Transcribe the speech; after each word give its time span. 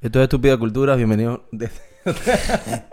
Esto 0.00 0.18
es 0.20 0.24
Estúpida 0.24 0.56
Cultura, 0.58 0.94
bienvenidos. 0.96 1.40
de- 1.52 1.70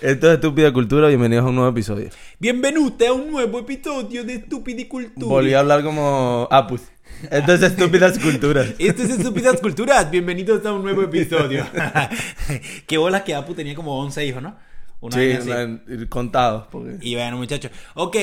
Esto 0.00 0.28
es 0.28 0.34
Estúpida 0.34 0.70
Cultura, 0.72 1.08
bienvenidos 1.08 1.44
a 1.46 1.48
un 1.48 1.54
nuevo 1.54 1.70
episodio. 1.70 2.10
Benvenuti 2.38 3.06
a 3.06 3.12
un 3.14 3.30
nuevo 3.30 3.58
episodio 3.58 4.22
de 4.22 4.36
Stupidi 4.42 4.84
Cultura. 4.84 5.26
Volví 5.26 5.54
a 5.54 5.60
hablar 5.60 5.82
como 5.82 6.46
Apus. 6.50 6.82
Esto 7.30 7.54
es 7.54 7.62
Estúpidas 7.62 8.18
Culturas. 8.18 8.74
Esto 8.78 9.02
es 9.02 9.10
Estúpidas 9.10 9.58
Culturas. 9.60 10.10
Bienvenidos 10.10 10.64
a 10.66 10.72
un 10.72 10.82
nuevo 10.82 11.02
episodio. 11.02 11.64
Qué 12.86 12.98
bolas 12.98 13.22
que 13.22 13.34
Apu 13.34 13.54
tenía 13.54 13.74
como 13.74 13.98
11 14.00 14.26
hijos, 14.26 14.42
¿no? 14.42 14.56
Una 15.00 15.16
Sí, 15.16 15.20
vaina 15.26 15.38
así. 15.38 15.50
una- 15.50 16.06
contados. 16.08 16.66
Porque... 16.70 16.98
Y 17.00 17.14
bueno, 17.14 17.38
muchachos. 17.38 17.70
Ok, 17.94 18.16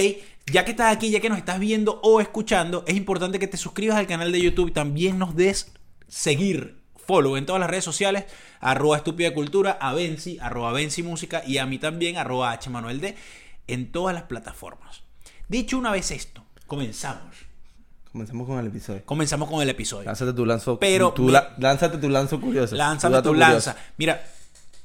ya 0.48 0.66
que 0.66 0.72
estás 0.72 0.96
aquí, 0.96 1.10
ya 1.12 1.20
que 1.20 1.30
nos 1.30 1.38
estás 1.38 1.60
viendo 1.60 2.00
o 2.04 2.22
escuchando, 2.22 2.84
es 2.88 2.96
importante 2.96 3.40
que 3.40 3.48
te 3.48 3.58
suscribas 3.58 3.98
al 3.98 4.08
canal 4.08 4.32
de 4.32 4.42
YouTube 4.42 4.70
y 4.70 4.72
también 4.72 5.18
nos 5.20 5.36
des 5.36 5.72
seguir, 6.08 6.82
follow 7.06 7.38
en 7.38 7.46
todas 7.46 7.60
las 7.60 7.70
redes 7.70 7.84
sociales, 7.84 8.26
arroba 8.60 8.98
estúpida 8.98 9.34
cultura, 9.34 9.72
a 9.80 9.94
Benzi, 9.94 10.38
arroba 10.40 10.72
Benzi 10.72 11.04
Música 11.04 11.44
y 11.46 11.58
a 11.58 11.66
mí 11.66 11.78
también, 11.80 12.18
arroba 12.18 12.52
H 12.52 12.70
Manuel 12.70 13.00
D, 13.02 13.16
en 13.68 13.92
todas 13.92 14.14
las 14.14 14.24
plataformas. 14.24 15.04
Dicho 15.48 15.78
una 15.78 15.92
vez 15.92 16.12
esto, 16.12 16.44
comenzamos. 16.68 17.36
Comenzamos 18.12 18.46
con 18.46 18.60
el 18.60 18.68
episodio. 18.68 19.06
Comenzamos 19.06 19.50
con 19.50 19.62
el 19.62 19.70
episodio. 19.70 20.04
Lánzate 20.06 20.34
tu 20.34 20.46
lanzo. 20.46 20.78
Pero 20.80 21.14
tu 21.14 21.30
la- 21.30 21.56
lánzate 21.58 21.98
tu 21.98 22.10
lanzo 22.10 22.42
curioso. 22.42 22.76
Lánzame 22.76 23.16
dato 23.16 23.30
tu 23.30 23.36
curioso. 23.36 23.52
lanza. 23.52 23.78
Mira, 23.98 24.22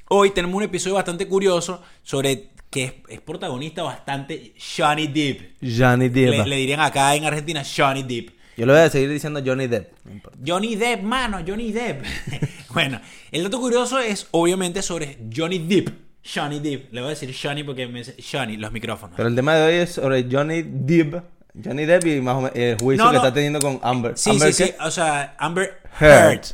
hoy 0.08 0.30
tenemos 0.30 0.56
un 0.56 0.62
episodio 0.62 0.94
bastante 0.94 1.26
curioso 1.26 1.82
sobre 2.04 2.50
que 2.76 2.84
es, 2.84 2.92
es 3.08 3.20
protagonista 3.22 3.82
bastante 3.82 4.52
Johnny 4.76 5.06
Depp. 5.06 5.56
Johnny 5.62 6.10
Depp. 6.10 6.30
Le, 6.30 6.46
le 6.46 6.56
dirían 6.56 6.80
acá 6.80 7.14
en 7.14 7.24
Argentina 7.24 7.62
Johnny 7.64 8.02
Depp. 8.02 8.34
Yo 8.54 8.66
le 8.66 8.72
voy 8.74 8.82
a 8.82 8.90
seguir 8.90 9.08
diciendo 9.08 9.40
Johnny 9.42 9.66
Depp. 9.66 9.92
No. 10.04 10.20
Johnny 10.46 10.76
Depp, 10.76 11.02
mano, 11.02 11.38
Johnny 11.46 11.72
Depp. 11.72 12.04
bueno, 12.74 13.00
el 13.32 13.44
dato 13.44 13.58
curioso 13.60 13.98
es 13.98 14.28
obviamente 14.32 14.82
sobre 14.82 15.16
Johnny 15.34 15.58
Depp. 15.58 15.88
Johnny 16.22 16.60
Depp. 16.60 16.92
Le 16.92 17.00
voy 17.00 17.06
a 17.06 17.10
decir 17.14 17.34
Johnny 17.34 17.64
porque 17.64 17.86
me 17.86 18.00
dice 18.00 18.14
Johnny, 18.22 18.58
los 18.58 18.70
micrófonos. 18.72 19.16
Pero 19.16 19.30
el 19.30 19.34
tema 19.34 19.54
de 19.54 19.66
hoy 19.66 19.74
es 19.76 19.92
sobre 19.94 20.26
Johnny 20.30 20.62
Depp. 20.62 21.22
Johnny 21.64 21.86
Depp 21.86 22.04
y 22.04 22.20
más 22.20 22.34
o 22.34 22.40
menos 22.42 22.56
el 22.56 22.76
juicio 22.78 23.04
No, 23.06 23.10
que 23.10 23.16
está 23.16 23.32
teniendo 23.32 23.58
con 23.58 23.80
Amber. 23.82 24.18
Sí, 24.18 24.28
¿Amber 24.28 24.52
sí, 24.52 24.64
qué? 24.64 24.68
sí. 24.72 24.76
O 24.84 24.90
sea, 24.90 25.34
Amber 25.38 25.80
Heard. 25.98 26.44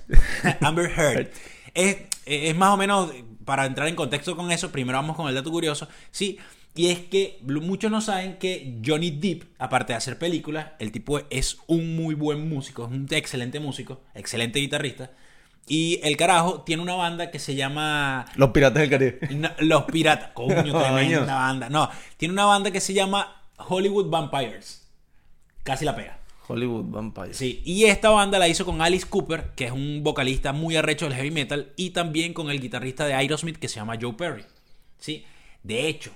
Heard. 0.45 0.57
Amber 0.61 0.89
Heard. 0.89 1.29
Es, 1.75 1.97
es 2.27 2.55
más 2.55 2.75
o 2.75 2.77
menos, 2.77 3.11
para 3.45 3.67
entrar 3.67 3.89
en 3.89 3.95
contexto 3.97 4.37
con 4.37 4.51
eso, 4.53 4.71
primero 4.73 4.99
vamos 4.99 5.17
con 5.17 5.29
el 5.29 5.35
dato 5.35 5.51
curioso. 5.51 5.89
Sí, 6.11 6.39
y 6.75 6.89
es 6.89 7.01
que 7.01 7.39
muchos 7.43 7.91
no 7.91 8.01
saben 8.01 8.39
que 8.39 8.79
Johnny 8.85 9.11
Depp, 9.11 9.45
aparte 9.59 9.93
de 9.93 9.99
hacer 9.99 10.19
películas, 10.19 10.69
el 10.79 10.91
tipo 10.93 11.21
es 11.31 11.59
un 11.67 11.97
muy 11.97 12.15
buen 12.15 12.49
músico, 12.49 12.85
es 12.87 12.91
un 12.93 13.07
excelente 13.11 13.61
músico, 13.61 14.01
excelente 14.15 14.59
guitarrista. 14.59 15.11
Y 15.69 16.01
el 16.03 16.17
carajo 16.17 16.63
tiene 16.63 16.83
una 16.83 16.95
banda 16.95 17.31
que 17.31 17.39
se 17.39 17.55
llama 17.55 18.27
Los 18.35 18.51
Piratas 18.51 18.81
del 18.81 18.91
Caribe. 18.91 19.19
no, 19.37 19.51
Los 19.61 19.85
Piratas. 19.85 20.31
Coño, 20.35 20.55
Coño. 20.73 20.81
tremenda 20.81 21.35
banda. 21.37 21.69
No, 21.69 21.89
tiene 22.17 22.33
una 22.33 22.47
banda 22.47 22.71
que 22.73 22.81
se 22.81 22.95
llama 22.95 23.43
Hollywood 23.59 24.09
Vampires. 24.11 24.89
Casi 25.63 25.85
la 25.85 25.95
pega. 25.95 26.19
Hollywood 26.53 26.85
Vampire. 26.91 27.35
Sí, 27.35 27.63
y 27.65 27.85
esta 27.85 28.11
banda 28.11 28.39
la 28.39 28.49
hizo 28.49 28.65
con 28.65 28.81
Alice 28.83 29.07
Cooper, 29.09 29.51
que 29.57 29.67
es 29.67 29.73
un 29.73 30.03
vocalista 30.03 30.53
muy 30.53 30.77
arrecho 30.77 31.07
del 31.07 31.15
heavy 31.15 31.31
metal, 31.31 31.73
y 31.77 31.91
también 31.91 32.35
con 32.35 32.51
el 32.51 32.61
guitarrista 32.61 33.07
de 33.07 33.15
Aerosmith 33.15 33.57
que 33.59 33.69
se 33.69 33.77
llama 33.77 33.97
Joe 34.01 34.13
Perry. 34.15 34.45
Sí, 34.99 35.25
de 35.63 35.89
hecho, 35.89 36.13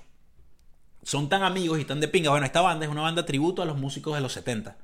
son 1.02 1.28
tan 1.28 1.42
amigos 1.42 1.80
y 1.80 1.84
tan 1.84 2.00
de 2.00 2.08
pinga. 2.08 2.30
Bueno, 2.30 2.46
esta 2.46 2.60
banda 2.60 2.84
es 2.84 2.90
una 2.90 3.02
banda 3.02 3.24
tributo 3.24 3.62
a 3.62 3.64
los 3.64 3.78
músicos 3.78 4.14
de 4.14 4.20
los 4.20 4.32
70 4.32 4.76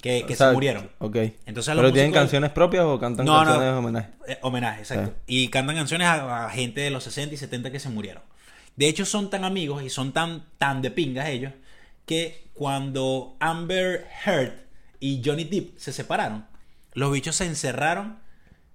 que, 0.00 0.24
que 0.26 0.34
O 0.34 0.36
sea, 0.36 0.48
se 0.48 0.54
murieron. 0.54 0.90
Ok. 0.98 1.16
Entonces, 1.46 1.74
¿Pero 1.74 1.92
tienen 1.92 2.12
canciones 2.12 2.50
propias 2.50 2.84
o 2.84 2.98
cantan 2.98 3.24
No, 3.24 3.38
no. 3.38 3.44
canciones 3.44 3.72
de 3.72 3.78
homenaje? 3.78 4.08
Eh, 4.28 4.38
homenaje, 4.42 4.80
exacto. 4.80 5.14
Y 5.26 5.48
cantan 5.48 5.76
canciones 5.76 6.06
a, 6.06 6.46
a 6.46 6.50
gente 6.50 6.80
de 6.80 6.90
los 6.90 7.04
60 7.04 7.34
y 7.34 7.38
70 7.38 7.70
que 7.70 7.80
se 7.80 7.88
murieron. 7.88 8.22
De 8.76 8.88
hecho, 8.88 9.04
son 9.04 9.30
tan 9.30 9.44
amigos 9.44 9.82
y 9.82 9.90
son 9.90 10.12
tan, 10.12 10.44
tan 10.58 10.82
de 10.82 10.90
pingas 10.90 11.28
ellos 11.28 11.52
que 12.06 12.48
cuando 12.54 13.36
Amber 13.40 14.06
Heard 14.26 14.63
y 15.06 15.22
Johnny 15.24 15.44
Depp 15.44 15.76
se 15.76 15.92
separaron, 15.92 16.46
los 16.94 17.12
bichos 17.12 17.36
se 17.36 17.44
encerraron 17.46 18.16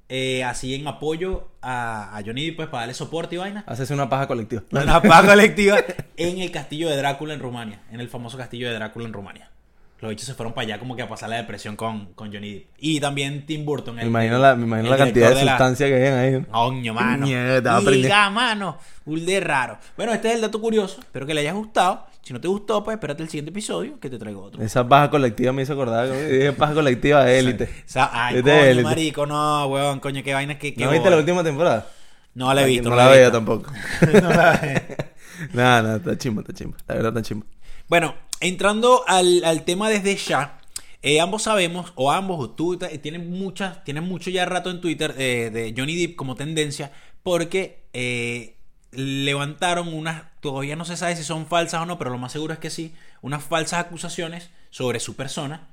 eh, 0.09 0.43
así 0.43 0.73
en 0.75 0.87
apoyo 0.87 1.49
a, 1.61 2.17
a 2.17 2.23
Johnny 2.23 2.47
Depp 2.47 2.55
pues, 2.57 2.67
para 2.69 2.81
darle 2.81 2.93
soporte 2.93 3.35
y 3.35 3.37
vaina. 3.37 3.63
Haces 3.67 3.89
una 3.91 4.09
paja 4.09 4.27
colectiva. 4.27 4.63
Una 4.71 5.01
paz 5.01 5.25
colectiva 5.25 5.77
en 6.17 6.39
el 6.39 6.51
castillo 6.51 6.89
de 6.89 6.97
Drácula 6.97 7.33
en 7.33 7.39
Rumania. 7.39 7.81
En 7.91 7.99
el 7.99 8.09
famoso 8.09 8.37
castillo 8.37 8.67
de 8.69 8.73
Drácula 8.75 9.05
en 9.05 9.13
Rumania. 9.13 9.49
Los 10.01 10.09
bichos 10.11 10.25
se 10.27 10.33
fueron 10.33 10.53
para 10.53 10.65
allá 10.65 10.79
como 10.79 10.95
que 10.95 11.01
a 11.01 11.09
pasar 11.09 11.29
la 11.29 11.35
depresión 11.35 11.75
con, 11.75 12.13
con 12.13 12.31
Johnny 12.33 12.53
Depp. 12.53 12.67
Y 12.79 12.99
también 12.99 13.45
Tim 13.45 13.65
Burton. 13.65 13.95
Me 13.95 14.01
el- 14.03 14.07
imagino 14.07 14.39
la, 14.39 14.55
me 14.55 14.65
imagino 14.65 14.89
la 14.89 14.97
cantidad 14.97 15.27
de 15.29 15.35
director 15.35 15.45
la- 15.45 15.51
sustancia 15.57 15.87
que 15.87 15.95
hay 15.95 16.33
ahí. 16.35 16.45
Coño, 16.49 16.93
mano. 16.93 17.25
Liga, 17.91 18.29
mano. 18.29 18.77
Un 19.05 19.25
de 19.25 19.39
raro. 19.41 19.77
Bueno, 19.97 20.13
este 20.13 20.29
es 20.29 20.35
el 20.35 20.41
dato 20.41 20.59
curioso. 20.61 21.01
Espero 21.01 21.25
que 21.25 21.33
le 21.33 21.41
haya 21.41 21.51
gustado. 21.53 22.07
Si 22.21 22.33
no 22.33 22.39
te 22.41 22.47
gustó, 22.47 22.83
pues 22.83 22.95
espérate 22.95 23.23
el 23.23 23.29
siguiente 23.29 23.49
episodio 23.51 23.99
que 23.99 24.09
te 24.09 24.19
traigo 24.19 24.43
otro. 24.43 24.61
Esa 24.61 24.87
paja 24.87 25.09
colectiva 25.09 25.51
me 25.51 25.63
hizo 25.63 25.73
acordar. 25.73 26.07
Dije 26.11 26.51
paja 26.53 26.73
colectiva 26.73 27.23
de 27.25 27.39
élite. 27.39 27.63
O 27.63 27.67
sea, 27.89 28.09
ay, 28.13 28.41
coño, 28.41 28.53
élite. 28.53 28.83
marico, 28.83 29.25
no, 29.25 29.65
huevón, 29.67 29.99
coño, 29.99 30.21
qué 30.23 30.33
vaina 30.33 30.59
que. 30.59 30.73
¿No 30.77 30.91
viste 30.91 31.09
la 31.09 31.17
última 31.17 31.43
temporada? 31.43 31.87
No 32.35 32.53
la 32.53 32.61
he 32.63 32.65
visto. 32.67 32.89
No 32.89 32.95
la 32.95 33.05
la 33.05 33.11
veía 33.11 33.31
tampoco. 33.31 33.71
No 34.21 34.29
la 34.29 34.53
he- 34.55 34.97
Nada, 35.53 35.81
nada, 35.81 35.95
está 35.97 36.17
chimba, 36.17 36.41
está 36.41 36.53
chimba. 36.53 36.77
La 36.87 36.95
verdad 36.95 37.17
está 37.17 37.27
chimba. 37.27 37.45
Bueno, 37.87 38.13
entrando 38.41 39.03
al, 39.07 39.43
al 39.45 39.63
tema 39.63 39.89
desde 39.89 40.15
ya, 40.15 40.59
eh, 41.01 41.21
ambos 41.21 41.43
sabemos, 41.43 41.93
o 41.95 42.11
ambos, 42.11 42.39
o 42.39 42.49
tú, 42.51 42.77
tienen 42.77 43.31
muchas, 43.31 43.83
tienen 43.85 44.03
mucho 44.03 44.29
ya 44.29 44.45
rato 44.45 44.69
en 44.69 44.81
Twitter 44.81 45.15
eh, 45.17 45.49
de 45.51 45.73
Johnny 45.75 45.95
Depp 45.95 46.15
como 46.17 46.35
tendencia, 46.35 46.91
porque 47.23 47.85
eh, 47.93 48.57
levantaron 48.91 49.93
unas, 49.93 50.23
todavía 50.41 50.75
no 50.75 50.85
se 50.85 50.97
sabe 50.97 51.15
si 51.15 51.23
son 51.23 51.45
falsas 51.47 51.81
o 51.81 51.85
no, 51.85 51.97
pero 51.97 52.09
lo 52.09 52.17
más 52.17 52.31
seguro 52.31 52.53
es 52.53 52.59
que 52.59 52.69
sí, 52.69 52.93
unas 53.21 53.43
falsas 53.43 53.79
acusaciones 53.85 54.49
sobre 54.69 54.99
su 54.99 55.15
persona. 55.15 55.67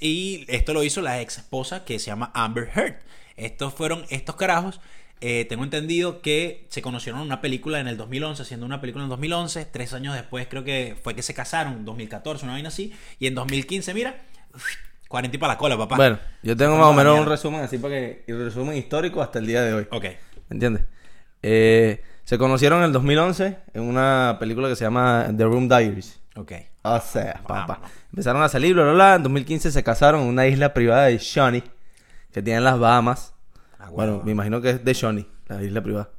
Y 0.00 0.44
esto 0.48 0.72
lo 0.72 0.82
hizo 0.82 1.02
la 1.02 1.20
ex 1.20 1.38
esposa 1.38 1.84
que 1.84 1.98
se 1.98 2.06
llama 2.06 2.30
Amber 2.34 2.70
Heard. 2.74 2.96
Estos 3.36 3.74
fueron 3.74 4.04
estos 4.08 4.36
carajos. 4.36 4.80
eh, 5.20 5.46
tengo 5.48 5.64
entendido 5.64 6.20
que 6.20 6.66
se 6.68 6.82
conocieron 6.82 7.20
en 7.20 7.26
una 7.26 7.40
película 7.40 7.80
en 7.80 7.88
el 7.88 7.96
2011, 7.96 8.42
haciendo 8.42 8.66
una 8.66 8.80
película 8.80 9.04
en 9.04 9.10
2011. 9.10 9.64
Tres 9.66 9.92
años 9.94 10.14
después 10.14 10.46
creo 10.48 10.64
que 10.64 10.96
fue 11.02 11.14
que 11.14 11.22
se 11.22 11.34
casaron, 11.34 11.84
2014, 11.84 12.44
una 12.44 12.54
vaina 12.54 12.68
así. 12.68 12.92
Y 13.18 13.26
en 13.26 13.34
2015, 13.34 13.94
mira, 13.94 14.22
40 15.08 15.36
y 15.36 15.38
para 15.38 15.54
la 15.54 15.58
cola, 15.58 15.76
papá. 15.76 15.96
Bueno, 15.96 16.18
yo 16.42 16.56
tengo 16.56 16.76
más 16.76 16.86
o 16.86 16.92
menos 16.92 17.18
un 17.18 17.26
resumen 17.26 17.60
así 17.60 17.78
para 17.78 17.94
que. 17.94 18.24
Resumen 18.26 18.76
histórico 18.76 19.22
hasta 19.22 19.38
el 19.38 19.46
día 19.46 19.62
de 19.62 19.74
hoy. 19.74 19.86
Ok. 19.90 20.04
¿Me 20.48 20.54
entiendes? 20.54 20.84
Eh, 21.42 22.02
se 22.26 22.38
conocieron 22.38 22.80
en 22.80 22.86
el 22.86 22.92
2011 22.92 23.56
en 23.72 23.82
una 23.84 24.36
película 24.40 24.68
que 24.68 24.74
se 24.74 24.84
llama 24.84 25.28
The 25.36 25.44
Room 25.44 25.68
Diaries. 25.68 26.18
Ok. 26.34 26.52
O 26.82 27.00
sea, 27.00 27.40
papá. 27.46 27.80
Empezaron 28.10 28.42
a 28.42 28.48
salir, 28.48 28.74
bla, 28.74 28.82
bla, 28.82 28.92
bla. 28.94 29.14
En 29.14 29.22
2015 29.22 29.70
se 29.70 29.82
casaron 29.84 30.22
en 30.22 30.26
una 30.26 30.46
isla 30.46 30.74
privada 30.74 31.04
de 31.06 31.18
Johnny, 31.20 31.62
que 32.32 32.42
tiene 32.42 32.58
en 32.58 32.64
las 32.64 32.78
Bahamas. 32.80 33.32
Ah, 33.78 33.90
Bueno, 33.90 34.12
bueno. 34.14 34.22
me 34.24 34.32
imagino 34.32 34.60
que 34.60 34.70
es 34.70 34.84
de 34.84 34.94
Johnny, 34.94 35.26
la 35.46 35.62
isla 35.62 35.80
privada. 35.82 36.10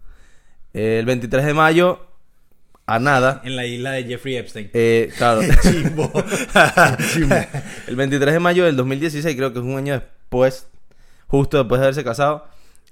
El 0.74 1.06
23 1.06 1.46
de 1.46 1.54
mayo, 1.54 2.08
a 2.86 3.00
nada. 3.00 3.42
En 3.44 3.56
la 3.58 3.66
isla 3.66 3.92
de 3.92 4.04
Jeffrey 4.06 4.38
Epstein. 4.38 4.70
eh, 4.74 5.12
claro. 5.18 5.42
Chimbo. 5.62 6.12
el 7.88 7.96
23 7.96 8.34
de 8.34 8.40
mayo 8.40 8.66
del 8.66 8.76
2016, 8.78 9.36
creo 9.36 9.52
que 9.54 9.60
es 9.60 9.66
un 9.66 9.78
año 9.78 9.94
después, 9.94 10.68
justo 11.28 11.58
después 11.58 11.80
de 11.80 11.86
haberse 11.88 12.04
casado, 12.04 12.48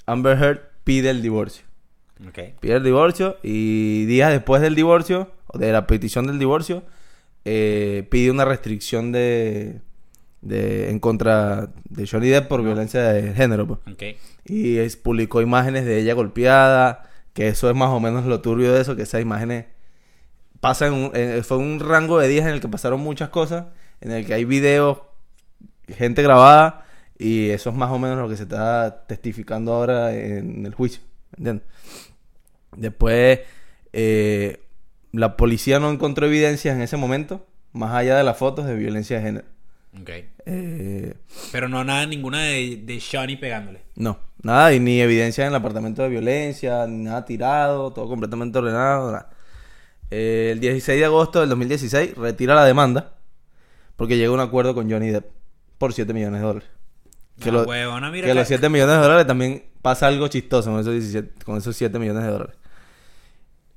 Amber 0.06 0.38
Heard 0.42 0.60
pide 0.84 1.10
el 1.10 1.22
divorcio. 1.22 1.65
Pide 2.60 2.76
el 2.76 2.84
divorcio 2.84 3.38
y 3.44 4.06
días 4.06 4.32
después 4.32 4.62
del 4.62 4.76
divorcio, 4.76 5.32
o 5.48 5.58
de 5.58 5.72
la 5.72 5.86
petición 5.88 6.28
del 6.28 6.40
divorcio, 6.40 6.84
eh, 7.44 8.08
pide 8.10 8.32
una 8.32 8.46
restricción 8.46 9.12
de, 9.12 9.82
de 10.42 10.90
en 10.90 11.00
contra 11.00 11.70
de 11.90 12.08
Johnny 12.08 12.30
Depp 12.30 12.48
por 12.48 12.64
violencia 12.64 13.02
de 13.04 13.34
género. 13.34 13.68
pues. 13.68 13.80
Y 14.46 14.78
es- 14.78 14.96
publicó 14.98 15.42
imágenes 15.42 15.86
de 15.86 16.00
ella 16.00 16.14
golpeada, 16.14 17.10
que 17.34 17.48
eso 17.48 17.70
es 17.70 17.76
más 17.76 17.90
o 17.90 18.00
menos 18.00 18.26
lo 18.26 18.42
turbio 18.42 18.74
de 18.74 18.82
eso, 18.82 18.96
que 18.96 19.02
esas 19.04 19.22
imágenes 19.22 19.66
pasan, 20.62 20.94
un- 20.94 21.12
eh, 21.14 21.42
fue 21.44 21.58
un 21.58 21.80
rango 21.80 22.18
de 22.20 22.28
días 22.28 22.46
en 22.48 22.54
el 22.54 22.62
que 22.62 22.68
pasaron 22.68 23.00
muchas 23.02 23.30
cosas, 23.30 23.66
en 24.02 24.12
el 24.12 24.26
que 24.26 24.34
hay 24.34 24.46
videos, 24.46 25.00
gente 25.88 26.24
grabada, 26.24 26.86
y 27.20 27.50
eso 27.50 27.70
es 27.70 27.76
más 27.76 27.92
o 27.92 28.00
menos 28.00 28.18
lo 28.18 28.28
que 28.30 28.36
se 28.38 28.44
está 28.44 29.06
testificando 29.08 29.74
ahora 29.74 30.14
en 30.16 30.66
el 30.66 30.74
juicio, 30.74 31.02
¿entiendes? 31.38 31.68
Después, 32.76 33.40
eh, 33.94 34.60
la 35.12 35.38
policía 35.38 35.80
no 35.80 35.92
encontró 35.92 36.26
evidencias 36.26 36.76
en 36.76 36.82
ese 36.82 36.98
momento, 36.98 37.46
más 37.72 37.94
allá 37.94 38.18
de 38.18 38.24
las 38.24 38.38
fotos 38.38 38.66
de 38.66 38.76
violencia 38.76 39.18
de 39.18 39.24
género. 39.24 39.46
Ok. 40.02 40.10
Eh, 40.46 41.14
Pero 41.52 41.70
no 41.70 41.84
nada, 41.84 42.06
ninguna 42.06 42.44
de, 42.44 42.82
de 42.84 43.02
Johnny 43.02 43.38
pegándole. 43.38 43.82
No, 43.96 44.20
nada, 44.44 44.74
y 44.74 44.80
ni 44.80 45.00
evidencia 45.00 45.44
en 45.46 45.50
el 45.50 45.56
apartamento 45.56 46.04
de 46.04 46.10
violencia, 46.10 46.86
ni 46.88 47.06
nada 47.06 47.26
tirado, 47.26 47.92
todo 47.92 48.08
completamente 48.08 48.58
ordenado. 48.58 49.12
nada. 49.12 49.30
Eh, 50.12 50.50
el 50.52 50.60
16 50.60 51.00
de 51.00 51.06
agosto 51.06 51.40
del 51.40 51.50
2016 51.50 52.16
retira 52.16 52.54
la 52.56 52.66
demanda, 52.66 53.16
porque 53.96 54.18
llega 54.18 54.30
a 54.30 54.34
un 54.34 54.40
acuerdo 54.40 54.76
con 54.76 54.90
Johnny 54.92 55.10
Depp 55.10 55.26
por 55.78 55.94
7 55.94 56.14
millones 56.14 56.42
de 56.42 56.48
dólares. 56.48 56.70
Que, 57.40 57.50
Ah, 57.50 57.54
lo- 57.54 57.64
huevona, 57.64 58.10
mira 58.12 58.26
que 58.28 58.32
que- 58.32 58.40
los 58.40 58.48
7 58.48 58.70
millones 58.70 58.96
de 58.96 59.02
dólares 59.02 59.28
también 59.28 59.64
pasa 59.82 60.08
algo 60.08 60.28
chistoso 60.28 60.72
con 60.72 60.80
esos, 60.80 60.94
17 60.94 61.44
con 61.46 61.58
esos 61.58 61.76
7 61.76 62.00
millones 62.00 62.24
de 62.24 62.30
dólares. 62.30 62.56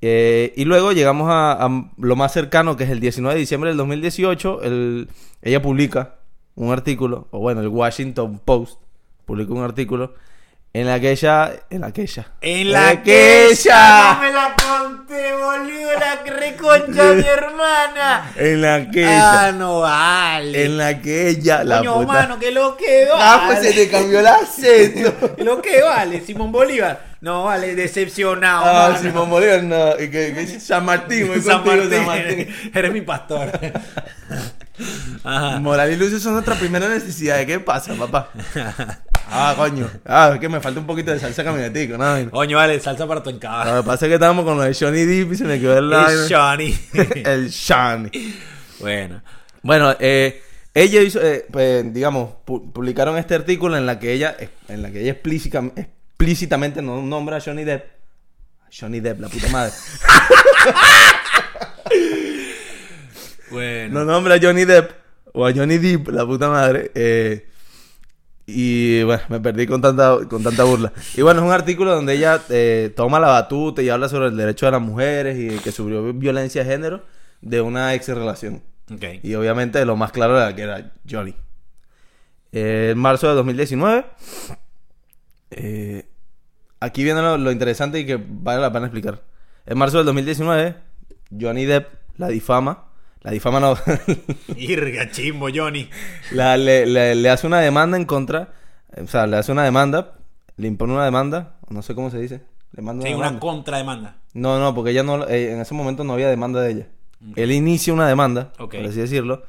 Eh, 0.01 0.53
y 0.55 0.63
luego 0.65 0.93
llegamos 0.93 1.29
a, 1.29 1.51
a 1.65 1.89
lo 1.97 2.15
más 2.15 2.31
cercano, 2.31 2.77
que 2.77 2.85
es 2.85 2.89
el 2.89 2.99
19 3.01 3.33
de 3.35 3.39
diciembre 3.41 3.69
del 3.69 3.77
2018. 3.77 4.61
el- 4.63 5.09
ella 5.41 5.61
publica 5.61 6.15
un 6.55 6.71
artículo, 6.71 7.27
o 7.31 7.39
bueno, 7.39 7.61
el 7.61 7.67
Washington 7.67 8.39
Post 8.43 8.81
publica 9.25 9.53
un 9.53 9.63
artículo 9.63 10.13
en 10.71 10.85
la 10.87 10.99
que 10.99 11.11
ella... 11.11 11.51
En 11.69 11.81
la 11.81 11.91
que 11.91 12.01
ella... 12.03 12.27
En 12.41 12.71
la 12.71 12.95
que 12.97 13.01
que 13.03 13.47
ella... 13.49 14.13
No 14.13 14.21
me 14.21 14.31
la 14.31 14.55
conté, 14.55 15.33
boludo, 15.33 15.91
la 15.99 16.15
reconcha 16.31 17.03
de 17.05 17.15
mi 17.23 17.27
hermana. 17.27 18.31
En 18.35 18.61
la 18.61 18.89
que 18.91 19.05
Ah, 19.05 19.51
no 19.51 19.79
vale. 19.81 20.65
En 20.65 20.77
la 20.77 21.01
que 21.01 21.29
ella... 21.29 21.63
La 21.63 21.79
Coño, 21.79 21.93
puta- 21.95 22.13
mano, 22.13 22.37
que 22.39 22.51
lo 22.51 22.77
que 22.77 23.05
vale. 23.11 23.15
Ah, 23.23 23.43
pues 23.47 23.61
se 23.61 23.73
te 23.73 23.89
cambió 23.89 24.19
el 24.19 24.27
acento. 24.27 25.35
Lo 25.43 25.59
que 25.61 25.81
vale, 25.81 26.21
Simón 26.21 26.51
Bolívar. 26.51 27.09
No 27.21 27.45
vale, 27.45 27.75
decepcionado. 27.75 28.65
Ah, 28.65 28.89
mano. 28.89 29.01
Simón 29.01 29.29
Bolívar, 29.29 29.63
no. 29.63 29.97
Que 29.97 30.31
dice 30.37 30.59
San 30.59 30.85
Martín, 30.85 31.29
San 31.43 31.65
Martín. 31.65 31.89
San 31.89 32.05
Martín. 32.05 32.47
Eres 32.75 32.93
mi 32.93 33.01
pastor. 33.01 33.51
Ajá. 35.23 35.59
Moral 35.59 35.91
y 35.91 35.95
luces 35.97 36.21
son 36.21 36.33
nuestra 36.33 36.55
primera 36.55 36.87
necesidad. 36.87 37.43
¿Qué 37.45 37.59
pasa, 37.59 37.93
papá? 37.95 38.29
Ah, 39.31 39.53
coño. 39.55 39.89
Ah, 40.05 40.31
es 40.33 40.39
que 40.39 40.49
me 40.49 40.59
falta 40.59 40.79
un 40.79 40.85
poquito 40.87 41.11
de 41.11 41.19
salsa 41.19 41.43
caminetico, 41.43 41.97
¿no? 41.97 42.29
Coño, 42.31 42.57
vale, 42.57 42.79
salsa 42.79 43.07
para 43.07 43.21
tu 43.21 43.29
Lo 43.29 43.35
encaba. 43.35 43.77
que 43.81 43.83
pasa 43.85 44.05
es 44.05 44.09
que 44.09 44.13
estábamos 44.15 44.43
con 44.45 44.57
lo 44.57 44.63
de 44.63 44.73
Johnny 44.73 45.03
Depp 45.05 45.33
y 45.33 45.35
se 45.35 45.43
me 45.45 45.59
quedó 45.59 45.77
el 45.77 45.91
Es 45.93 46.29
line. 46.29 46.35
Johnny. 46.35 46.79
El 47.25 47.51
Johnny. 47.51 48.35
bueno. 48.79 49.21
Bueno, 49.61 49.95
eh, 49.99 50.41
ella 50.73 51.01
hizo, 51.01 51.21
eh, 51.21 51.45
pues, 51.51 51.93
digamos, 51.93 52.29
pu- 52.45 52.71
publicaron 52.71 53.17
este 53.17 53.35
artículo 53.35 53.75
en 53.77 53.85
la 53.85 53.99
que 53.99 54.13
ella, 54.13 54.35
en 54.67 54.81
la 54.81 54.89
que 54.91 55.01
ella 55.01 55.11
explícitamente 55.11 56.81
no 56.81 57.01
nombra 57.01 57.37
a 57.37 57.41
Johnny 57.41 57.63
Depp. 57.65 57.85
Johnny 58.71 58.99
Depp, 58.99 59.19
la 59.19 59.29
puta 59.29 59.47
madre. 59.49 59.73
Bueno. 63.51 63.99
no 63.99 64.05
nombra 64.05 64.35
a 64.35 64.39
Johnny 64.39 64.63
Depp 64.65 64.91
o 65.33 65.45
a 65.45 65.51
Johnny 65.53 65.77
Depp, 65.79 66.09
la 66.09 66.25
puta 66.25 66.49
madre. 66.49 66.91
eh, 66.93 67.48
y 68.55 69.03
bueno, 69.03 69.23
me 69.29 69.39
perdí 69.39 69.67
con 69.67 69.81
tanta, 69.81 70.17
con 70.29 70.43
tanta 70.43 70.63
burla. 70.63 70.91
Y 71.15 71.21
bueno, 71.21 71.41
es 71.41 71.45
un 71.45 71.51
artículo 71.51 71.95
donde 71.95 72.13
ella 72.13 72.41
eh, 72.49 72.91
toma 72.95 73.19
la 73.19 73.27
batuta 73.27 73.81
y 73.81 73.89
habla 73.89 74.09
sobre 74.09 74.27
el 74.27 74.37
derecho 74.37 74.65
de 74.65 74.73
las 74.73 74.81
mujeres 74.81 75.37
y 75.37 75.59
que 75.59 75.71
sufrió 75.71 76.13
violencia 76.13 76.63
de 76.63 76.69
género 76.71 77.05
de 77.41 77.61
una 77.61 77.93
ex 77.93 78.07
relación. 78.09 78.61
Y 79.23 79.35
obviamente 79.35 79.83
lo 79.85 79.95
más 79.95 80.11
claro 80.11 80.37
era 80.37 80.55
que 80.55 80.63
era 80.63 80.91
Johnny. 81.09 81.35
Eh, 82.51 82.89
en 82.91 82.97
marzo 82.97 83.27
de 83.27 83.35
2019. 83.35 84.05
eh, 85.51 86.09
aquí 86.79 87.03
viene 87.03 87.21
lo, 87.21 87.37
lo 87.37 87.51
interesante 87.51 87.99
y 87.99 88.05
que 88.05 88.19
vale 88.27 88.61
la 88.61 88.71
pena 88.71 88.87
explicar. 88.87 89.23
En 89.65 89.77
marzo 89.77 89.97
del 89.97 90.07
2019, 90.07 90.75
Johnny 91.39 91.65
Depp 91.65 91.87
la 92.17 92.27
difama. 92.29 92.88
La 93.21 93.31
difama 93.31 93.59
no. 93.59 93.75
Irga, 94.55 95.11
chimbo, 95.11 95.47
Johnny. 95.53 95.89
la- 96.31 96.57
le, 96.57 96.85
le- 96.85 97.15
le 97.15 97.29
hace 97.29 97.47
una 97.47 97.59
demanda 97.59 97.97
en 97.97 98.05
contra. 98.05 98.53
O 99.01 99.07
sea, 99.07 99.27
le 99.27 99.37
hace 99.37 99.51
una 99.51 99.63
demanda. 99.63 100.13
Le 100.57 100.67
impone 100.67 100.93
una 100.93 101.05
demanda. 101.05 101.55
No 101.69 101.81
sé 101.81 101.95
cómo 101.95 102.09
se 102.09 102.19
dice. 102.19 102.41
Le 102.73 102.81
manda 102.81 103.03
Sí, 103.03 103.09
una 103.09 103.17
una 103.17 103.25
demanda. 103.27 103.39
contrademanda. 103.39 104.15
No, 104.33 104.59
no, 104.59 104.73
porque 104.75 104.91
ella 104.91 105.03
no, 105.03 105.27
eh, 105.27 105.51
en 105.53 105.59
ese 105.61 105.73
momento 105.73 106.03
no 106.03 106.13
había 106.13 106.29
demanda 106.29 106.61
de 106.61 106.71
ella. 106.71 106.87
Él 107.35 107.51
inicia 107.51 107.91
una 107.93 108.07
demanda, 108.07 108.53
por 108.57 108.73
así 108.75 108.99
decirlo, 108.99 109.43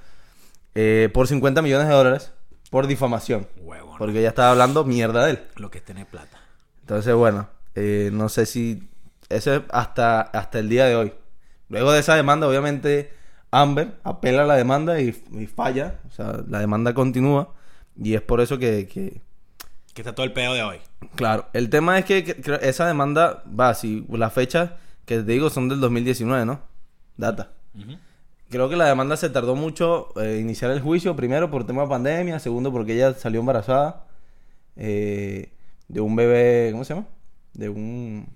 eh, 0.75 1.08
por 1.14 1.28
50 1.28 1.62
millones 1.62 1.87
de 1.87 1.94
dólares 1.94 2.32
por 2.70 2.87
difamación. 2.88 3.46
Huevo, 3.61 3.94
Porque 3.99 4.19
ella 4.19 4.31
estaba 4.31 4.50
hablando 4.50 4.84
mierda 4.84 5.25
de 5.26 5.32
él. 5.32 5.38
Lo 5.56 5.70
que 5.70 5.78
es 5.78 5.84
tener 5.84 6.06
plata. 6.06 6.40
Entonces, 6.81 7.14
bueno, 7.14 7.49
eh, 7.76 8.11
no 8.12 8.28
sé 8.28 8.46
si... 8.46 8.88
Eso 9.28 9.55
es 9.55 9.62
hasta, 9.70 10.20
hasta 10.22 10.58
el 10.58 10.69
día 10.69 10.87
de 10.87 10.96
hoy. 10.96 11.12
Luego 11.69 11.93
de 11.93 12.00
esa 12.00 12.17
demanda, 12.17 12.49
obviamente, 12.49 13.12
Amber 13.50 13.94
apela 14.05 14.43
a 14.43 14.47
la 14.47 14.55
demanda 14.56 15.00
y, 15.00 15.08
y 15.32 15.47
falla. 15.47 16.00
O 16.08 16.11
sea, 16.12 16.41
la 16.49 16.61
demanda 16.61 16.94
continúa. 16.94 17.52
Y 17.97 18.14
es 18.14 18.23
por 18.23 18.41
eso 18.41 18.58
que- 18.58 18.87
que, 18.88 19.20
Que 19.94 20.02
está 20.02 20.14
todo 20.14 20.25
el 20.25 20.32
pedo 20.32 20.55
de 20.55 20.62
hoy. 20.62 20.79
Claro, 21.17 21.47
el 21.52 21.69
tema 21.69 21.99
es 21.99 22.05
que, 22.05 22.25
que- 22.25 22.58
esa 22.62 22.87
demanda 22.87 23.43
va, 23.58 23.75
si 23.75 24.06
las 24.11 24.32
fechas 24.32 24.70
que 25.05 25.17
te 25.17 25.32
digo 25.32 25.50
son 25.50 25.69
del 25.69 25.81
2019, 25.81 26.44
¿no? 26.47 26.61
Data. 27.17 27.50
Creo 28.49 28.69
que 28.69 28.76
la 28.76 28.87
demanda 28.87 29.17
se 29.17 29.31
tardó 29.31 29.55
mucho 29.56 30.08
eh, 30.20 30.38
iniciar 30.41 30.70
el 30.73 30.81
juicio, 30.81 31.14
primero 31.17 31.50
por 31.50 31.67
tema 31.67 31.82
de 31.82 31.88
pandemia, 31.88 32.38
segundo 32.41 32.73
porque 32.73 32.94
ella 32.94 33.14
salió 33.14 33.41
embarazada 33.41 34.05
eh, 34.76 35.53
de 35.88 36.00
un 36.00 36.17
bebé, 36.17 36.69
¿cómo 36.73 36.85
se 36.85 36.94
llama? 36.94 37.06
De 37.53 37.69
un, 37.69 38.29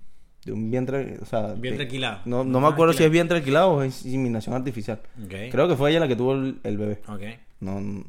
de 0.45 0.51
un 0.53 0.69
vientre, 0.71 1.17
o 1.21 1.25
sea... 1.25 1.53
Vientre 1.53 1.85
alquilado. 1.85 2.19
No, 2.25 2.43
no 2.43 2.59
me 2.61 2.67
acuerdo 2.67 2.93
si 2.93 3.03
es 3.03 3.09
vientre 3.11 3.37
alquilado 3.39 3.71
o 3.71 3.81
es 3.83 4.05
inseminación 4.05 4.55
artificial. 4.55 5.01
Ok. 5.25 5.33
Creo 5.51 5.67
que 5.67 5.75
fue 5.75 5.89
ella 5.89 5.99
la 6.01 6.07
que 6.07 6.15
tuvo 6.15 6.33
el, 6.33 6.59
el 6.63 6.77
bebé. 6.77 7.01
Ok. 7.07 7.21
No, 7.61 7.81
no- 7.81 8.05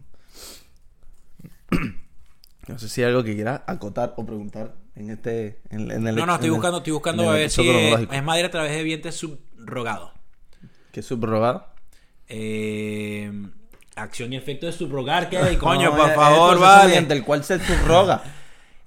no 2.69 2.79
sé 2.79 2.89
si 2.89 3.03
hay 3.03 3.09
algo 3.09 3.25
que 3.25 3.35
quieras 3.35 3.63
acotar 3.67 4.15
o 4.17 4.27
preguntar 4.27 4.75
en 4.95 5.11
este... 5.11 5.61
En, 5.71 5.91
en 5.91 6.07
el, 6.07 6.15
No, 6.17 6.27
no, 6.27 6.35
estoy 6.35 6.49
el- 6.49 6.53
buscando, 6.55 6.79
estoy 6.79 6.93
buscando 6.93 7.31
a 7.31 7.35
ver 7.35 7.51
si 7.51 7.69
es, 7.69 8.23
madre 8.23 8.45
a 8.45 8.51
través 8.51 8.73
de 8.73 8.83
vientre 8.83 9.13
subrogado. 9.13 10.13
¿Qué 10.93 11.01
es 11.01 11.07
subrogado? 11.07 11.67
Eh, 12.29 13.31
acción 13.95 14.33
y 14.33 14.37
efecto 14.37 14.67
de 14.67 14.73
subrogar, 14.73 15.31
¿qué? 15.31 15.39
Coño, 15.59 15.97
por 15.97 16.11
favor, 16.15 16.59
vale. 16.61 16.99
el 16.99 17.25
cual 17.25 17.45
se 17.45 17.59
subroga. 17.61 18.23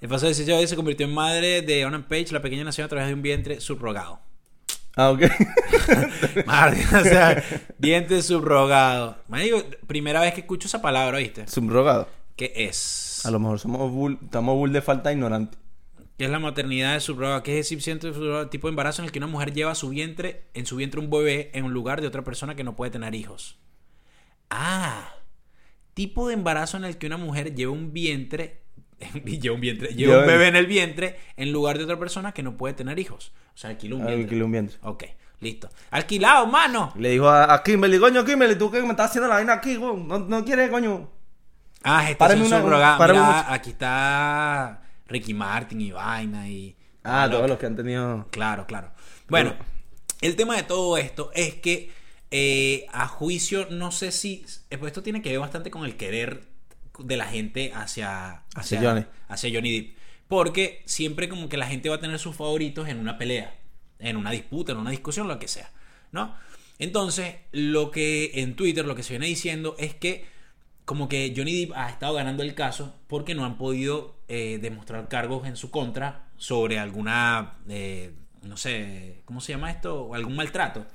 El 0.02 0.08
pasado 0.08 0.28
16 0.28 0.48
de 0.48 0.54
abril 0.54 0.68
se 0.68 0.76
convirtió 0.78 1.06
en 1.06 1.14
madre 1.14 1.62
de 1.62 1.86
Onan 1.86 2.04
Page, 2.04 2.28
la 2.32 2.42
pequeña 2.42 2.64
nació 2.64 2.86
a 2.86 2.88
través 2.88 3.08
de 3.08 3.14
un 3.14 3.22
vientre 3.22 3.60
subrogado. 3.60 4.20
ah, 4.96 5.12
ok. 5.12 5.24
Madre, 6.46 6.86
o 6.86 7.04
sea, 7.04 7.44
vientre 7.78 8.22
subrogado. 8.22 9.18
Me 9.28 9.44
digo, 9.44 9.62
primera 9.88 10.22
vez 10.22 10.34
que 10.34 10.42
escucho 10.42 10.68
esa 10.68 10.82
palabra, 10.82 11.18
¿viste? 11.18 11.48
subrogado. 11.48 12.08
¿Qué 12.38 12.54
es? 12.56 13.26
A 13.26 13.32
lo 13.32 13.40
mejor 13.40 13.60
somos 13.60 13.92
bull, 13.92 14.18
estamos 14.24 14.56
bull 14.56 14.72
de 14.72 14.82
falta 14.82 15.12
ignorante. 15.12 15.58
¿Qué 16.18 16.26
es 16.26 16.32
la 16.32 16.40
maternidad 16.40 16.94
de 16.94 17.02
subrogado? 17.02 17.44
¿Qué 17.44 17.60
es 17.60 17.68
subrogado? 17.68 18.48
tipo 18.48 18.68
de 18.68 18.72
embarazo 18.72 19.02
en 19.02 19.08
el 19.08 19.12
que 19.12 19.20
una 19.20 19.28
mujer 19.28 19.54
lleva 19.54 19.76
su 19.76 19.90
vientre, 19.90 20.46
en 20.54 20.66
su 20.66 20.78
vientre 20.78 21.02
un 21.02 21.10
bebé 21.10 21.52
en 21.54 21.66
un 21.66 21.74
lugar 21.74 22.00
de 22.00 22.08
otra 22.08 22.24
persona 22.24 22.56
que 22.56 22.64
no 22.64 22.78
puede 22.78 22.92
tener 22.92 23.16
hijos? 23.16 23.58
Ah, 24.50 25.16
tipo 25.94 26.30
de 26.30 26.34
embarazo 26.36 26.78
en 26.78 26.86
el 26.86 26.98
que 26.98 27.08
una 27.08 27.18
mujer 27.18 27.56
lleva 27.56 27.74
un 27.74 27.92
vientre, 27.92 28.62
lleva 29.26 29.56
un 29.56 29.62
vientre, 29.62 29.90
lleva 29.94 30.20
un 30.20 30.28
bebé 30.28 30.48
en 30.48 30.56
el 30.56 30.66
vientre 30.68 31.18
en 31.38 31.52
lugar 31.52 31.78
de 31.78 31.84
otra 31.86 31.98
persona 32.00 32.32
que 32.34 32.44
no 32.44 32.58
puede 32.58 32.74
tener 32.74 33.00
hijos. 33.00 33.32
O 33.54 33.58
sea, 33.58 33.70
alquila 33.72 33.96
un 33.96 34.02
vientre. 34.06 34.24
Alquilé 34.24 34.44
un 34.44 34.52
vientre. 34.52 34.78
Ok, 34.84 35.04
listo. 35.40 35.70
Alquilado, 35.92 36.48
mano. 36.48 36.94
Le 36.98 37.10
dijo 37.12 37.28
a, 37.30 37.54
a 37.54 37.64
Kimberly, 37.64 38.00
coño, 38.00 38.24
Kimberly, 38.26 38.56
tú 38.58 38.70
que 38.72 38.82
me 38.82 38.90
estás 38.90 39.10
haciendo 39.10 39.28
la 39.30 39.36
vaina 39.36 39.54
aquí, 39.54 39.76
güey? 39.76 39.98
No, 39.98 40.20
no 40.20 40.44
quieres, 40.46 40.70
coño. 40.70 41.10
Ah, 41.84 42.04
gestación 42.06 42.42
una- 42.42 42.62
subrogada. 42.62 43.08
Mira, 43.08 43.54
aquí 43.54 43.70
está 43.70 44.82
Ricky 45.08 45.34
Martin 45.34 45.80
y 45.82 45.92
vaina 45.92 46.48
y... 46.50 46.76
Ah, 47.04 47.28
todos 47.32 47.48
los 47.50 47.58
que 47.58 47.66
han 47.66 47.76
tenido. 47.78 48.28
Claro, 48.30 48.66
claro. 48.68 48.92
Bueno, 49.30 49.56
el 50.22 50.36
tema 50.36 50.58
de 50.58 50.64
todo 50.64 50.98
esto 50.98 51.32
es 51.34 51.56
que 51.56 51.92
eh, 52.32 52.86
a 52.92 53.08
juicio, 53.08 53.68
no 53.72 53.92
sé 53.92 54.12
si. 54.12 54.46
eh, 54.70 54.78
pues 54.78 54.92
esto 54.92 55.02
tiene 55.02 55.22
que 55.22 55.30
ver 55.30 55.40
bastante 55.40 55.72
con 55.72 55.86
el 55.86 55.96
querer 55.96 56.44
de 57.04 57.18
la 57.18 57.26
gente 57.26 57.72
hacia, 57.74 58.44
Hacia 58.56 58.82
Johnny. 58.82 59.06
hacia 59.28 59.50
Johnny 59.54 59.80
Depp. 59.80 59.98
Porque 60.28 60.84
siempre 60.86 61.28
como 61.28 61.50
que 61.50 61.58
la 61.58 61.66
gente 61.68 61.90
va 61.90 61.96
a 61.96 62.00
tener 62.00 62.20
sus 62.20 62.36
favoritos 62.36 62.88
en 62.88 63.00
una 63.00 63.18
pelea, 63.18 63.56
en 64.00 64.18
una 64.18 64.32
disputa, 64.32 64.72
en 64.74 64.78
una 64.78 64.92
discusión, 64.92 65.28
lo 65.28 65.40
que 65.40 65.48
sea. 65.48 65.72
¿No? 66.12 66.36
Entonces, 66.78 67.36
lo 67.52 67.92
que 67.92 68.32
en 68.36 68.56
Twitter, 68.56 68.86
lo 68.86 68.96
que 68.96 69.04
se 69.04 69.14
viene 69.14 69.26
diciendo 69.28 69.76
es 69.78 69.94
que 69.94 70.26
como 70.86 71.08
que 71.08 71.34
Johnny 71.36 71.66
Depp 71.66 71.74
ha 71.76 71.90
estado 71.90 72.16
ganando 72.16 72.42
el 72.42 72.56
caso 72.56 72.96
porque 73.08 73.36
no 73.36 73.46
han 73.46 73.58
podido 73.58 74.16
eh, 74.28 74.58
demostrar 74.62 75.08
cargos 75.08 75.46
en 75.48 75.56
su 75.56 75.70
contra 75.70 76.30
sobre 76.38 76.80
alguna, 76.80 77.58
eh, 77.68 78.14
no 78.44 78.58
sé, 78.58 79.22
¿cómo 79.26 79.42
se 79.42 79.54
llama 79.54 79.72
esto? 79.72 80.04
O 80.04 80.16
algún 80.16 80.36
maltrato 80.36 80.86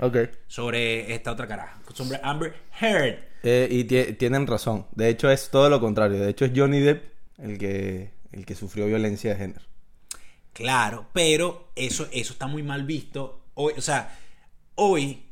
sobre 0.46 1.14
esta 1.14 1.32
otra 1.32 1.46
caraja, 1.46 1.78
sobre 1.92 2.18
Amber 2.22 2.54
Heard. 2.80 3.18
Eh, 3.42 3.68
y 3.70 3.84
tie- 3.84 4.16
tienen 4.16 4.46
razón. 4.46 4.86
De 4.92 5.08
hecho, 5.08 5.30
es 5.30 5.50
todo 5.50 5.68
lo 5.68 5.80
contrario. 5.80 6.18
De 6.18 6.30
hecho, 6.30 6.44
es 6.46 6.52
Johnny 6.54 6.80
Depp 6.80 7.04
el 7.38 7.58
que, 7.58 8.12
el 8.32 8.46
que 8.46 8.54
sufrió 8.54 8.86
violencia 8.86 9.30
de 9.32 9.36
género. 9.36 9.60
Claro, 10.52 11.08
pero 11.12 11.70
eso, 11.74 12.08
eso 12.12 12.32
está 12.32 12.46
muy 12.46 12.62
mal 12.62 12.84
visto. 12.84 13.44
Hoy, 13.54 13.74
o 13.76 13.80
sea, 13.82 14.16
hoy 14.76 15.24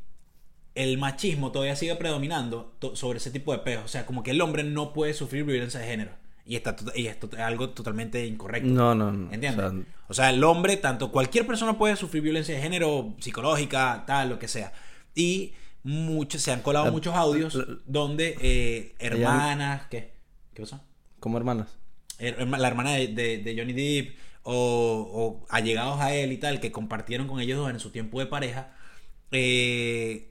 el 0.75 0.97
machismo 0.97 1.51
todavía 1.51 1.75
sigue 1.75 1.95
predominando 1.95 2.75
sobre 2.93 3.17
ese 3.19 3.31
tipo 3.31 3.51
de 3.53 3.59
peos. 3.59 3.85
O 3.85 3.87
sea, 3.87 4.05
como 4.05 4.21
que 4.23 4.31
el 4.31 4.41
hombre 4.41 4.63
no 4.63 4.91
puede 4.93 5.13
sufrir 5.13 5.43
violencia 5.45 5.79
de 5.79 5.87
género. 5.87 6.11
Y, 6.45 6.55
está, 6.57 6.75
y 6.95 7.07
esto 7.07 7.29
es 7.31 7.39
algo 7.39 7.69
totalmente 7.69 8.25
incorrecto. 8.25 8.67
No, 8.69 8.93
no, 8.93 9.11
no. 9.11 9.31
¿Entiendes? 9.33 9.63
O 9.65 9.69
sea, 9.69 9.83
O 10.09 10.13
sea, 10.13 10.29
el 10.29 10.43
hombre, 10.43 10.75
tanto 10.77 11.11
cualquier 11.11 11.47
persona 11.47 11.77
puede 11.77 11.95
sufrir 11.95 12.21
violencia 12.21 12.53
de 12.55 12.61
género, 12.61 13.15
psicológica, 13.19 14.03
tal, 14.05 14.29
lo 14.29 14.39
que 14.39 14.47
sea. 14.49 14.73
Y 15.15 15.53
muchos, 15.83 16.41
se 16.41 16.51
han 16.51 16.61
colado 16.61 16.91
muchos 16.91 17.15
audios 17.15 17.57
donde 17.85 18.35
eh, 18.41 18.93
hermanas, 18.99 19.83
¿qué? 19.89 20.13
¿Qué 20.53 20.61
pasó? 20.63 20.81
Como 21.19 21.37
hermanas. 21.37 21.69
Her- 22.19 22.45
La 22.57 22.67
hermana 22.67 22.91
de, 22.91 23.07
de- 23.07 23.37
de 23.37 23.55
Johnny 23.57 23.73
Depp 23.73 24.15
o, 24.43 25.09
o 25.41 25.45
allegados 25.49 26.01
a 26.01 26.13
él 26.13 26.33
y 26.33 26.37
tal, 26.37 26.59
que 26.59 26.71
compartieron 26.73 27.27
con 27.27 27.39
ellos 27.39 27.57
dos 27.57 27.69
en 27.69 27.79
su 27.79 27.89
tiempo 27.91 28.19
de 28.19 28.25
pareja, 28.25 28.73
eh, 29.31 30.29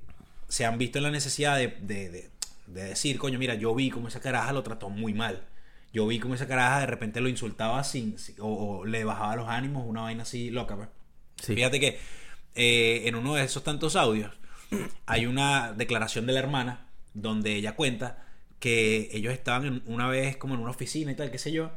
se 0.48 0.64
han 0.66 0.78
visto 0.78 0.98
en 0.98 1.04
la 1.04 1.10
necesidad 1.10 1.56
de, 1.56 1.68
de- 1.80 2.10
de- 2.10 2.30
de 2.66 2.84
decir, 2.84 3.18
coño, 3.18 3.38
mira, 3.38 3.54
yo 3.54 3.74
vi 3.74 3.90
cómo 3.90 4.08
esa 4.08 4.20
caraja 4.20 4.52
lo 4.52 4.62
trató 4.62 4.88
muy 4.90 5.12
mal. 5.14 5.44
Yo 5.92 6.06
vi 6.06 6.18
cómo 6.18 6.34
esa 6.34 6.46
caraja 6.48 6.80
de 6.80 6.86
repente 6.86 7.20
lo 7.20 7.28
insultaba 7.28 7.82
sin, 7.84 8.16
o, 8.40 8.78
o 8.80 8.84
le 8.86 9.04
bajaba 9.04 9.36
los 9.36 9.48
ánimos, 9.48 9.84
una 9.86 10.02
vaina 10.02 10.22
así 10.22 10.50
loca, 10.50 10.76
pues. 10.76 10.88
Sí. 11.42 11.54
Fíjate 11.54 11.80
que 11.80 11.98
eh, 12.54 13.02
en 13.06 13.14
uno 13.16 13.34
de 13.34 13.44
esos 13.44 13.64
tantos 13.64 13.96
audios 13.96 14.32
hay 15.06 15.26
una 15.26 15.72
declaración 15.72 16.26
de 16.26 16.32
la 16.32 16.38
hermana 16.40 16.86
donde 17.14 17.54
ella 17.56 17.74
cuenta 17.76 18.24
que 18.58 19.08
ellos 19.12 19.32
estaban 19.32 19.66
en- 19.66 19.82
una 19.86 20.08
vez 20.08 20.36
como 20.36 20.54
en 20.54 20.60
una 20.60 20.70
oficina 20.70 21.12
y 21.12 21.16
tal, 21.16 21.30
qué 21.30 21.38
sé 21.38 21.52
yo. 21.52 21.70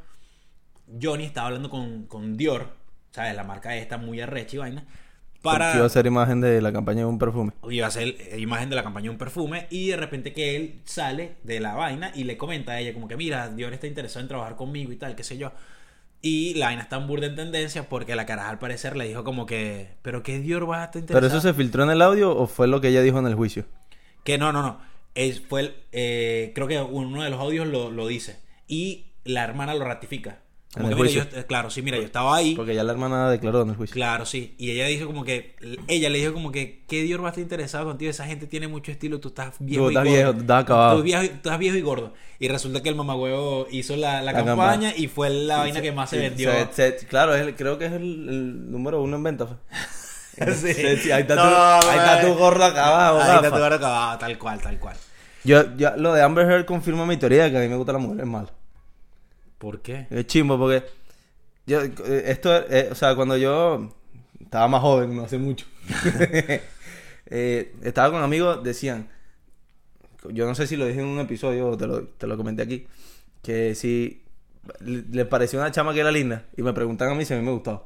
Johnny 1.02 1.26
estaba 1.26 1.48
hablando 1.48 1.70
con, 1.70 2.06
con 2.06 2.38
Dior, 2.38 2.76
¿sabes? 3.12 3.36
La 3.36 3.44
marca 3.44 3.76
esta 3.76 3.98
muy 3.98 4.22
arrecha 4.22 4.56
y 4.56 4.60
vaina. 4.60 4.86
Para... 5.46 5.66
Porque 5.66 5.78
iba 5.78 5.86
a 5.86 5.90
ser 5.90 6.06
imagen 6.06 6.42
de 6.42 6.62
la 6.62 6.74
campaña 6.74 7.00
de 7.00 7.06
un 7.06 7.18
perfume. 7.18 7.54
iba 7.70 7.88
a 7.88 7.92
ser 7.92 8.16
eh, 8.20 8.38
imagen 8.40 8.70
de 8.70 8.76
la 8.76 8.84
campaña 8.84 9.06
de 9.06 9.10
un 9.12 9.18
perfume 9.18 9.68
y 9.70 9.88
de 9.88 9.98
repente 9.98 10.34
que 10.34 10.56
él 10.56 10.82
sale 10.84 11.36
de 11.44 11.60
la 11.60 11.76
vaina 11.76 12.12
y 12.14 12.26
le 12.26 12.38
comenta 12.38 12.74
a 12.74 12.80
ella 12.80 12.94
como 12.94 13.08
que 13.08 13.16
mira, 13.16 13.50
Dior 13.50 13.74
está 13.74 13.88
interesado 13.88 14.22
en 14.22 14.28
trabajar 14.28 14.56
conmigo 14.56 14.92
y 14.92 14.98
tal, 14.98 15.16
qué 15.16 15.24
sé 15.24 15.38
yo. 15.38 15.52
Y 16.22 16.56
la 16.56 16.68
vaina 16.68 16.82
está 16.82 16.98
en 16.98 17.08
burda 17.08 17.28
en 17.28 17.36
tendencia 17.36 17.88
porque 17.88 18.16
la 18.16 18.26
caraja 18.26 18.50
al 18.50 18.60
parecer 18.60 18.98
le 18.98 19.08
dijo 19.08 19.24
como 19.24 19.46
que, 19.46 19.90
pero 20.02 20.24
¿qué 20.24 20.40
Dior 20.40 20.70
va 20.70 20.82
a 20.82 20.86
estar 20.86 21.00
interesado? 21.00 21.22
¿Pero 21.30 21.40
eso 21.40 21.48
se 21.48 21.54
filtró 21.54 21.84
en 21.84 21.92
el 21.92 22.02
audio 22.02 22.36
o 22.36 22.48
fue 22.48 22.68
lo 22.68 22.82
que 22.82 22.90
ella 22.90 23.02
dijo 23.02 23.20
en 23.20 23.28
el 23.28 23.36
juicio? 23.36 23.66
Que 24.24 24.38
no, 24.38 24.52
no, 24.52 24.64
no. 24.64 24.80
Es, 25.14 25.42
fue 25.42 25.62
el, 25.62 25.76
eh, 25.92 26.52
creo 26.56 26.68
que 26.68 26.82
uno 26.82 27.22
de 27.24 27.30
los 27.30 27.40
audios 27.40 27.68
lo, 27.68 27.92
lo 27.92 28.08
dice. 28.08 28.40
Y 28.68 29.06
la 29.24 29.44
hermana 29.44 29.76
lo 29.76 29.86
ratifica. 29.86 30.40
Como 30.76 30.90
¿En 30.90 30.96
que, 30.96 31.02
el 31.02 31.08
mira, 31.10 31.22
juicio? 31.24 31.32
yo- 31.38 31.40
eh, 31.42 31.46
claro, 31.46 31.70
sí, 31.70 31.82
mira, 31.82 31.98
yo 31.98 32.04
estaba 32.04 32.36
ahí. 32.36 32.54
Porque 32.54 32.76
ya 32.76 32.84
la 32.84 32.92
hermana 32.92 33.30
declaró 33.32 33.62
en 33.62 33.70
el 33.70 33.76
juicio. 33.78 33.94
Claro, 33.94 34.26
sí. 34.26 34.54
Y 34.58 34.72
ella 34.72 34.86
dijo 34.88 35.08
como 35.08 35.24
que, 35.24 35.56
ella 35.88 36.10
le 36.10 36.18
dijo 36.20 36.34
como 36.34 36.52
que, 36.52 36.84
¿qué 36.88 37.02
Dior 37.04 37.24
va 37.24 37.28
a 37.28 37.30
estar 37.30 37.42
interesado 37.42 37.86
contigo? 37.86 38.12
Esa 38.12 38.26
gente 38.26 38.46
tiene 38.46 38.68
mucho 38.68 38.92
estilo, 38.92 39.20
tú 39.22 39.30
estás 39.30 39.54
viejo 39.60 39.86
Tú 39.86 39.92
y 39.92 39.94
gordo. 39.96 40.10
viejo, 40.12 40.32
estás 40.32 40.64
acabado. 40.64 40.98
Tú, 40.98 41.04
viejo, 41.04 41.22
tú 41.26 41.32
estás 41.36 41.58
viejo 41.60 41.78
y 41.78 41.82
gordo. 41.82 42.14
Y 42.40 42.50
resulta 42.50 42.84
que 42.84 42.90
el 42.90 42.96
mamagüevo 42.96 43.68
hizo 43.72 43.96
la, 43.96 44.22
la 44.22 44.34
La 44.34 44.34
campaña, 44.34 44.56
campaña. 44.56 44.94
y 44.98 45.08
fue 45.08 45.30
la 45.30 45.58
vaina 45.60 45.82
que 45.82 45.94
más 45.94 46.10
se 46.10 46.18
vendió. 46.18 46.52
se- 46.74 47.00
se- 47.00 47.08
claro, 47.08 47.34
es 47.34 47.42
el- 47.42 47.56
creo 47.56 47.78
que 47.78 47.86
es 47.86 47.94
el, 47.94 48.02
el 48.28 48.72
número 48.72 49.02
uno 49.02 49.16
en 49.16 49.24
venta. 49.24 49.48
fue. 49.48 49.56
Sí. 50.56 50.74
Sí, 50.74 51.12
ahí 51.12 51.22
está, 51.22 51.36
No, 51.36 51.44
tu, 51.44 51.48
ahí 51.48 51.98
está 51.98 52.22
tu 52.22 52.44
acá 52.62 52.88
abajo. 52.88 53.20
Ahí 53.22 53.36
está 53.38 53.50
tu 53.50 53.56
gordo 53.58 53.76
acabado, 53.76 54.18
tal 54.18 54.38
cual, 54.38 54.60
tal 54.62 54.78
cual. 54.80 54.98
Yo, 55.46 55.78
yo, 55.78 55.96
lo 55.96 56.14
de 56.14 56.22
Amber 56.24 56.46
Heard 56.52 56.66
confirma 56.66 57.06
mi 57.06 57.16
teoría 57.16 57.46
de 57.46 57.52
que 57.52 57.58
a 57.58 57.62
mí 57.62 57.70
me 57.70 57.78
gusta 57.78 57.94
la 57.94 58.00
mujer 58.00 58.20
es 58.20 58.26
mala. 58.28 58.50
¿Por 59.58 59.82
qué? 59.82 60.08
Es 60.10 60.28
chimbo 60.28 60.58
porque 60.58 60.84
yo, 61.66 61.82
eh, 61.82 62.24
esto, 62.28 62.56
eh, 62.70 62.90
o 62.92 62.96
sea, 62.96 63.16
cuando 63.16 63.38
yo 63.38 63.96
estaba 64.40 64.68
más 64.68 64.82
joven, 64.82 65.16
no 65.16 65.24
hace 65.24 65.38
mucho, 65.38 65.66
eh, 67.26 67.76
estaba 67.82 68.12
con 68.12 68.24
amigos, 68.24 68.64
decían, 68.64 69.10
yo 70.30 70.46
no 70.46 70.56
sé 70.56 70.68
si 70.68 70.76
lo 70.76 70.86
dije 70.86 71.00
en 71.00 71.08
un 71.08 71.20
episodio 71.20 71.70
o 71.70 71.78
te 71.78 71.88
lo, 71.88 72.04
te 72.08 72.28
lo 72.28 72.38
comenté 72.38 72.62
aquí, 72.62 72.88
que 73.42 73.76
si 73.76 74.24
le 74.80 75.04
le 75.12 75.26
pareció 75.26 75.60
una 75.60 75.72
chama 75.72 75.94
que 75.94 76.00
era 76.02 76.12
linda 76.12 76.46
y 76.58 76.62
me 76.64 76.74
preguntan 76.74 77.10
a 77.10 77.16
mí 77.16 77.26
si 77.26 77.34
a 77.34 77.38
mí 77.38 77.44
me 77.44 77.52
gustaba. 77.52 77.84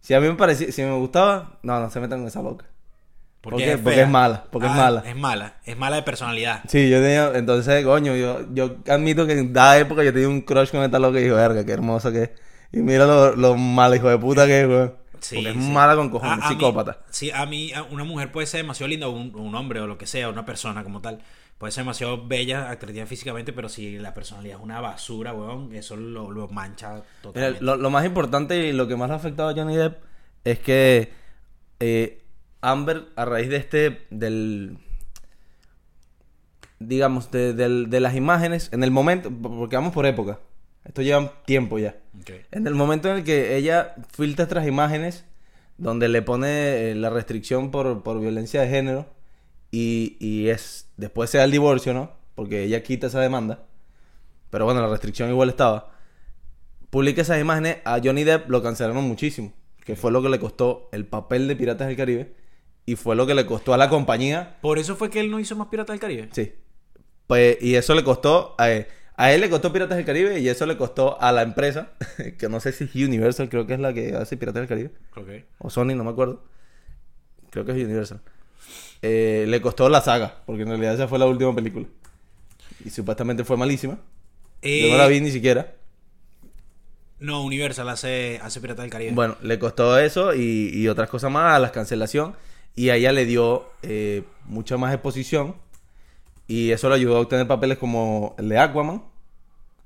Si 0.00 0.14
a 0.14 0.20
mí 0.20 0.28
me 0.28 0.34
parecía, 0.34 0.70
si 0.72 0.82
me 0.82 0.92
gustaba, 0.98 1.58
no, 1.62 1.80
no 1.80 1.90
se 1.90 2.00
metan 2.00 2.20
con 2.20 2.28
esa 2.28 2.40
boca. 2.40 2.66
Porque 3.50 3.78
fea. 3.78 4.02
es 4.04 4.08
mala, 4.08 4.44
porque 4.50 4.66
es 4.68 4.72
mala. 4.74 5.02
Es 5.06 5.16
mala, 5.16 5.54
es 5.64 5.76
mala 5.76 5.96
de 5.96 6.02
personalidad. 6.02 6.62
Sí, 6.68 6.88
yo 6.90 7.00
tenía, 7.00 7.32
entonces, 7.34 7.84
coño, 7.84 8.14
yo, 8.16 8.40
yo 8.52 8.76
admito 8.88 9.26
que 9.26 9.32
en 9.34 9.52
dada 9.52 9.78
época 9.78 10.02
yo 10.04 10.12
tenía 10.12 10.28
un 10.28 10.40
crush 10.42 10.70
con 10.70 10.82
esta 10.82 10.98
loca 10.98 11.18
y 11.18 11.22
dije, 11.24 11.34
verga, 11.34 11.64
qué 11.64 11.72
hermosa 11.72 12.10
que 12.12 12.22
es. 12.24 12.30
Y 12.72 12.78
mira 12.78 13.06
lo, 13.06 13.36
lo 13.36 13.56
mala 13.56 13.96
hijo 13.96 14.08
de 14.08 14.18
puta 14.18 14.46
que 14.46 14.60
es, 14.62 14.68
weón. 14.68 14.94
Sí, 15.20 15.36
Porque 15.36 15.50
es 15.50 15.64
sí. 15.64 15.70
mala 15.72 15.96
con 15.96 16.10
cojones, 16.10 16.44
A- 16.44 16.46
a 16.46 16.50
mí- 16.50 16.54
psicópata. 16.56 16.98
sí, 17.10 17.30
a 17.30 17.46
mí 17.46 17.72
una 17.90 18.04
mujer 18.04 18.30
puede 18.32 18.46
ser 18.46 18.60
demasiado 18.62 18.88
linda, 18.88 19.08
o 19.08 19.12
un, 19.12 19.34
un 19.34 19.54
hombre 19.54 19.80
o 19.80 19.86
lo 19.86 19.96
que 19.96 20.06
sea, 20.06 20.28
una 20.28 20.44
persona 20.44 20.84
como 20.84 21.00
tal. 21.00 21.20
Puede 21.58 21.72
ser 21.72 21.84
demasiado 21.84 22.26
bella, 22.26 22.70
atractiva 22.70 23.06
físicamente, 23.06 23.54
pero 23.54 23.70
si 23.70 23.98
la 23.98 24.12
personalidad 24.12 24.58
es 24.58 24.62
una 24.62 24.80
basura, 24.82 25.32
weón, 25.32 25.74
eso 25.74 25.96
lo, 25.96 26.30
lo 26.30 26.48
mancha 26.48 26.90
Mira, 26.92 27.04
totalmente. 27.22 27.64
lo, 27.64 27.76
lo 27.76 27.90
más 27.90 28.04
importante 28.04 28.58
y 28.66 28.72
lo 28.72 28.86
que 28.86 28.94
más 28.96 29.08
le 29.08 29.14
ha 29.14 29.16
afectado 29.16 29.48
a 29.48 29.54
Johnny 29.54 29.74
Depp 29.74 30.02
es 30.44 30.58
que 30.58 31.12
eh, 31.80 32.22
Amber, 32.70 33.06
a 33.16 33.24
raíz 33.24 33.48
de 33.48 33.56
este, 33.56 34.06
del, 34.10 34.78
digamos, 36.78 37.30
de, 37.30 37.52
del- 37.54 37.88
de 37.90 38.00
las 38.00 38.14
imágenes, 38.14 38.68
en 38.72 38.82
el 38.84 38.90
momento, 38.90 39.30
porque 39.30 39.76
vamos 39.76 39.92
por 39.92 40.06
época, 40.06 40.40
esto 40.84 41.02
lleva 41.02 41.42
tiempo 41.44 41.78
ya. 41.78 41.96
En 42.52 42.66
el 42.66 42.74
momento 42.74 43.10
en 43.10 43.18
el 43.18 43.24
que 43.24 43.56
ella 43.56 43.94
filtra 44.12 44.44
estas 44.44 44.66
imágenes, 44.66 45.24
donde 45.78 46.08
le 46.08 46.22
pone 46.22 46.90
eh, 46.90 46.94
la 46.94 47.10
restricción 47.10 47.70
por, 47.70 48.02
por 48.02 48.20
violencia 48.20 48.60
de 48.62 48.68
género, 48.68 49.06
y, 49.70 50.16
y 50.20 50.48
es 50.48 50.88
después 50.96 51.28
se 51.30 51.38
da 51.38 51.44
el 51.44 51.50
divorcio, 51.50 51.92
¿no? 51.92 52.12
Porque 52.34 52.62
ella 52.64 52.82
quita 52.82 53.08
esa 53.08 53.20
demanda, 53.20 53.64
pero 54.50 54.64
bueno, 54.64 54.80
la 54.80 54.88
restricción 54.88 55.28
igual 55.30 55.48
estaba. 55.48 55.92
Publica 56.90 57.20
esas 57.22 57.40
imágenes, 57.40 57.78
a 57.84 58.00
Johnny 58.02 58.24
Depp 58.24 58.48
lo 58.48 58.62
cancelaron 58.62 59.04
muchísimo, 59.04 59.52
que 59.84 59.96
fue 59.96 60.12
lo 60.12 60.22
que 60.22 60.28
le 60.28 60.38
costó 60.38 60.88
el 60.92 61.04
papel 61.06 61.48
de 61.48 61.56
Piratas 61.56 61.88
del 61.88 61.96
Caribe, 61.96 62.32
y 62.86 62.96
fue 62.96 63.16
lo 63.16 63.26
que 63.26 63.34
le 63.34 63.44
costó 63.44 63.74
a 63.74 63.76
la 63.76 63.88
compañía 63.88 64.56
Por 64.62 64.78
eso 64.78 64.96
fue 64.96 65.10
que 65.10 65.20
él 65.20 65.30
no 65.30 65.40
hizo 65.40 65.56
más 65.56 65.68
Pirata 65.68 65.92
del 65.92 66.00
Caribe. 66.00 66.28
Sí. 66.32 66.52
Pues, 67.26 67.58
y 67.60 67.74
eso 67.74 67.94
le 67.94 68.04
costó, 68.04 68.54
a 68.56 68.70
él, 68.70 68.86
a 69.16 69.32
él 69.32 69.40
le 69.40 69.50
costó 69.50 69.72
Piratas 69.72 69.96
del 69.96 70.06
Caribe 70.06 70.38
y 70.38 70.48
eso 70.48 70.64
le 70.66 70.76
costó 70.76 71.20
a 71.20 71.32
la 71.32 71.42
empresa, 71.42 71.90
que 72.38 72.48
no 72.48 72.60
sé 72.60 72.72
si 72.72 72.84
es 72.84 72.94
Universal, 72.94 73.48
creo 73.48 73.66
que 73.66 73.74
es 73.74 73.80
la 73.80 73.92
que 73.92 74.14
hace 74.14 74.36
Piratas 74.36 74.60
del 74.60 74.68
Caribe, 74.68 74.90
Ok. 75.16 75.44
o 75.58 75.68
Sony, 75.68 75.94
no 75.96 76.04
me 76.04 76.10
acuerdo. 76.10 76.44
Creo 77.50 77.64
que 77.64 77.72
es 77.72 77.78
Universal. 77.84 78.20
Eh, 79.02 79.44
le 79.48 79.60
costó 79.60 79.88
la 79.88 80.00
saga, 80.00 80.42
porque 80.46 80.62
en 80.62 80.68
realidad 80.68 80.94
esa 80.94 81.08
fue 81.08 81.18
la 81.18 81.26
última 81.26 81.54
película. 81.54 81.86
Y 82.84 82.90
supuestamente 82.90 83.44
fue 83.44 83.56
malísima. 83.56 83.98
Yo 84.62 84.88
no 84.90 84.96
la 84.96 85.06
vi 85.08 85.20
ni 85.20 85.30
siquiera. 85.30 85.74
No, 87.18 87.42
Universal 87.44 87.88
hace, 87.88 88.38
hace 88.42 88.60
Pirata 88.60 88.82
del 88.82 88.90
Caribe. 88.90 89.12
Bueno, 89.12 89.36
le 89.42 89.58
costó 89.58 89.98
eso 89.98 90.34
y, 90.34 90.70
y 90.72 90.88
otras 90.88 91.08
cosas 91.08 91.30
más, 91.30 91.54
a 91.54 91.58
la 91.58 91.72
cancelación. 91.72 92.34
Y 92.76 92.90
a 92.90 92.96
ella 92.96 93.10
le 93.12 93.24
dio 93.24 93.64
eh, 93.82 94.22
mucha 94.44 94.76
más 94.76 94.92
exposición. 94.94 95.56
Y 96.46 96.70
eso 96.70 96.88
le 96.88 96.94
ayudó 96.94 97.16
a 97.16 97.20
obtener 97.20 97.48
papeles 97.48 97.78
como 97.78 98.34
el 98.38 98.48
de 98.48 98.58
Aquaman. 98.58 99.02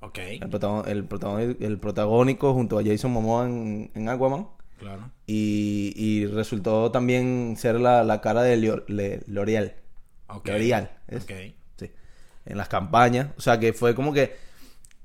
Ok, 0.00 0.18
El, 0.18 0.50
protagon- 0.50 0.86
el, 0.88 1.08
protagon- 1.08 1.56
el 1.60 1.78
protagónico 1.78 2.52
junto 2.54 2.78
a 2.78 2.82
Jason 2.84 3.10
Momoa 3.12 3.46
en, 3.46 3.90
en 3.94 4.08
Aquaman. 4.08 4.48
claro. 4.78 5.10
Y, 5.26 5.92
y 5.94 6.26
resultó 6.26 6.90
también 6.90 7.54
ser 7.56 7.78
la, 7.78 8.02
la 8.02 8.20
cara 8.20 8.42
de 8.42 8.56
L'Oreal. 9.26 9.74
Ok. 10.28 10.48
L'Oreal. 10.48 10.90
¿es? 11.08 11.22
Ok. 11.24 11.30
Sí. 11.76 11.90
En 12.46 12.56
las 12.56 12.68
campañas. 12.68 13.28
O 13.38 13.40
sea 13.40 13.60
que 13.60 13.72
fue 13.72 13.94
como 13.94 14.12
que 14.12 14.34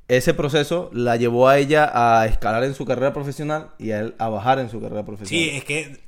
ese 0.08 0.34
proceso 0.34 0.89
la 0.94 1.15
llevó 1.18 1.48
a 1.48 1.58
ella 1.60 1.92
a 1.94 2.25
escalar 2.25 2.63
en 2.63 2.74
su 2.74 2.86
carrera 2.86 3.13
profesional 3.13 3.72
y 3.77 3.92
a 3.92 4.00
él 4.00 4.15
a 4.18 4.30
bajar 4.30 4.60
en 4.60 4.70
su 4.70 4.82
carrera 4.82 5.06
profesional. 5.06 5.44
Sí, 5.44 5.56
es 5.58 5.63
que 5.65 6.04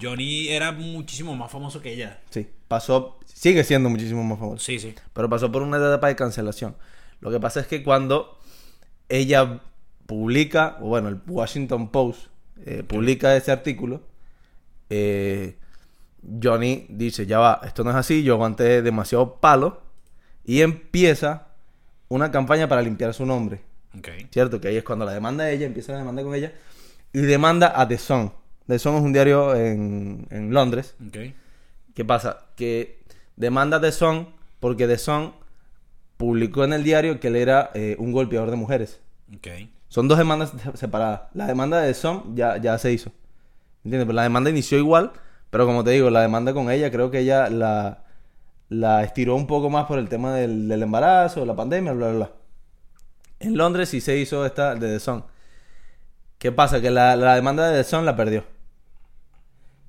Johnny 0.00 0.48
era 0.48 0.72
muchísimo 0.72 1.34
más 1.36 1.50
famoso 1.50 1.82
que 1.82 1.92
ella. 1.92 2.20
Sí. 2.30 2.48
Pasó, 2.68 3.18
sigue 3.26 3.64
siendo 3.64 3.88
muchísimo 3.88 4.22
más 4.24 4.38
famoso. 4.38 4.64
Sí, 4.64 4.78
sí. 4.78 4.94
Pero 5.12 5.28
pasó 5.28 5.50
por 5.50 5.62
una 5.62 5.76
etapa 5.76 6.08
de 6.08 6.16
cancelación. 6.16 6.76
Lo 7.20 7.30
que 7.30 7.40
pasa 7.40 7.60
es 7.60 7.66
que 7.66 7.82
cuando 7.82 8.38
ella 9.08 9.60
publica, 10.06 10.78
o 10.80 10.88
bueno, 10.88 11.08
el 11.08 11.20
Washington 11.26 11.90
Post 11.90 12.26
eh, 12.64 12.82
publica 12.82 13.36
ese 13.36 13.52
artículo, 13.52 14.02
eh, 14.90 15.56
Johnny 16.42 16.86
dice, 16.88 17.26
ya 17.26 17.38
va, 17.38 17.60
esto 17.64 17.84
no 17.84 17.90
es 17.90 17.96
así, 17.96 18.22
yo 18.22 18.34
aguanté 18.34 18.82
demasiado 18.82 19.36
palo, 19.36 19.82
y 20.44 20.62
empieza 20.62 21.48
una 22.08 22.30
campaña 22.30 22.68
para 22.68 22.82
limpiar 22.82 23.12
su 23.12 23.26
nombre. 23.26 23.60
Ok. 23.96 24.08
¿Cierto? 24.30 24.60
Que 24.60 24.68
ahí 24.68 24.76
es 24.76 24.84
cuando 24.84 25.04
la 25.04 25.12
demanda 25.12 25.44
de 25.44 25.54
ella, 25.54 25.66
empieza 25.66 25.92
la 25.92 25.98
demanda 25.98 26.22
con 26.22 26.34
ella, 26.34 26.52
y 27.12 27.20
demanda 27.20 27.72
a 27.78 27.86
The 27.86 27.98
Sun. 27.98 28.32
The 28.68 28.78
Sun 28.78 28.96
es 28.96 29.02
un 29.02 29.12
diario 29.12 29.56
en, 29.56 30.26
en 30.30 30.52
Londres. 30.52 30.94
¿Qué 31.94 32.04
pasa? 32.04 32.46
Que 32.54 33.00
demanda 33.34 33.80
The 33.80 33.90
Sun 33.90 34.28
porque 34.60 34.86
The 34.86 34.98
Sun 34.98 35.32
publicó 36.18 36.64
en 36.64 36.74
el 36.74 36.84
diario 36.84 37.18
que 37.18 37.28
él 37.28 37.36
era 37.36 37.70
eh, 37.74 37.96
un 37.98 38.12
golpeador 38.12 38.50
de 38.50 38.56
mujeres. 38.56 39.00
Son 39.88 40.06
dos 40.06 40.18
demandas 40.18 40.52
separadas. 40.74 41.22
La 41.32 41.46
demanda 41.46 41.80
de 41.80 41.88
The 41.88 41.94
Sun 41.94 42.36
ya, 42.36 42.58
ya 42.58 42.76
se 42.76 42.92
hizo. 42.92 43.10
¿Entiendes? 43.84 44.06
Pero 44.06 44.16
la 44.16 44.24
demanda 44.24 44.50
inició 44.50 44.76
igual, 44.76 45.12
pero 45.48 45.64
como 45.64 45.82
te 45.82 45.92
digo, 45.92 46.10
la 46.10 46.20
demanda 46.20 46.52
con 46.52 46.70
ella 46.70 46.90
creo 46.90 47.10
que 47.10 47.20
ella 47.20 47.48
la, 47.48 48.04
la 48.68 49.02
estiró 49.02 49.34
un 49.34 49.46
poco 49.46 49.70
más 49.70 49.86
por 49.86 49.98
el 49.98 50.10
tema 50.10 50.34
del, 50.34 50.68
del 50.68 50.82
embarazo, 50.82 51.46
la 51.46 51.56
pandemia, 51.56 51.92
bla, 51.92 52.08
bla, 52.08 52.16
bla. 52.16 52.32
En 53.40 53.56
Londres 53.56 53.88
sí 53.88 54.02
se 54.02 54.18
hizo 54.18 54.44
esta 54.44 54.74
de 54.74 54.88
The 54.88 55.00
Sun. 55.00 55.24
¿Qué 56.36 56.52
pasa? 56.52 56.82
Que 56.82 56.90
la, 56.90 57.16
la 57.16 57.34
demanda 57.34 57.70
de 57.70 57.82
The 57.82 57.88
Sun 57.88 58.04
la 58.04 58.14
perdió. 58.14 58.44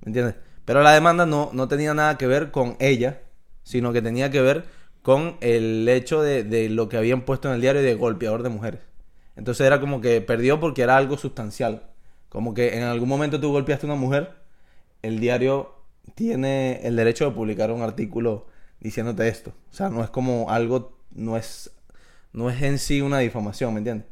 ¿Me 0.01 0.09
entiendes? 0.09 0.35
Pero 0.65 0.81
la 0.81 0.91
demanda 0.91 1.25
no, 1.25 1.49
no 1.53 1.67
tenía 1.67 1.93
nada 1.93 2.17
que 2.17 2.27
ver 2.27 2.51
con 2.51 2.77
ella, 2.79 3.21
sino 3.63 3.91
que 3.93 4.01
tenía 4.01 4.29
que 4.29 4.41
ver 4.41 4.65
con 5.01 5.37
el 5.41 5.87
hecho 5.89 6.21
de, 6.21 6.43
de 6.43 6.69
lo 6.69 6.89
que 6.89 6.97
habían 6.97 7.21
puesto 7.21 7.47
en 7.47 7.55
el 7.55 7.61
diario 7.61 7.81
de 7.81 7.95
golpeador 7.95 8.43
de 8.43 8.49
mujeres. 8.49 8.81
Entonces 9.35 9.65
era 9.65 9.79
como 9.79 10.01
que 10.01 10.21
perdió 10.21 10.59
porque 10.59 10.81
era 10.81 10.97
algo 10.97 11.17
sustancial. 11.17 11.89
Como 12.29 12.53
que 12.53 12.77
en 12.77 12.83
algún 12.83 13.09
momento 13.09 13.39
tú 13.39 13.51
golpeaste 13.51 13.87
a 13.87 13.89
una 13.89 13.99
mujer, 13.99 14.35
el 15.01 15.19
diario 15.19 15.75
tiene 16.15 16.81
el 16.83 16.95
derecho 16.95 17.25
de 17.25 17.31
publicar 17.31 17.71
un 17.71 17.81
artículo 17.81 18.47
diciéndote 18.79 19.27
esto. 19.27 19.53
O 19.71 19.73
sea, 19.73 19.89
no 19.89 20.03
es 20.03 20.09
como 20.09 20.49
algo, 20.51 20.97
no 21.11 21.37
es, 21.37 21.71
no 22.33 22.49
es 22.49 22.61
en 22.61 22.77
sí 22.77 23.01
una 23.01 23.19
difamación, 23.19 23.73
¿me 23.73 23.79
entiendes? 23.79 24.07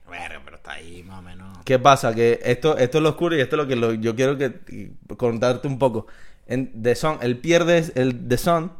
Está 0.00 0.51
ahí 0.72 1.02
más 1.04 1.18
o 1.18 1.22
menos. 1.22 1.58
¿Qué 1.64 1.78
pasa? 1.78 2.14
Que 2.14 2.40
esto, 2.44 2.76
esto 2.76 2.98
es 2.98 3.02
lo 3.02 3.10
oscuro 3.10 3.36
y 3.36 3.40
esto 3.40 3.56
es 3.56 3.62
lo 3.62 3.68
que 3.68 3.76
lo- 3.76 3.92
yo 3.94 4.14
quiero 4.16 4.36
que 4.36 4.92
contarte 5.16 5.68
un 5.68 5.78
poco. 5.78 6.06
En 6.46 6.82
The 6.82 6.94
Sun, 6.94 7.18
él 7.22 7.38
pierde 7.38 7.92
el 7.94 8.28
The 8.28 8.36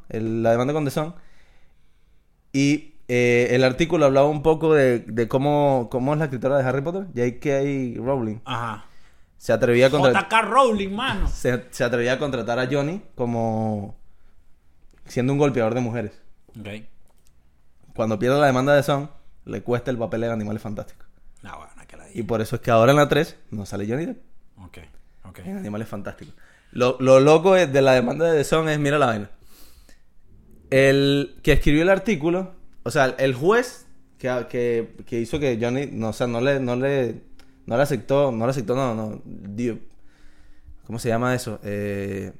el- 0.08 0.42
la 0.42 0.50
demanda 0.50 0.72
con 0.72 0.84
The 0.84 0.90
Sun, 0.90 1.14
y 2.52 2.94
eh, 3.08 3.48
el 3.52 3.64
artículo 3.64 4.04
hablaba 4.06 4.26
un 4.28 4.42
poco 4.42 4.74
de, 4.74 5.00
de 5.00 5.28
cómo, 5.28 5.88
cómo 5.90 6.12
es 6.12 6.18
la 6.18 6.26
escritora 6.26 6.58
de 6.58 6.64
Harry 6.64 6.82
Potter, 6.82 7.04
J.K. 7.14 8.00
Rowling. 8.02 8.38
Ajá. 8.44 8.86
Se 9.38 9.52
atrevía 9.52 9.88
a 9.88 9.90
contratar... 9.90 10.28
JK 10.28 10.48
Rowling, 10.50 10.90
mano. 10.94 11.28
Se, 11.32 11.64
se 11.70 11.84
atrevía 11.84 12.14
a 12.14 12.18
contratar 12.18 12.58
a 12.58 12.68
Johnny 12.70 13.02
como 13.14 13.96
siendo 15.06 15.32
un 15.32 15.38
golpeador 15.38 15.74
de 15.74 15.80
mujeres. 15.80 16.12
Ok. 16.58 16.68
Cuando 17.94 18.18
pierde 18.18 18.38
la 18.40 18.46
demanda 18.46 18.74
de 18.74 18.82
Son, 18.82 19.10
le 19.44 19.62
cuesta 19.62 19.90
el 19.90 19.98
papel 19.98 20.20
de 20.22 20.30
Animales 20.32 20.62
Fantásticos. 20.62 21.06
No, 21.42 21.56
bueno, 21.58 21.71
Y 22.14 22.22
por 22.24 22.40
eso 22.40 22.56
es 22.56 22.62
que 22.62 22.70
ahora 22.70 22.92
en 22.92 22.98
la 22.98 23.08
3 23.08 23.36
no 23.50 23.64
sale 23.66 23.86
Johnny 23.88 24.06
Depp 24.06 24.18
Ok, 24.58 24.78
ok. 25.24 25.38
en 25.40 25.56
Animales 25.58 25.88
Fantásticos. 25.88 26.34
Lo, 26.72 26.96
lo 27.00 27.20
loco 27.20 27.56
es- 27.56 27.72
de 27.72 27.82
la 27.82 27.92
demanda 27.92 28.30
de 28.30 28.38
The 28.38 28.44
Son 28.44 28.68
es, 28.68 28.78
mira 28.78 28.98
la 28.98 29.06
vaina. 29.06 29.30
El 30.70 31.38
que 31.42 31.52
escribió 31.52 31.82
el 31.82 31.90
artículo, 31.90 32.52
o 32.82 32.90
sea, 32.90 33.06
el 33.18 33.34
juez 33.34 33.86
que, 34.18 34.46
que, 34.48 34.94
que 35.04 35.20
hizo 35.20 35.38
que 35.38 35.58
Johnny, 35.60 35.86
no, 35.92 36.08
o 36.08 36.12
sea, 36.12 36.26
no 36.26 36.40
le, 36.40 36.60
no 36.60 36.76
le, 36.76 37.20
no 37.66 37.76
le 37.76 37.82
aceptó, 37.82 38.32
no 38.32 38.46
le 38.46 38.50
aceptó, 38.52 38.74
no, 38.74 38.94
no, 38.94 39.20
dio- 39.24 39.78
¿cómo 40.86 40.98
se 40.98 41.08
llama 41.10 41.34
eso? 41.34 41.58
Eh, 41.62 42.32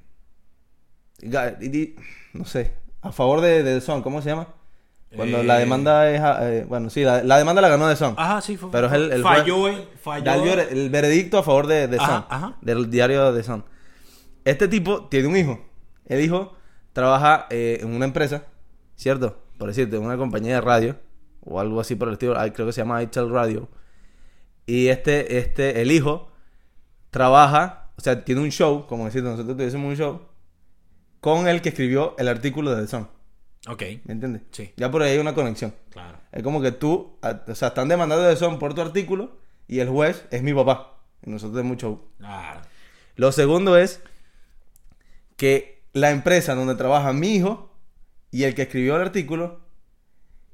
no 2.33 2.45
sé, 2.45 2.73
a 3.03 3.13
favor 3.13 3.41
de, 3.41 3.63
de 3.63 3.75
The 3.75 3.81
Son, 3.81 4.03
¿cómo 4.03 4.23
se 4.23 4.31
llama? 4.31 4.49
Cuando 5.15 5.39
Eh. 5.41 5.45
la 5.45 5.59
demanda 5.59 6.11
es, 6.11 6.21
eh, 6.43 6.65
bueno, 6.69 6.89
sí, 6.91 7.03
la, 7.05 7.23
la 7.23 7.37
demanda 7.39 7.61
la 7.61 7.69
ganó 7.69 7.89
The 7.89 7.97
Son. 7.97 8.15
Ajá, 8.17 8.41
sí, 8.41 8.57
fue. 8.57 8.71
Pero 8.71 8.87
es 8.87 8.93
el- 8.95 9.13
el 9.13 9.23
falló, 9.23 9.69
el- 9.69 9.87
falló. 10.01 10.33
El, 10.33 10.41
ver- 10.43 10.69
el 10.71 10.91
veredicto 10.91 11.39
a 11.39 11.43
favor 11.43 11.67
de, 11.67 11.87
de 11.89 11.99
Ajá, 11.99 12.27
ajá. 12.31 12.57
del 12.63 12.91
diario 12.91 13.33
de 13.33 13.43
Sun. 13.43 13.65
Este 14.45 14.69
tipo 14.69 15.07
tiene 15.09 15.29
un 15.29 15.37
hijo. 15.37 15.61
El 16.07 16.21
hijo 16.23 16.55
trabaja 16.93 17.47
eh, 17.51 17.79
en 17.83 17.95
una 17.95 18.05
empresa, 18.07 18.45
¿cierto? 18.97 19.39
Por 19.59 19.69
decirte, 19.69 19.97
en 19.97 20.03
una 20.03 20.17
compañía 20.17 20.55
de 20.55 20.61
radio 20.61 20.97
o 21.45 21.61
algo 21.61 21.81
así 21.81 21.95
por 21.95 22.09
el 22.09 22.15
estilo. 22.15 22.35
Creo 22.55 22.67
que 22.67 22.73
se 22.73 22.81
llama 22.81 23.03
iTel 23.03 23.31
Radio. 23.31 23.69
Y 24.67 24.89
este, 24.89 25.39
este, 25.39 25.83
el 25.83 25.91
hijo 25.93 26.29
trabaja, 27.11 27.91
o 27.97 28.01
sea, 28.01 28.25
tiene 28.25 28.41
un 28.41 28.51
show, 28.51 28.87
como 28.87 29.05
decirte, 29.05 29.29
nosotros 29.29 29.57
tuviésemos 29.57 29.89
un 29.91 29.97
show, 29.97 30.21
con 31.21 31.47
el 31.49 31.61
que 31.63 31.69
escribió 31.71 32.15
el 32.19 32.29
artículo 32.29 32.75
de 32.75 32.83
The 32.83 32.89
Sun. 32.89 33.09
Ok, 33.69 33.83
¿Me 34.05 34.15
entiendes? 34.15 34.43
Sí. 34.51 34.73
Ya 34.77 34.91
por 34.91 35.03
ahí 35.03 35.13
hay 35.13 35.19
una 35.19 35.35
conexión. 35.35 35.73
claro. 35.91 36.19
Es 36.33 36.43
como 36.43 36.61
que 36.61 36.73
tú, 36.73 37.17
o 37.23 37.55
sea, 37.55 37.69
están 37.69 37.89
demandando 37.89 38.25
de 38.25 38.37
son 38.37 38.59
por 38.59 38.75
tu 38.75 38.81
artículo 38.81 39.37
y 39.69 39.79
el 39.79 39.89
juez 39.89 40.27
es 40.31 40.43
mi 40.43 40.53
papá. 40.53 40.99
Y 41.25 41.31
nosotros 41.31 41.53
tenemos 41.53 41.71
mucho. 41.77 42.05
Claro. 42.19 42.61
Lo 43.15 43.31
segundo 43.31 43.77
es 43.77 44.03
que 45.37 45.83
la 45.93 46.11
empresa 46.11 46.55
donde 46.55 46.75
trabaja 46.75 47.13
mi 47.13 47.37
hijo 47.37 47.73
y 48.31 48.45
el 48.45 48.55
que 48.55 48.63
escribió 48.63 48.97
el 48.97 49.03
artículo, 49.03 49.61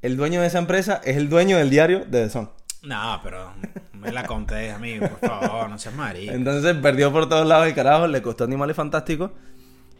el 0.02 0.16
dueño 0.16 0.40
de 0.40 0.48
esa 0.48 0.58
empresa 0.58 1.00
es 1.04 1.16
el 1.16 1.28
dueño 1.28 1.56
del 1.56 1.70
diario 1.70 2.00
de 2.00 2.24
The 2.24 2.30
Sun. 2.30 2.50
No, 2.82 3.20
pero 3.22 3.52
me 3.92 4.12
la 4.12 4.24
contés, 4.26 4.72
amigo, 4.72 5.08
por 5.08 5.28
favor, 5.28 5.70
no 5.70 5.78
seas 5.78 5.94
marico. 5.94 6.32
Entonces 6.32 6.76
perdió 6.76 7.12
por 7.12 7.28
todos 7.28 7.46
lados 7.46 7.66
el 7.66 7.74
carajo, 7.74 8.06
le 8.06 8.20
costó 8.22 8.44
Animales 8.44 8.76
Fantásticos. 8.76 9.30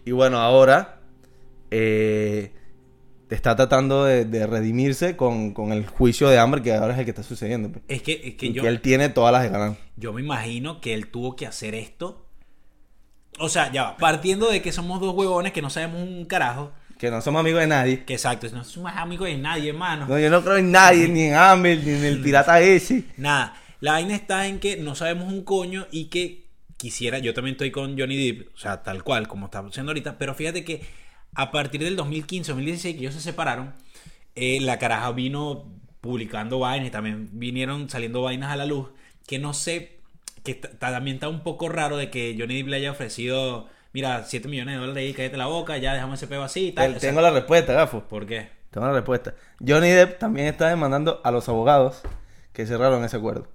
Y 0.05 0.13
bueno, 0.13 0.39
ahora 0.39 1.01
eh, 1.71 2.53
está 3.35 3.57
tratando 3.57 4.05
de, 4.05 4.25
de 4.25 4.47
redimirse 4.47 5.17
con, 5.17 5.53
con 5.53 5.73
el 5.73 5.87
juicio 5.87 6.29
de 6.29 6.39
hambre 6.39 6.63
que 6.63 6.73
ahora 6.75 6.95
es 6.95 6.99
el 7.01 7.05
que 7.05 7.11
está 7.11 7.23
sucediendo. 7.23 7.71
pues. 7.71 7.85
Es 7.89 8.03
que, 8.03 8.21
es 8.25 8.35
que 8.35 8.47
Y 8.47 8.53
yo, 8.53 8.63
que 8.63 8.69
él 8.69 8.81
tiene 8.81 9.09
todas 9.09 9.33
las 9.33 9.43
de 9.43 9.51
ganar. 9.51 9.77
yo 9.97 10.13
me 10.13 10.21
imagino 10.23 10.81
que 10.81 10.95
él 10.95 11.09
tuvo 11.09 11.37
que 11.37 11.47
hacer 11.47 11.75
esto. 11.75 12.25
O 13.39 13.49
sea, 13.49 13.71
ya 13.71 13.85
va, 13.85 13.97
partiendo 13.97 14.51
de 14.51 14.63
que 14.63 14.73
somos 14.73 15.01
dos 15.01 15.15
huevones 15.15 15.53
que 15.53 15.63
no 15.63 15.71
sabemos 15.71 16.03
un 16.03 16.25
carajo. 16.25 16.73
Que 16.99 17.11
no 17.11 17.21
somos 17.21 17.41
amigos 17.41 17.61
de 17.61 17.69
nadie. 17.69 18.05
Que 18.05 18.15
exacto, 18.15 18.49
no 18.53 18.65
somos 18.65 18.93
amigos 18.97 19.29
de 19.29 19.39
nadie, 19.39 19.69
hermano. 19.71 20.07
No, 20.09 20.19
yo 20.19 20.29
no 20.31 20.43
creo 20.43 20.57
en 20.57 20.73
nadie, 20.73 21.09
ni 21.09 21.23
en 21.23 21.35
Amber, 21.35 21.79
ni 21.85 21.91
en 21.93 22.05
el 22.05 22.21
pirata 22.23 22.61
ese. 22.61 23.05
Nada, 23.17 23.55
la 23.81 23.93
vaina 23.93 24.17
está 24.17 24.49
en 24.49 24.59
que 24.59 24.77
no 24.79 24.97
sabemos 24.97 25.33
un 25.33 25.45
coño 25.45 25.87
y 25.93 26.07
que 26.07 26.49
quisiera, 26.77 27.19
yo 27.19 27.35
también 27.35 27.55
estoy 27.55 27.71
con 27.71 27.97
Johnny 27.99 28.17
Depp, 28.17 28.55
o 28.55 28.59
sea, 28.59 28.83
tal 28.83 29.05
cual 29.05 29.29
como 29.29 29.47
está 29.47 29.61
haciendo 29.61 29.91
ahorita, 29.91 30.17
pero 30.19 30.35
fíjate 30.35 30.65
que 30.65 30.83
a 31.35 31.51
partir 31.51 31.83
del 31.83 31.97
2015, 31.97 32.53
2016, 32.53 32.95
que 32.95 33.01
ellos 33.01 33.15
se 33.15 33.21
separaron, 33.21 33.75
eh, 34.35 34.61
la 34.61 34.79
caraja 34.79 35.11
vino 35.13 35.67
publicando 36.01 36.59
vainas 36.59 36.89
y 36.89 36.91
también 36.91 37.29
vinieron 37.33 37.91
saliendo 37.91 38.23
vainas 38.23 38.53
a 38.53 38.57
la 38.57 38.67
luz, 38.67 38.89
que 39.27 39.39
no 39.39 39.55
sé, 39.55 39.99
que 40.45 40.55
también 40.55 41.17
está 41.17 41.29
un 41.29 41.43
poco 41.43 41.69
raro 41.69 41.97
de 41.97 42.11
que 42.11 42.37
Johnny 42.39 42.57
Depp 42.57 42.69
le 42.69 42.77
haya 42.77 42.93
ofrecido, 42.93 43.69
mira, 43.93 44.25
7 44.25 44.49
millones 44.49 44.77
de 44.77 44.81
dólares 44.81 45.11
y 45.11 45.15
cállate 45.15 45.37
la 45.37 45.47
boca, 45.47 45.77
ya 45.79 45.95
dejamos 45.95 46.19
ese 46.19 46.27
peo 46.27 46.43
así 46.43 46.69
y 46.69 46.73
tal. 46.73 46.93
Sea, 46.93 47.11
Tengo 47.11 47.21
la 47.21 47.31
respuesta, 47.31 47.73
gafo. 47.73 48.05
¿Por 48.05 48.27
qué? 48.27 48.49
Tengo 48.71 48.87
la 48.87 48.93
respuesta. 48.93 49.35
Johnny 49.67 49.91
Depp 49.91 50.19
también 50.19 50.47
está 50.47 50.69
demandando 50.69 51.21
a 51.25 51.31
los 51.31 51.49
abogados 51.49 52.03
que 52.53 52.67
cerraron 52.67 53.05
ese 53.05 53.17
acuerdo. 53.17 53.49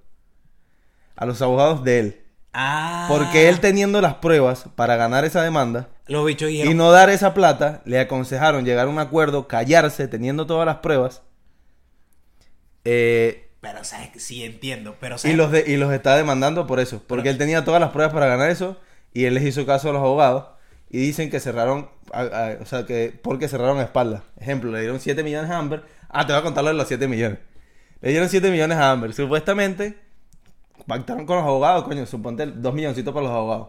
A 1.16 1.26
los 1.26 1.40
abogados 1.42 1.84
de 1.84 1.98
él. 2.00 2.23
Ah, 2.56 3.06
Porque 3.08 3.48
él 3.48 3.58
teniendo 3.58 4.00
las 4.00 4.14
pruebas 4.14 4.66
para 4.76 4.94
ganar 4.94 5.24
esa 5.24 5.42
demanda 5.42 5.88
los 6.06 6.24
bichos 6.24 6.48
dijeron, 6.48 6.70
y 6.72 6.74
no 6.76 6.92
dar 6.92 7.10
esa 7.10 7.34
plata, 7.34 7.82
le 7.84 7.98
aconsejaron 7.98 8.64
llegar 8.64 8.86
a 8.86 8.90
un 8.90 9.00
acuerdo, 9.00 9.48
callarse, 9.48 10.06
teniendo 10.06 10.46
todas 10.46 10.64
las 10.64 10.76
pruebas. 10.76 11.22
Eh, 12.84 13.50
pero 13.60 13.80
sí 14.16 14.44
entiendo, 14.44 14.96
pero 15.00 15.16
y, 15.16 15.18
sabes, 15.18 15.36
los 15.36 15.50
de- 15.50 15.64
y 15.66 15.76
los 15.76 15.92
está 15.92 16.16
demandando 16.16 16.66
por 16.66 16.80
eso. 16.80 17.02
Porque 17.06 17.30
él 17.30 17.38
tenía 17.38 17.64
todas 17.64 17.80
las 17.80 17.90
pruebas 17.90 18.12
para 18.12 18.26
ganar 18.26 18.50
eso 18.50 18.78
y 19.12 19.24
él 19.24 19.34
les 19.34 19.44
hizo 19.44 19.64
caso 19.66 19.88
a 19.90 19.92
los 19.92 20.02
abogados. 20.02 20.46
Y 20.90 20.98
dicen 20.98 21.30
que 21.30 21.40
cerraron, 21.40 21.88
a- 22.12 22.20
a- 22.22 22.58
o 22.60 22.66
sea, 22.66 22.84
que 22.86 23.18
porque 23.22 23.48
cerraron 23.48 23.78
a 23.78 23.82
espaldas. 23.82 24.22
Ejemplo, 24.38 24.70
le 24.70 24.80
dieron 24.80 25.00
7 25.00 25.24
millones 25.24 25.50
a 25.50 25.58
Amber. 25.58 25.82
Ah, 26.10 26.26
te 26.26 26.32
voy 26.32 26.40
a 26.40 26.44
contar 26.44 26.62
lo 26.62 26.70
de 26.70 26.76
los 26.76 26.86
7 26.86 27.08
millones. 27.08 27.38
Le 28.02 28.10
dieron 28.10 28.28
7 28.28 28.50
millones 28.50 28.76
a 28.78 28.90
Amber. 28.92 29.14
Supuestamente 29.14 29.98
pactaron 30.86 31.26
con 31.26 31.36
los 31.36 31.44
abogados, 31.44 31.84
coño, 31.84 32.06
suponte 32.06 32.46
2 32.46 32.74
milloncitos 32.74 33.12
para 33.12 33.26
los 33.26 33.34
abogados. 33.34 33.68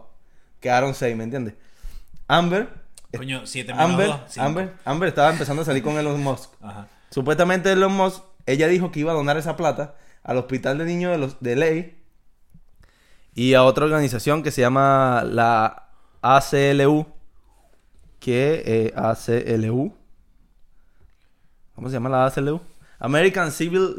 Quedaron 0.60 0.94
6, 0.94 1.16
¿me 1.16 1.24
entiendes? 1.24 1.54
Amber, 2.28 2.86
Coño, 3.16 3.46
7 3.46 3.72
menos 3.72 3.90
Amber, 3.90 4.06
dos. 4.08 4.38
Amber, 4.38 4.72
Amber 4.84 5.08
estaba 5.08 5.30
empezando 5.30 5.62
a 5.62 5.64
salir 5.64 5.82
con 5.82 5.96
Elon 5.96 6.22
Musk. 6.22 6.50
Ajá. 6.62 6.88
Supuestamente 7.10 7.72
Elon 7.72 7.92
Musk, 7.92 8.22
ella 8.46 8.68
dijo 8.68 8.90
que 8.90 9.00
iba 9.00 9.12
a 9.12 9.14
donar 9.14 9.36
esa 9.36 9.56
plata 9.56 9.94
al 10.22 10.38
hospital 10.38 10.78
de 10.78 10.84
niños 10.84 11.12
de, 11.12 11.18
los, 11.18 11.40
de 11.40 11.56
ley 11.56 12.02
y 13.34 13.54
a 13.54 13.62
otra 13.62 13.84
organización 13.84 14.42
que 14.42 14.50
se 14.50 14.62
llama 14.62 15.22
la 15.24 15.90
ACLU, 16.22 17.06
que 18.18 18.62
eh, 18.66 18.92
ACLU, 18.96 19.94
¿cómo 21.74 21.88
se 21.88 21.94
llama 21.94 22.08
la 22.08 22.26
ACLU? 22.26 22.60
American 22.98 23.52
Civil 23.52 23.94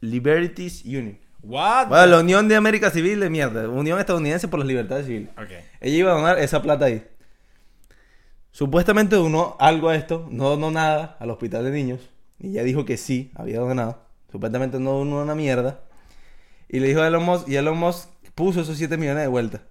Liberties 0.00 0.84
Union. 0.84 1.18
What? 1.42 1.88
Bueno, 1.88 2.06
la 2.06 2.20
Unión 2.20 2.48
de 2.48 2.56
América 2.56 2.90
Civil 2.90 3.20
de 3.20 3.28
mierda, 3.28 3.68
Unión 3.68 3.98
Estadounidense 3.98 4.48
por 4.48 4.60
las 4.60 4.68
Libertades 4.68 5.06
Civiles. 5.06 5.30
Ok. 5.36 5.50
Ella 5.80 5.96
iba 5.96 6.12
a 6.12 6.14
donar 6.14 6.38
esa 6.38 6.62
plata 6.62 6.84
ahí. 6.84 7.04
Supuestamente 8.52 9.16
donó 9.16 9.56
algo 9.58 9.88
a 9.88 9.96
esto, 9.96 10.28
no 10.30 10.50
donó 10.50 10.70
nada 10.70 11.16
al 11.18 11.30
hospital 11.30 11.64
de 11.64 11.70
niños. 11.70 12.00
Y 12.38 12.50
ella 12.50 12.62
dijo 12.62 12.84
que 12.84 12.96
sí, 12.96 13.32
había 13.34 13.60
donado. 13.60 14.02
Supuestamente 14.30 14.78
no 14.78 14.92
donó 14.92 15.22
una 15.22 15.34
mierda. 15.34 15.80
Y 16.68 16.80
le 16.80 16.88
dijo 16.88 17.00
a 17.00 17.08
Elon 17.08 17.24
Musk, 17.24 17.48
y 17.48 17.56
Elon 17.56 17.78
Musk 17.78 18.08
puso 18.34 18.60
esos 18.60 18.76
7 18.76 18.96
millones 18.96 19.22
de 19.22 19.28
vuelta. 19.28 19.62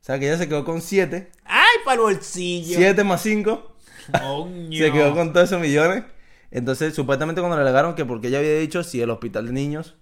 O 0.00 0.04
sea 0.04 0.18
que 0.18 0.26
ella 0.26 0.38
se 0.38 0.48
quedó 0.48 0.64
con 0.64 0.80
7. 0.80 1.30
¡Ay, 1.44 1.76
para 1.84 1.96
el 1.96 2.00
bolsillo! 2.00 2.76
7 2.76 3.04
más 3.04 3.22
5. 3.22 3.76
Coño. 4.20 4.78
Se 4.78 4.92
quedó 4.92 5.14
con 5.14 5.32
todos 5.32 5.48
esos 5.48 5.60
millones. 5.60 6.04
Entonces, 6.50 6.94
supuestamente 6.94 7.40
cuando 7.40 7.56
le 7.56 7.62
alegaron 7.62 7.94
que 7.94 8.04
porque 8.04 8.28
ella 8.28 8.38
había 8.38 8.58
dicho 8.58 8.82
si 8.82 9.00
el 9.00 9.10
hospital 9.10 9.46
de 9.46 9.52
niños. 9.52 9.96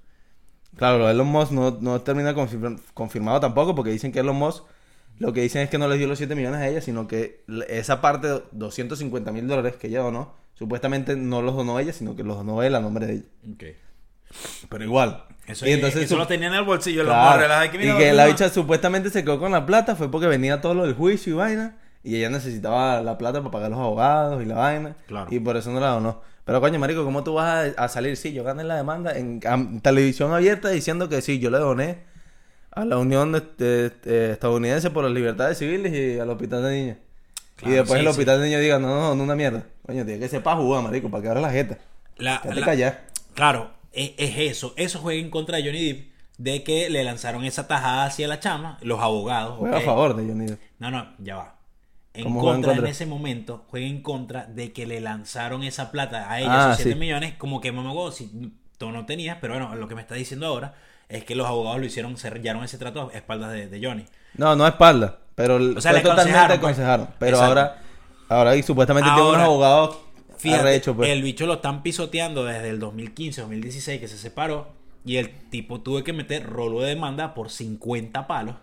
Claro, 0.79 0.99
lo 0.99 1.07
de 1.07 1.13
Elon 1.13 1.27
Musk 1.27 1.53
no, 1.53 1.77
no 1.81 2.01
termina 2.01 2.35
confirma- 2.35 2.79
confirmado 2.95 3.41
tampoco 3.41 3.75
porque 3.75 3.91
dicen 3.91 4.11
que 4.13 4.21
Elon 4.21 4.37
Musk 4.37 4.65
lo 5.19 5.33
que 5.33 5.41
dicen 5.43 5.63
es 5.63 5.69
que 5.71 5.79
no 5.79 5.89
les 5.89 5.99
dio 5.99 6.07
los 6.07 6.17
7 6.19 6.35
millones 6.37 6.61
a 6.61 6.69
ella, 6.69 6.81
sino 6.81 7.07
que 7.09 7.43
esa 7.69 8.01
parte 8.01 8.29
de 8.29 8.43
250 8.53 9.33
mil 9.33 9.49
dólares 9.49 9.75
que 9.77 9.89
ella 9.89 10.01
donó, 10.01 10.35
supuestamente 10.55 11.17
no 11.17 11.43
los 11.43 11.57
donó 11.57 11.79
ella, 11.81 11.93
sino 11.93 12.15
que 12.15 12.23
los 12.23 12.37
donó 12.37 12.63
él 12.63 12.75
a 12.77 12.81
nombre 12.81 13.07
de 13.07 13.13
ella. 13.15 13.25
Ok. 13.53 13.65
Pero 14.69 14.85
igual. 14.85 15.25
Eso, 15.47 15.67
y 15.67 15.73
entonces 15.73 16.05
eso 16.05 16.17
lo 16.17 16.27
tenía 16.27 16.49
en 16.49 16.55
el 16.55 16.63
bolsillo. 16.65 17.03
Lo 17.03 17.09
Claro. 17.11 17.31
morre, 17.37 17.49
la 17.49 17.61
de 17.63 17.71
que, 17.71 17.79
y 17.79 17.97
que 17.97 18.13
la 18.13 18.27
bicha 18.27 18.49
supuestamente 18.51 19.11
se 19.11 19.25
quedó 19.25 19.39
con 19.41 19.51
la 19.51 19.65
plata 19.67 19.97
fue 19.97 20.11
porque 20.11 20.27
venía 20.27 20.61
todo 20.61 20.75
lo 20.75 20.85
del 20.85 20.95
juicio 20.95 21.33
y 21.33 21.37
vaina. 21.37 21.77
Y 22.05 22.17
ella 22.17 22.31
necesitaba 22.31 23.01
la 23.03 23.19
plata 23.19 23.41
para 23.41 23.51
pagar 23.51 23.71
los 23.71 23.81
abogados 23.81 24.41
y 24.43 24.47
la 24.47 24.55
vaina. 24.57 24.95
Claro. 25.09 25.27
Y 25.35 25.41
por 25.41 25.57
eso 25.57 25.73
no 25.73 25.81
la 25.81 25.89
donó. 25.89 26.21
Pero 26.49 26.63
coño, 26.63 26.79
marico, 26.79 27.05
¿cómo 27.05 27.23
tú 27.23 27.35
vas 27.35 27.75
a, 27.77 27.85
a 27.85 27.89
salir? 27.89 28.17
Sí, 28.17 28.33
yo 28.33 28.43
gané 28.43 28.65
la 28.65 28.77
demanda 28.77 29.13
en, 29.19 29.39
televisión 29.83 30.33
abierta 30.33 30.71
diciendo 30.71 31.07
que 31.11 31.21
sí, 31.21 31.39
yo 31.41 31.51
le 31.51 31.59
doné 31.59 31.99
a 32.71 32.87
la 32.87 32.97
Unión 32.97 33.33
de- 33.33 33.43
de- 33.59 33.91
de 33.91 34.33
Estadounidense 34.33 34.89
por 34.89 35.05
las 35.05 35.13
libertades 35.13 35.59
civiles 35.59 35.93
y 35.93 36.19
al 36.19 36.31
Hospital 36.31 36.63
de 36.63 36.71
Niños. 36.73 36.97
Claro, 37.57 37.75
y 37.75 37.77
después 37.77 37.93
sí, 37.93 37.99
el 37.99 38.05
sí. 38.07 38.09
Hospital 38.13 38.41
de 38.41 38.47
Niños 38.47 38.63
diga, 38.63 38.79
no, 38.79 38.89
no, 38.89 39.15
no, 39.15 39.23
una 39.25 39.35
mierda. 39.37 39.65
Coño, 39.85 40.07
tiene 40.07 40.19
que 40.21 40.29
ser 40.31 40.43
para 40.43 40.57
jugar, 40.57 40.83
marico, 40.83 41.11
para 41.11 41.23
que 41.23 41.29
abra 41.29 41.41
la 41.43 41.51
jeta. 41.51 41.77
La- 42.17 42.41
callado. 42.65 42.97
Claro, 43.35 43.71
es, 43.93 44.13
es 44.17 44.39
eso. 44.39 44.73
Eso 44.79 45.01
juega 45.01 45.21
en 45.21 45.29
contra 45.29 45.59
de 45.59 45.65
Johnny 45.65 45.93
Depp 45.93 46.09
de 46.39 46.63
que 46.65 46.89
le 46.89 47.05
lanzaron 47.05 47.45
esa 47.45 47.69
tajada 47.69 48.07
hacia 48.07 48.27
la 48.27 48.41
chama, 48.41 48.79
los 48.81 49.01
abogados. 49.01 49.59
Juega 49.59 49.77
a 49.77 49.81
favor 49.83 50.17
de 50.17 50.27
Johnny 50.27 50.47
Depp. 50.47 50.61
No, 50.79 50.91
no, 50.91 51.13
ya 51.19 51.37
va. 51.37 51.58
En 52.19 52.25
¿Cómo 52.25 52.41
juega 52.41 52.57
en 52.57 52.63
contra, 52.63 52.83
en 52.83 52.87
ese 52.91 53.07
momento, 53.07 53.65
juega 53.69 53.87
en 53.87 54.03
contra 54.03 54.45
de 54.47 54.73
que 54.73 54.87
le 54.87 55.01
lanzaron 55.01 55.63
esa 55.63 55.91
plata 55.93 56.31
a 56.31 56.41
ella, 56.41 56.49
Ah, 56.51 56.67
esos 56.73 56.77
7 56.83 56.93
sí. 56.93 56.99
millones, 56.99 57.35
como 57.39 57.61
que 57.61 57.71
mamá, 57.73 57.93
si 58.13 58.53
tú 58.77 58.91
no 58.91 59.07
tenías, 59.07 59.39
pero 59.41 59.55
bueno, 59.55 59.75
lo 59.77 59.87
que 59.89 59.95
me 59.95 60.01
está 60.01 60.15
diciendo 60.17 60.47
ahora 60.47 60.75
es 61.09 61.25
que 61.25 61.35
los 61.35 61.47
abogados 61.47 61.81
lo 61.81 61.87
hicieron, 61.87 62.17
sellaron 62.17 62.65
ese 62.65 62.77
trato 62.79 63.11
a 63.13 63.17
espaldas 63.17 63.53
de, 63.53 63.69
de 63.69 63.87
Johnny. 63.87 64.05
No, 64.35 64.55
no 64.57 64.65
a 64.65 64.69
espalda. 64.69 65.19
Pero 65.35 65.57
O 65.57 65.81
sea, 65.81 65.93
le 65.93 66.01
totalmente 66.01 66.55
aconsejaron, 66.55 67.07
pues. 67.07 67.17
Pero 67.21 67.37
Exacto. 67.37 67.61
ahora, 67.61 67.83
ahora 68.29 68.57
y 68.57 68.63
supuestamente 68.65 69.09
tiene 69.11 69.29
unos 69.29 69.41
abogados 69.43 69.97
Fíjate, 70.39 70.61
arrechos, 70.61 70.97
pues. 70.97 71.09
el 71.11 71.23
bicho 71.23 71.47
lo 71.47 71.55
están 71.55 71.83
pisoteando 71.83 72.45
desde 72.45 72.69
el 72.71 72.79
2015, 72.81 73.41
2016 73.43 74.01
que 74.01 74.09
se 74.09 74.19
separó 74.19 74.69
y 75.05 75.17
el 75.17 75.31
tipo 75.51 75.81
tuvo 75.81 76.03
que 76.05 76.13
meter 76.13 76.45
rolo 76.45 76.81
de 76.81 76.89
demanda 76.89 77.35
por 77.35 77.51
50 77.51 78.27
palos 78.27 78.57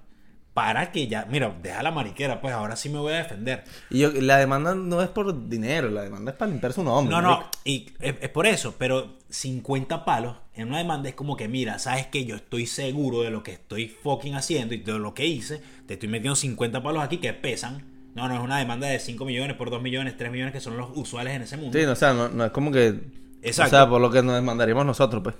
para 0.56 0.94
que 0.94 1.10
ya, 1.10 1.28
mira, 1.30 1.54
deja 1.62 1.84
la 1.84 1.92
mariquera, 1.92 2.40
pues 2.40 2.54
ahora 2.54 2.78
sí 2.78 2.88
me 2.88 2.98
voy 2.98 3.12
a 3.12 3.18
defender. 3.18 3.66
Y 3.90 4.00
yo, 4.00 4.12
la 4.14 4.38
demanda 4.38 4.74
no 4.74 5.02
es 5.02 5.10
por 5.10 5.50
dinero, 5.50 5.90
la 5.90 6.04
demanda 6.04 6.32
es 6.32 6.38
para 6.38 6.50
limpiar 6.50 6.72
su 6.72 6.82
nombre. 6.82 7.14
No, 7.14 7.22
no, 7.22 7.44
y 7.66 7.88
es, 8.00 8.16
es 8.22 8.30
por 8.30 8.48
eso, 8.48 8.74
pero 8.78 9.18
50 9.30 10.06
palos 10.06 10.38
en 10.54 10.70
una 10.70 10.78
demanda 10.78 11.10
es 11.10 11.16
como 11.16 11.36
que, 11.36 11.50
mira, 11.50 11.78
sabes 11.78 12.08
que 12.08 12.24
yo 12.24 12.38
estoy 12.38 12.68
seguro 12.68 13.22
de 13.22 13.32
lo 13.32 13.44
que 13.44 13.52
estoy 13.52 13.90
fucking 13.90 14.36
haciendo 14.36 14.74
y 14.74 14.78
de 14.78 14.98
lo 14.98 15.14
que 15.14 15.28
hice, 15.28 15.62
te 15.88 15.96
estoy 15.96 16.08
metiendo 16.08 16.38
50 16.38 16.82
palos 16.82 17.04
aquí 17.04 17.18
que 17.18 17.34
pesan. 17.34 17.84
No, 18.16 18.30
no 18.30 18.36
es 18.36 18.40
una 18.40 18.58
demanda 18.58 18.88
de 18.88 18.98
5 18.98 19.26
millones 19.26 19.58
por 19.58 19.70
2 19.70 19.82
millones, 19.82 20.16
3 20.16 20.32
millones 20.32 20.54
que 20.54 20.62
son 20.62 20.78
los 20.78 20.90
usuales 20.96 21.36
en 21.36 21.42
ese 21.42 21.58
mundo. 21.58 21.78
Sí, 21.78 21.86
no, 21.86 21.92
o 21.92 21.96
sea, 21.96 22.14
no, 22.14 22.30
no 22.30 22.46
es 22.46 22.52
como 22.52 22.72
que... 22.72 23.25
Exacto. 23.46 23.76
O 23.76 23.80
sea, 23.80 23.90
por 23.90 24.02
lo 24.02 24.10
que 24.10 24.22
nos 24.24 24.36
demandaríamos 24.36 24.86
nosotros, 24.86 25.22
pues. 25.24 25.36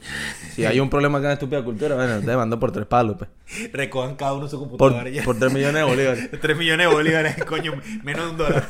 Si 0.54 0.66
hay 0.66 0.80
un 0.80 0.90
problema 0.90 1.18
con 1.18 1.28
la 1.28 1.34
estúpida 1.34 1.64
cultura, 1.64 1.96
bueno, 1.96 2.20
te 2.20 2.28
demando 2.28 2.60
por 2.60 2.72
tres 2.72 2.86
palos, 2.86 3.18
pues. 3.18 3.30
Recojan 3.74 4.16
cada 4.16 4.34
uno 4.34 4.48
su 4.48 4.60
Por, 4.60 4.70
computadora 4.70 5.10
ya. 5.10 5.24
por 5.24 5.38
tres 5.40 5.52
millones 5.52 5.76
de 5.76 5.84
bolívares. 5.84 6.30
3 6.42 6.58
millones 6.58 6.88
de 6.88 6.94
bolívares, 6.94 7.44
coño, 7.46 7.74
menos 8.04 8.26
de 8.26 8.32
un 8.32 8.38
dólar. 8.38 8.68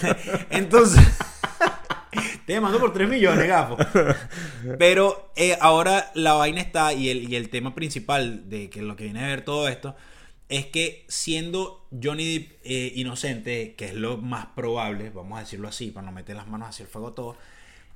Entonces, 0.50 1.04
te 2.46 2.52
demando 2.52 2.78
por 2.78 2.92
3 2.92 3.08
millones, 3.08 3.46
gafo. 3.48 3.76
Pero 4.78 5.32
eh, 5.36 5.56
ahora 5.60 6.10
la 6.14 6.34
vaina 6.34 6.60
está, 6.60 6.92
y 6.92 7.10
el, 7.10 7.30
y 7.30 7.36
el 7.36 7.48
tema 7.50 7.74
principal 7.74 8.48
de 8.48 8.70
que 8.70 8.82
lo 8.82 8.96
que 8.96 9.04
viene 9.04 9.24
a 9.24 9.28
ver 9.28 9.44
todo 9.44 9.68
esto, 9.68 9.96
es 10.48 10.66
que 10.66 11.04
siendo 11.08 11.86
Johnny 12.00 12.38
Depp 12.38 12.52
eh, 12.64 12.92
inocente, 12.94 13.74
que 13.76 13.86
es 13.86 13.94
lo 13.94 14.16
más 14.18 14.46
probable, 14.54 15.10
vamos 15.10 15.38
a 15.38 15.40
decirlo 15.40 15.66
así, 15.68 15.90
para 15.90 16.06
no 16.06 16.12
meter 16.12 16.36
las 16.36 16.46
manos 16.46 16.68
hacia 16.68 16.84
el 16.84 16.88
fuego 16.88 17.12
todo. 17.12 17.36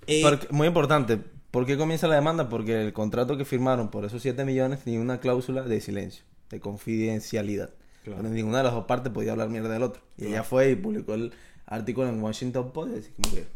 Eh, 0.07 0.21
Porque- 0.23 0.49
muy 0.51 0.69
importante, 0.69 1.19
¿por 1.51 1.67
qué 1.67 1.77
comienza 1.77 2.09
la 2.09 2.15
demanda? 2.15 2.49
Porque 2.49 2.81
el 2.81 2.93
contrato 2.93 3.37
que 3.37 3.45
firmaron 3.45 3.91
por 3.91 4.05
esos 4.05 4.23
7 4.23 4.45
millones 4.45 4.81
tenía 4.81 5.01
una 5.01 5.21
cláusula 5.21 5.63
de 5.63 5.81
silencio, 5.81 6.25
de 6.51 6.61
confidencialidad. 6.61 7.71
Claro. 8.05 8.23
Ninguna 8.23 8.59
de 8.59 8.65
las 8.65 8.73
dos 8.73 8.87
partes 8.87 9.13
podía 9.13 9.33
hablar 9.33 9.49
mierda 9.49 9.69
del 9.69 9.83
otro. 9.83 10.03
Y 10.17 10.27
ella 10.27 10.43
fue 10.43 10.71
y 10.71 10.77
publicó 10.77 11.15
el 11.15 11.33
artículo 11.67 12.09
en 12.09 12.23
Washington 12.23 12.73
Post 12.73 12.93
y 12.97 13.23
como 13.23 13.35
que, 13.35 13.47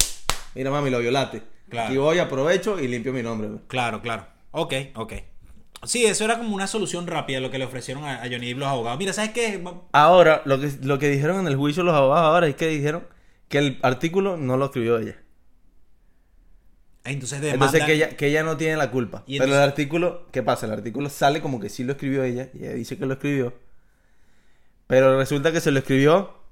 mira 0.55 0.71
mami, 0.71 0.91
lo 0.91 1.01
violaste. 1.01 1.43
Claro. 1.69 1.95
Y 1.95 1.97
voy, 1.97 2.19
aprovecho 2.19 2.79
y 2.79 2.89
limpio 2.89 3.13
mi 3.13 3.23
nombre. 3.23 3.49
Claro, 3.69 4.03
claro. 4.03 4.27
Ok, 4.51 4.75
ok. 4.95 5.13
Sí, 5.85 6.05
eso 6.07 6.25
era 6.25 6.39
como 6.39 6.55
una 6.55 6.67
solución 6.67 7.07
rápida 7.07 7.41
lo 7.41 7.51
que 7.51 7.59
le 7.59 7.65
ofrecieron 7.65 8.05
a, 8.05 8.21
Johnny 8.21 8.49
Depp 8.49 8.59
los 8.59 8.69
abogados. 8.69 8.99
Mira, 8.99 9.13
¿sabes 9.13 9.33
qué? 9.33 9.63
Ahora, 9.93 10.43
lo 10.45 10.61
que, 10.61 10.71
lo 10.83 10.99
que 10.99 11.11
dijeron 11.11 11.41
en 11.41 11.47
el 11.47 11.57
juicio 11.57 11.83
los 11.83 11.95
abogados 11.95 12.27
ahora 12.27 12.47
es 12.47 12.55
que 12.55 12.69
dijeron 12.69 13.05
que 13.49 13.59
el 13.59 13.79
artículo 13.83 14.37
no 14.37 14.57
lo 14.57 14.67
escribió 14.67 14.99
ella. 14.99 15.17
Entonces. 17.05 17.43
Entonces 17.43 17.85
que 17.85 17.93
ella, 17.93 18.17
que 18.17 18.27
ella 18.27 18.43
no 18.43 18.57
tiene 18.57 18.77
la 18.77 18.91
culpa. 18.91 19.23
Y 19.27 19.39
Pero 19.39 19.55
el 19.55 19.61
artículo, 19.61 20.27
¿qué 20.33 20.43
pasa? 20.43 20.67
El 20.67 20.73
artículo 20.73 21.11
sale 21.11 21.41
como 21.41 21.61
que 21.61 21.69
sí 21.69 21.85
lo 21.85 21.93
escribió 21.93 22.25
ella. 22.25 22.49
Y 22.55 22.65
ella 22.65 22.73
dice 22.73 22.97
que 22.97 23.07
lo 23.07 23.15
escribió. 23.15 23.55
Pero 24.87 25.17
resulta 25.19 25.53
que 25.53 25.61
se 25.61 25.71
lo 25.71 25.79
escribió 25.79 26.45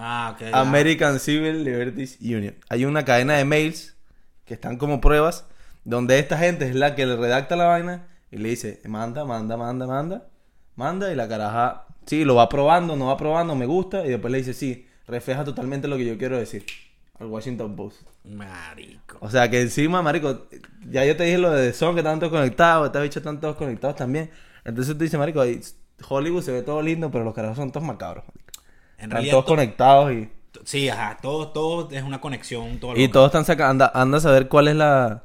Ah. 0.00 0.36
American 0.52 1.18
Civil 1.18 1.64
Liberties 1.64 2.18
Union. 2.20 2.54
Hay 2.68 2.84
una 2.84 3.04
cadena 3.04 3.34
de 3.36 3.44
mails 3.44 3.96
que 4.44 4.54
están 4.54 4.76
como 4.76 5.00
pruebas 5.00 5.44
donde 5.84 6.20
esta 6.20 6.38
gente 6.38 6.68
es 6.68 6.76
la 6.76 6.94
que 6.94 7.04
le 7.04 7.16
redacta 7.16 7.56
la 7.56 7.64
vaina 7.64 8.06
y 8.30 8.36
le 8.36 8.50
dice, 8.50 8.80
manda, 8.84 9.24
manda, 9.24 9.56
manda, 9.56 9.88
manda, 9.88 10.28
manda 10.76 11.10
y 11.10 11.16
la 11.16 11.26
caraja, 11.26 11.86
sí, 12.06 12.24
lo 12.24 12.36
va 12.36 12.48
probando, 12.48 12.94
no 12.94 13.06
va 13.06 13.16
probando, 13.16 13.56
me 13.56 13.66
gusta 13.66 14.06
y 14.06 14.10
después 14.10 14.30
le 14.30 14.38
dice, 14.38 14.54
sí, 14.54 14.86
refleja 15.08 15.42
totalmente 15.44 15.88
lo 15.88 15.96
que 15.96 16.04
yo 16.04 16.16
quiero 16.16 16.38
decir 16.38 16.64
al 17.18 17.26
Washington 17.26 17.74
Post. 17.76 18.02
Marico. 18.24 19.16
O 19.20 19.30
sea 19.30 19.48
que 19.50 19.60
encima, 19.60 20.02
marico, 20.02 20.46
ya 20.88 21.04
yo 21.04 21.16
te 21.16 21.24
dije 21.24 21.38
lo 21.38 21.50
de 21.50 21.72
son 21.72 21.94
que 21.94 22.00
están 22.00 22.18
todos 22.20 22.32
conectados, 22.32 22.86
estos 22.86 23.02
bichos 23.02 23.16
están 23.18 23.40
todos 23.40 23.56
conectados 23.56 23.96
también. 23.96 24.30
Entonces 24.64 24.96
tú 24.96 25.02
dices, 25.04 25.18
marico, 25.18 25.42
Hollywood 26.08 26.42
se 26.42 26.52
ve 26.52 26.62
todo 26.62 26.82
lindo, 26.82 27.10
pero 27.10 27.24
los 27.24 27.34
carajos 27.34 27.56
son 27.56 27.72
todos 27.72 27.86
macabros. 27.86 28.24
marico. 28.26 28.52
En 28.98 29.04
Están 29.04 29.10
realidad... 29.10 29.32
todos 29.32 29.44
to- 29.44 29.48
conectados 29.52 30.12
y... 30.12 30.28
Sí, 30.64 30.88
ajá. 30.88 31.18
Todo, 31.22 31.48
todo 31.48 31.88
es 31.90 32.02
una 32.02 32.20
conexión. 32.20 32.78
Todo 32.80 32.96
Y 32.96 33.08
todos 33.08 33.26
están 33.28 33.44
sacando, 33.44 33.84
anda, 33.86 33.92
anda 33.94 34.18
a 34.18 34.20
saber 34.20 34.48
cuál 34.48 34.68
es 34.68 34.76
la, 34.76 35.24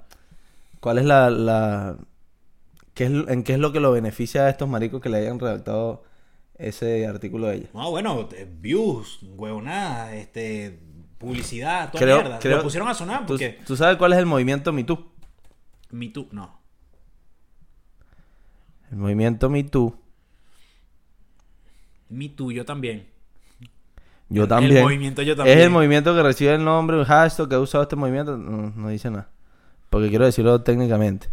cuál 0.80 0.98
es 1.00 1.06
la, 1.06 1.30
la, 1.30 1.98
qué 2.94 3.06
es, 3.06 3.12
en 3.12 3.44
qué 3.44 3.54
es 3.54 3.60
lo 3.60 3.72
que 3.72 3.80
lo 3.80 3.92
beneficia 3.92 4.44
a 4.46 4.50
estos 4.50 4.70
maricos 4.70 5.02
que 5.02 5.10
le 5.10 5.18
hayan 5.18 5.40
redactado 5.40 6.04
ese 6.58 7.08
artículo 7.08 7.48
de 7.48 7.56
ella. 7.56 7.70
No, 7.74 7.90
bueno, 7.90 8.30
eh, 8.34 8.48
views, 8.50 9.20
huevonada, 9.36 10.16
este, 10.16 10.80
publicidad, 11.24 11.92
toda 11.92 12.04
Creo, 12.04 12.18
mierda. 12.22 12.40
creo- 12.40 12.58
Lo 12.58 12.64
pusieron 12.64 12.88
a 12.90 12.94
sonar 12.94 13.22
¿tú, 13.22 13.28
porque... 13.34 13.60
tú 13.66 13.76
sabes 13.76 13.98
cuál 13.98 14.14
es 14.14 14.20
el 14.20 14.26
movimiento 14.26 14.72
Me 14.72 14.84
Too? 14.84 15.12
Me 15.92 16.10
Too, 16.10 16.28
no. 16.32 16.60
El 18.92 18.98
movimiento 18.98 19.50
Me 19.50 19.64
Too. 19.64 19.96
Me 22.10 22.30
Too, 22.30 22.52
yo 22.52 22.66
también. 22.66 23.08
Yo 24.30 24.44
El- 24.44 24.50
también. 24.50 24.78
el 24.78 24.84
movimiento 24.84 25.22
yo 25.22 25.36
también. 25.36 25.58
Es 25.58 25.64
el 25.64 25.70
movimiento 25.72 26.16
que 26.16 26.24
recibe 26.24 26.54
el 26.56 26.64
nombre, 26.64 26.98
un 26.98 27.04
hashtag 27.06 27.50
que 27.50 27.56
ha 27.56 27.60
usado 27.60 27.84
este 27.84 27.96
movimiento. 27.96 28.38
No, 28.38 28.72
no 28.76 28.90
dice 28.90 29.10
nada. 29.10 29.30
Porque 29.90 30.10
quiero 30.10 30.26
decirlo 30.26 30.62
técnicamente. 30.62 31.30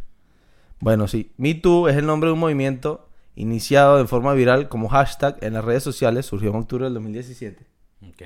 Bueno, 0.81 1.09
sí. 1.09 1.33
Me 1.37 1.55
Too 1.55 1.89
es 1.89 1.97
el 1.97 2.07
nombre 2.07 2.29
de 2.29 2.35
un 2.35 2.41
movimiento 2.41 3.09
iniciado 3.35 3.99
de 3.99 4.07
forma 4.07 4.33
viral 4.35 4.69
como 4.69 4.89
hashtag 4.89 5.37
en 5.43 5.55
las 5.55 5.65
redes 5.65 5.83
sociales. 5.83 6.27
Surgió 6.27 6.51
en 6.51 6.57
octubre 6.57 6.85
del 6.85 6.95
2017. 6.95 7.67
Ok. 8.09 8.23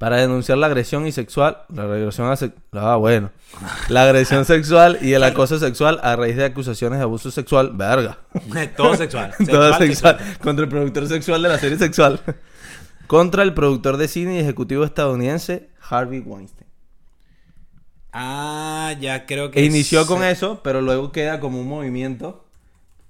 Para 0.00 0.16
denunciar 0.16 0.56
la 0.56 0.66
agresión 0.66 1.06
y 1.06 1.12
sexual, 1.12 1.58
la 1.68 1.82
agresión 1.82 2.34
se- 2.34 2.52
ah, 2.72 2.96
bueno, 2.96 3.30
la 3.90 4.04
agresión 4.04 4.46
sexual 4.46 4.96
y 5.02 5.12
el 5.12 5.22
acoso 5.22 5.58
sexual 5.58 6.00
a 6.02 6.16
raíz 6.16 6.36
de 6.36 6.46
acusaciones 6.46 7.00
de 7.00 7.02
abuso 7.02 7.30
sexual, 7.30 7.72
verga. 7.74 8.16
todo 8.78 8.96
sexual. 8.96 9.34
Todo 9.46 9.76
sexual. 9.76 10.16
sexual, 10.16 10.38
contra 10.42 10.64
el 10.64 10.70
productor 10.70 11.06
sexual 11.06 11.42
de 11.42 11.50
la 11.50 11.58
serie 11.58 11.76
sexual, 11.76 12.18
contra 13.08 13.42
el 13.42 13.52
productor 13.52 13.98
de 13.98 14.08
cine 14.08 14.36
y 14.36 14.38
ejecutivo 14.38 14.84
estadounidense 14.84 15.68
Harvey 15.86 16.20
Weinstein. 16.20 16.66
Ah, 18.14 18.94
ya 18.98 19.26
creo 19.26 19.50
que... 19.50 19.60
E 19.60 19.66
inició 19.66 20.06
con 20.06 20.24
eso, 20.24 20.62
pero 20.64 20.80
luego 20.80 21.12
queda 21.12 21.40
como 21.40 21.60
un 21.60 21.68
movimiento 21.68 22.46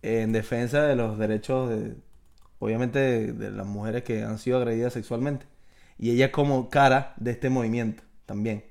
en 0.03 0.33
defensa 0.33 0.83
de 0.83 0.96
los 0.96 1.18
derechos 1.18 1.70
de, 1.70 1.94
obviamente, 2.59 2.98
de, 2.98 3.33
de 3.33 3.50
las 3.53 3.64
mujeres 3.64 4.03
que 4.03 4.24
han 4.24 4.40
sido 4.40 4.59
agredidas 4.59 4.92
sexualmente. 4.92 5.46
Y 6.00 6.10
ella 6.12 6.32
como 6.32 6.70
cara 6.70 7.12
de 7.18 7.32
este 7.32 7.50
movimiento 7.50 8.02
también. 8.24 8.64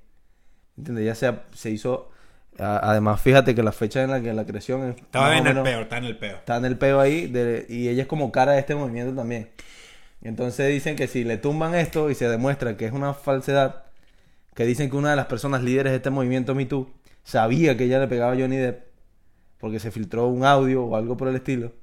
¿Entiendes? 0.78 1.04
Ella 1.04 1.16
se, 1.16 1.34
se 1.56 1.70
hizo... 1.70 2.10
a- 2.58 2.80
además, 2.92 3.22
fíjate 3.22 3.54
que 3.54 3.62
la 3.62 3.72
fecha 3.72 4.02
en 4.04 4.10
la 4.10 4.20
que 4.22 4.34
la 4.34 4.46
creación 4.46 4.90
es 4.90 4.96
Estaba 4.98 5.38
en 5.38 5.46
el 5.46 5.62
peor, 5.62 5.84
está 5.84 5.98
en 5.98 6.06
el 6.06 6.18
peor. 6.18 6.36
Está 6.38 6.58
en 6.58 6.66
el 6.66 6.78
peo 6.78 7.00
ahí 7.00 7.28
de- 7.28 7.66
y 7.70 7.88
ella 7.90 8.02
es 8.02 8.08
como 8.08 8.32
cara 8.32 8.54
de 8.54 8.60
este 8.60 8.74
movimiento 8.76 9.14
también. 9.14 9.50
Entonces 10.22 10.68
dicen 10.70 10.96
que 10.96 11.08
si 11.08 11.24
le 11.24 11.38
tumban 11.38 11.76
esto 11.76 12.10
y 12.10 12.16
se 12.16 12.28
demuestra 12.28 12.76
que 12.78 12.86
es 12.86 12.92
una 12.94 13.14
falsedad, 13.14 13.84
que 14.56 14.66
dicen 14.66 14.90
que 14.90 14.96
una 14.98 15.12
de 15.12 15.16
las 15.16 15.28
personas 15.28 15.62
líderes 15.64 15.92
de 15.92 15.98
este 15.98 16.10
movimiento 16.10 16.56
Me 16.56 16.66
Too 16.66 16.90
sabía 17.24 17.78
que 17.78 17.86
ella 17.86 18.00
le 18.00 18.08
pegaba 18.08 18.34
a 18.34 18.36
Johnny 18.36 18.58
Depp 18.58 18.84
porque 19.60 19.80
se 19.80 19.92
filtró 19.92 20.28
un 20.28 20.44
audio 20.46 20.84
o 20.84 20.96
algo 20.96 21.16
por 21.16 21.28
el 21.28 21.36
estilo. 21.36 21.74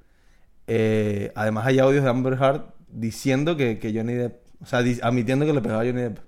Eh, 0.67 1.31
además 1.37 1.67
hay 1.67 1.79
audios 1.79 2.03
de 2.05 2.11
Amber 2.11 2.35
Heard 2.35 2.63
diciendo 2.89 3.57
que, 3.57 3.79
que 3.79 3.95
Johnny 3.95 4.15
Depp, 4.15 4.46
o 4.61 4.67
sea, 4.67 4.81
admitiendo 5.03 5.45
que 5.47 5.53
le 5.53 5.61
pegaba 5.61 5.83
a 5.83 5.85
Johnny 5.87 6.03
Depp. 6.03 6.19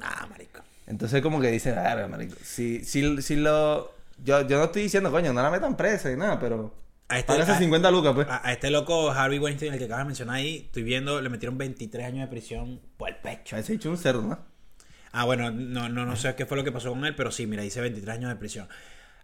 Ah, 0.00 0.26
marico. 0.30 0.60
Entonces 0.86 1.20
como 1.22 1.40
que 1.40 1.50
dicen, 1.50 1.74
"Verga, 1.74 2.06
marico, 2.08 2.36
si, 2.42 2.84
si, 2.84 3.20
si 3.22 3.36
lo... 3.36 3.92
Yo, 4.24 4.46
yo 4.46 4.58
no 4.58 4.64
estoy 4.64 4.82
diciendo, 4.82 5.10
coño, 5.10 5.32
no 5.32 5.42
la 5.42 5.50
metan 5.50 5.76
presa 5.76 6.10
y 6.10 6.16
nada, 6.16 6.38
pero 6.40 6.72
A 7.08 7.18
este, 7.18 7.32
Págase 7.32 7.52
a- 7.52 7.58
50 7.58 7.90
lucas, 7.90 8.14
pues. 8.14 8.28
a- 8.28 8.46
a 8.48 8.52
este 8.52 8.70
loco 8.70 9.10
Harvey 9.10 9.38
Weinstein, 9.38 9.72
el 9.72 9.78
que 9.78 9.84
acabas 9.86 10.04
de 10.04 10.06
mencionar 10.06 10.36
ahí, 10.36 10.62
estoy 10.66 10.82
viendo, 10.84 11.20
le 11.20 11.28
metieron 11.28 11.58
23 11.58 12.06
años 12.06 12.20
de 12.20 12.26
prisión 12.28 12.80
por 12.96 13.08
el 13.10 13.16
pecho. 13.16 13.56
Ese 13.56 13.74
hecho 13.74 13.90
un 13.90 13.98
cerdo, 13.98 14.22
¿no? 14.22 14.38
Ah, 15.12 15.24
bueno, 15.24 15.50
no, 15.50 15.88
no, 15.88 16.04
no 16.06 16.16
sé 16.16 16.34
qué 16.34 16.46
fue 16.46 16.56
lo 16.56 16.64
que 16.64 16.72
pasó 16.72 16.90
con 16.90 17.04
él, 17.04 17.14
pero 17.14 17.30
sí, 17.30 17.46
mira, 17.46 17.62
dice 17.62 17.80
23 17.80 18.16
años 18.16 18.30
de 18.30 18.36
prisión. 18.36 18.68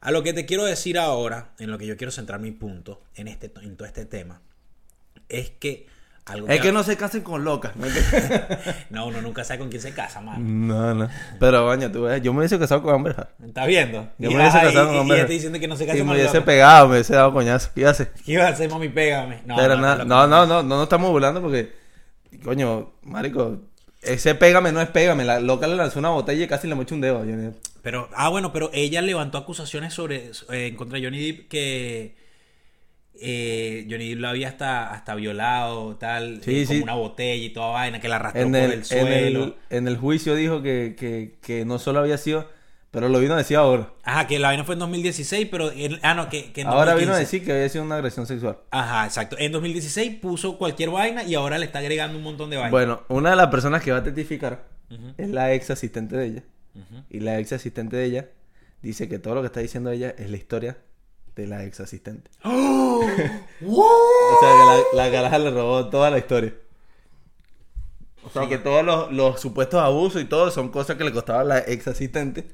A 0.01 0.11
lo 0.11 0.23
que 0.23 0.33
te 0.33 0.47
quiero 0.47 0.65
decir 0.65 0.99
ahora, 0.99 1.53
en 1.59 1.71
lo 1.71 1.79
que 1.79 1.87
yo 1.87 1.97
quiero 1.97 2.11
centrar 2.11 2.41
mi 2.41 2.51
punto 2.51 3.03
en, 3.15 3.29
este, 3.29 3.53
en 3.63 3.77
todo 3.77 3.87
este 3.87 4.05
tema, 4.05 4.41
es 5.29 5.51
que 5.51 5.87
algo 6.25 6.47
Es 6.49 6.61
que 6.61 6.71
no 6.71 6.85
se 6.85 6.97
casen 6.97 7.23
con 7.23 7.43
locas. 7.45 7.75
¿no? 7.77 7.87
No, 8.91 9.07
uno 9.07 9.21
nunca 9.23 9.43
sabe 9.45 9.59
con 9.61 9.69
quién 9.71 9.83
se 9.83 9.93
casa, 9.93 10.21
man. 10.21 10.67
no, 10.69 10.95
no. 10.95 11.09
Pero, 11.41 11.65
coño, 11.67 11.91
tú 11.91 12.03
ves, 12.03 12.23
yo 12.23 12.33
me 12.33 12.41
hubiese 12.41 12.59
casado 12.59 12.83
con 12.83 12.95
Amber. 12.95 13.27
¿Estás 13.45 13.67
viendo? 13.67 14.09
Yo 14.19 14.31
y, 14.31 14.35
me 14.35 14.41
hubiese 14.41 14.61
casado 14.61 14.85
y- 14.85 14.87
con 14.89 14.97
Amber 14.99 15.31
y 15.31 15.33
diciendo 15.35 15.59
que 15.59 15.67
no 15.69 15.77
se 15.77 15.85
Y 15.85 16.03
me 16.03 16.13
hubiese 16.13 16.41
pegado, 16.43 16.87
me 16.89 16.95
hubiese 16.95 17.15
dado 17.15 17.33
coñazo. 17.33 17.71
¿Qué 17.75 17.87
hace? 17.87 18.11
¿Qué 18.25 18.33
iba 18.33 18.45
a 18.47 18.51
hacer, 18.51 18.71
mami? 18.71 18.89
Pégame. 18.89 19.41
No, 19.47 19.57
Pero 19.57 19.77
no, 19.77 19.97
no, 19.97 20.05
no, 20.05 20.27
no, 20.27 20.47
no, 20.47 20.63
no, 20.63 20.77
no 20.77 20.83
estamos 20.85 21.11
burlando 21.11 21.41
porque, 21.43 21.73
coño, 22.45 22.93
marico, 23.03 23.59
ese 24.03 24.35
pégame 24.35 24.71
no 24.73 24.81
es 24.81 24.89
pégame. 24.89 25.25
La 25.25 25.41
loca 25.41 25.67
le 25.67 25.77
lanzó 25.77 25.99
una 25.99 26.11
botella 26.11 26.45
y 26.45 26.49
casi 26.49 26.69
le 26.69 26.75
mochó 26.75 26.95
un 26.95 27.01
dedo. 27.01 27.17
a 27.17 27.21
Johnny 27.21 27.43
Depp. 27.47 27.57
Pero, 27.83 28.09
ah, 28.15 28.29
bueno, 28.29 28.53
pero 28.53 28.71
ella 28.73 29.03
levantó 29.03 29.39
acusaciones 29.39 29.93
sobre 29.95 30.31
eh, 30.51 30.67
en 30.69 30.77
contra 30.77 31.01
Johnny 31.03 31.19
Depp 31.33 31.49
que 31.49 32.15
eh, 33.21 33.87
Johnny 33.91 34.11
Depp 34.11 34.21
lo 34.21 34.29
había 34.29 34.49
hasta, 34.49 34.91
hasta 34.93 35.15
violado, 35.15 35.97
tal, 35.97 36.41
Sí, 36.43 36.63
eh, 36.63 36.67
como 36.67 36.83
una 36.85 36.95
botella 36.95 37.45
y 37.45 37.51
toda 37.51 37.69
vaina, 37.71 38.01
que 38.01 38.09
la 38.09 38.17
arrastró 38.17 38.43
En 38.43 38.51
por 38.53 38.61
el, 38.61 38.73
el 38.73 38.79
en, 38.79 38.85
suelo. 38.85 39.45
el, 39.45 39.55
en 39.71 39.89
el 39.89 39.97
juicio 39.97 40.35
dijo 40.35 40.63
que, 40.63 40.97
que, 40.99 41.39
que 41.43 41.65
no 41.65 41.79
solo 41.79 42.01
había 42.01 42.19
sido, 42.19 42.49
pero 42.91 43.09
lo 43.09 43.21
vino 43.21 43.35
a 43.35 43.39
decir 43.39 43.57
ahora. 43.57 43.91
Ajá, 44.03 44.27
que 44.27 44.39
la 44.39 44.49
vaina 44.49 44.65
fue 44.65 44.75
en 44.75 44.81
2016, 44.81 45.49
pero... 45.51 45.73
en- 45.73 45.99
ah, 46.03 46.15
no, 46.15 46.29
que, 46.29 46.53
que 46.53 46.61
en 46.63 46.67
Ahora 46.67 46.95
vino 46.95 47.13
a 47.13 47.17
2015. 47.17 47.21
decir 47.21 47.45
que 47.47 47.53
había 47.53 47.69
sido 47.69 47.85
una 47.85 47.95
agresión 47.97 48.27
sexual. 48.27 48.59
Ajá, 48.71 49.07
exacto. 49.07 49.37
En 49.39 49.53
2016 49.53 50.17
puso 50.21 50.59
cualquier 50.59 50.91
vaina 50.91 51.23
y 51.25 51.35
ahora 51.35 51.59
le 51.59 51.65
está 51.67 51.79
agregando 51.79 52.19
un 52.19 52.25
montón 52.25 52.51
de 52.51 52.57
vainas. 52.57 52.71
Bueno, 52.73 53.03
una 53.09 53.31
de 53.31 53.37
las 53.37 53.47
personas 53.49 53.83
que 53.83 53.93
va 53.93 53.99
a 53.99 54.03
testificar 54.05 54.65
es 55.17 55.31
la 55.31 55.55
ex 55.55 55.71
asistente 55.71 56.17
de 56.17 56.27
ella. 56.27 56.43
Y 57.09 57.21
la 57.21 57.39
ex 57.39 57.53
asistente 57.53 57.97
de 57.97 58.05
ella 58.05 58.29
dice 58.83 59.09
que 59.09 59.19
todo 59.19 59.35
lo 59.37 59.41
que 59.43 59.47
está 59.47 59.61
diciendo 59.61 59.91
ella 59.91 60.15
es 60.19 60.29
la 60.31 60.37
historia 60.37 60.77
de 61.37 61.47
la 61.47 61.65
ex 61.65 61.81
asistente. 61.81 62.31
¡Oh! 62.45 63.05
O 63.05 64.41
sea, 64.41 64.51
que 64.51 64.97
la, 64.97 65.05
la 65.05 65.13
caraja 65.13 65.39
le 65.39 65.51
robó 65.51 65.89
toda 65.89 66.11
la 66.11 66.19
historia. 66.19 66.55
O 68.25 68.31
sea, 68.31 68.49
que 68.49 68.59
todos 68.59 68.85
los, 68.85 69.13
los 69.13 69.41
supuestos 69.41 69.81
abusos 69.83 70.23
y 70.23 70.25
todo 70.25 70.51
son 70.51 70.69
cosas 70.71 70.97
que 70.97 71.05
le 71.05 71.13
costaba 71.13 71.41
a 71.41 71.45
la 71.45 71.59
ex 71.61 71.89
asistente. 71.89 72.49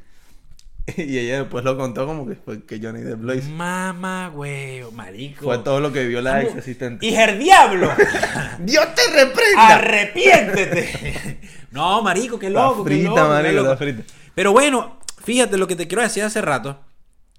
Y 0.96 1.18
ella 1.18 1.40
después 1.40 1.64
lo 1.64 1.76
contó 1.76 2.06
como 2.06 2.26
que 2.26 2.34
fue 2.36 2.64
que 2.64 2.80
Johnny 2.82 3.02
Depp 3.02 3.22
lo 3.22 3.34
hizo. 3.34 3.50
Mamá, 3.50 4.28
güey, 4.28 4.82
marico. 4.92 5.44
Fue 5.44 5.58
todo 5.58 5.80
lo 5.80 5.92
que 5.92 6.06
vio 6.06 6.22
la 6.22 6.42
ex 6.42 6.56
asistente. 6.56 7.04
¡Hija 7.06 7.26
del 7.26 7.38
diablo! 7.40 7.90
¡Dios 8.60 8.86
te 8.94 9.02
reprenda! 9.12 9.74
¡Arrepiéntete! 9.74 11.40
no, 11.72 12.00
marico, 12.02 12.38
qué 12.38 12.48
loco, 12.48 12.84
La 12.84 12.90
qué 12.90 12.96
frita, 12.96 13.10
loco, 13.10 13.22
qué 13.22 13.28
marico, 13.28 13.54
loco. 13.56 13.68
la 13.68 13.76
frita. 13.76 14.02
Pero 14.34 14.52
bueno, 14.52 14.98
fíjate 15.22 15.58
lo 15.58 15.66
que 15.66 15.76
te 15.76 15.86
quiero 15.86 16.02
decir 16.02 16.22
hace 16.22 16.40
rato. 16.40 16.80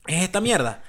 Es 0.06 0.22
esta 0.22 0.42
mierda. 0.42 0.84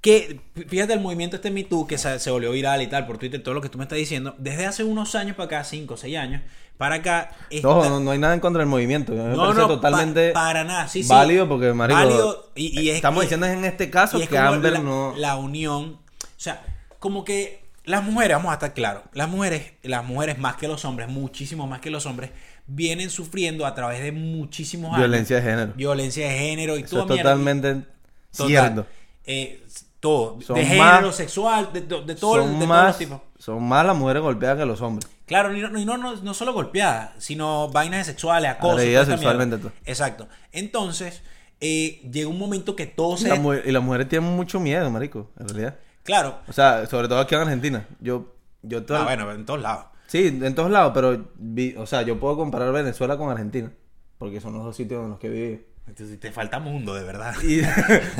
Que, 0.00 0.40
fíjate 0.68 0.92
el 0.92 1.00
movimiento 1.00 1.36
este 1.36 1.50
Me 1.50 1.64
Too 1.64 1.86
que 1.88 1.98
se, 1.98 2.18
se 2.20 2.30
volvió 2.30 2.52
viral 2.52 2.80
y 2.82 2.86
tal 2.86 3.06
por 3.06 3.18
Twitter, 3.18 3.42
todo 3.42 3.54
lo 3.54 3.60
que 3.60 3.68
tú 3.68 3.78
me 3.78 3.84
estás 3.84 3.98
diciendo. 3.98 4.34
Desde 4.38 4.64
hace 4.66 4.84
unos 4.84 5.14
años 5.16 5.34
para 5.36 5.46
acá, 5.46 5.64
5 5.64 5.94
o 5.94 5.96
6 5.96 6.16
años, 6.16 6.42
para 6.76 6.96
acá. 6.96 7.30
esta- 7.50 7.66
No, 7.66 7.88
no, 7.88 7.98
no 8.00 8.10
hay 8.12 8.18
nada 8.18 8.34
en 8.34 8.38
contra 8.40 8.60
del 8.60 8.68
movimiento. 8.68 9.12
Me 9.12 9.24
No, 9.24 9.36
parece 9.36 9.60
no, 9.60 9.66
totalmente 9.68 10.30
pa- 10.30 10.40
para 10.40 10.62
nada. 10.64 10.86
Sí, 10.86 11.02
sí. 11.02 11.08
válido 11.08 11.48
porque, 11.48 11.72
marico, 11.72 11.98
Válido 11.98 12.50
y, 12.54 12.80
y 12.80 12.90
es- 12.90 12.96
estamos 12.96 13.22
y- 13.22 13.26
diciendo 13.26 13.46
en 13.46 13.64
este 13.64 13.90
caso 13.90 14.20
que 14.24 14.38
Amber 14.38 14.74
la, 14.74 14.78
no... 14.78 15.14
la 15.16 15.34
unión. 15.36 15.98
O 16.22 16.40
sea, 16.40 16.62
como 17.00 17.24
que 17.24 17.64
las 17.84 18.04
mujeres, 18.04 18.36
vamos 18.36 18.50
a 18.50 18.54
estar 18.54 18.74
claros, 18.74 19.02
las 19.14 19.28
mujeres, 19.28 19.72
las 19.82 20.04
mujeres 20.04 20.38
más 20.38 20.54
que 20.56 20.68
los 20.68 20.84
hombres, 20.84 21.08
muchísimo 21.08 21.66
más 21.66 21.80
que 21.80 21.90
los 21.90 22.06
hombres, 22.06 22.30
vienen 22.68 23.10
sufriendo 23.10 23.66
a 23.66 23.74
través 23.74 24.00
de 24.00 24.12
muchísimos 24.12 24.90
años. 24.90 24.98
Violencia 25.08 25.36
de 25.36 25.42
género. 25.42 25.72
Violencia 25.74 26.28
de 26.28 26.38
género 26.38 26.76
y 26.78 26.82
Eso 26.82 27.02
todo 27.04 27.14
es 27.14 27.20
totalmente 27.22 27.82
cierto. 28.30 28.86
Eh, 29.26 29.62
todo. 30.00 30.40
Son 30.40 30.56
de 30.56 30.62
más- 30.62 30.70
género, 30.96 31.12
sexual, 31.12 31.70
de, 31.72 31.80
de- 31.82 32.02
de 32.02 32.14
todo, 32.14 32.36
son, 32.36 32.46
de 32.46 32.54
todos 32.54 32.68
más, 32.68 32.86
los 32.88 32.98
tipos. 32.98 33.20
son 33.38 33.62
más 33.68 33.84
las 33.86 33.96
mujeres 33.96 34.22
golpeadas 34.22 34.58
que 34.58 34.64
los 34.66 34.80
hombres. 34.80 35.10
Claro, 35.26 35.54
y 35.54 35.60
no, 35.60 35.78
y 35.78 35.84
no, 35.84 35.96
no, 35.98 36.16
no 36.16 36.34
solo 36.34 36.52
golpeadas, 36.52 37.10
sino 37.18 37.68
vainas 37.70 38.06
sexuales, 38.06 38.50
acoso. 38.50 38.78
Esta 38.78 39.04
sexualmente, 39.06 39.58
todo. 39.58 39.72
Exacto. 39.84 40.26
Entonces, 40.52 41.22
eh, 41.60 42.00
llega 42.10 42.28
un 42.28 42.38
momento 42.38 42.74
que 42.76 42.86
todo 42.86 43.14
Y, 43.14 43.18
se... 43.18 43.28
y 43.68 43.72
las 43.72 43.82
mujeres 43.82 44.08
tienen 44.08 44.30
mucho 44.34 44.58
miedo, 44.60 44.90
marico, 44.90 45.30
en 45.38 45.48
realidad. 45.48 45.76
Claro. 46.04 46.38
O 46.48 46.52
sea, 46.52 46.86
sobre 46.86 47.08
todo 47.08 47.18
aquí 47.20 47.34
en 47.34 47.42
Argentina. 47.42 47.86
Yo, 48.00 48.32
yo 48.62 48.84
todo- 48.84 48.98
Ah, 48.98 49.04
bueno, 49.04 49.30
en 49.32 49.44
todos 49.44 49.60
lados. 49.60 49.86
Sí, 50.06 50.26
en 50.42 50.54
todos 50.54 50.70
lados, 50.70 50.92
pero, 50.94 51.26
vi- 51.34 51.74
o 51.76 51.84
sea, 51.84 52.00
yo 52.02 52.18
puedo 52.18 52.36
comparar 52.36 52.72
Venezuela 52.72 53.18
con 53.18 53.28
Argentina. 53.30 53.70
Porque 54.16 54.40
son 54.40 54.54
los 54.54 54.64
dos 54.64 54.74
sitios 54.74 55.04
en 55.04 55.10
los 55.10 55.18
que 55.18 55.28
vivido. 55.28 55.60
Entonces, 55.88 56.20
te 56.20 56.30
falta 56.30 56.58
mundo, 56.58 56.94
de 56.94 57.02
verdad. 57.02 57.34
Y... 57.42 57.62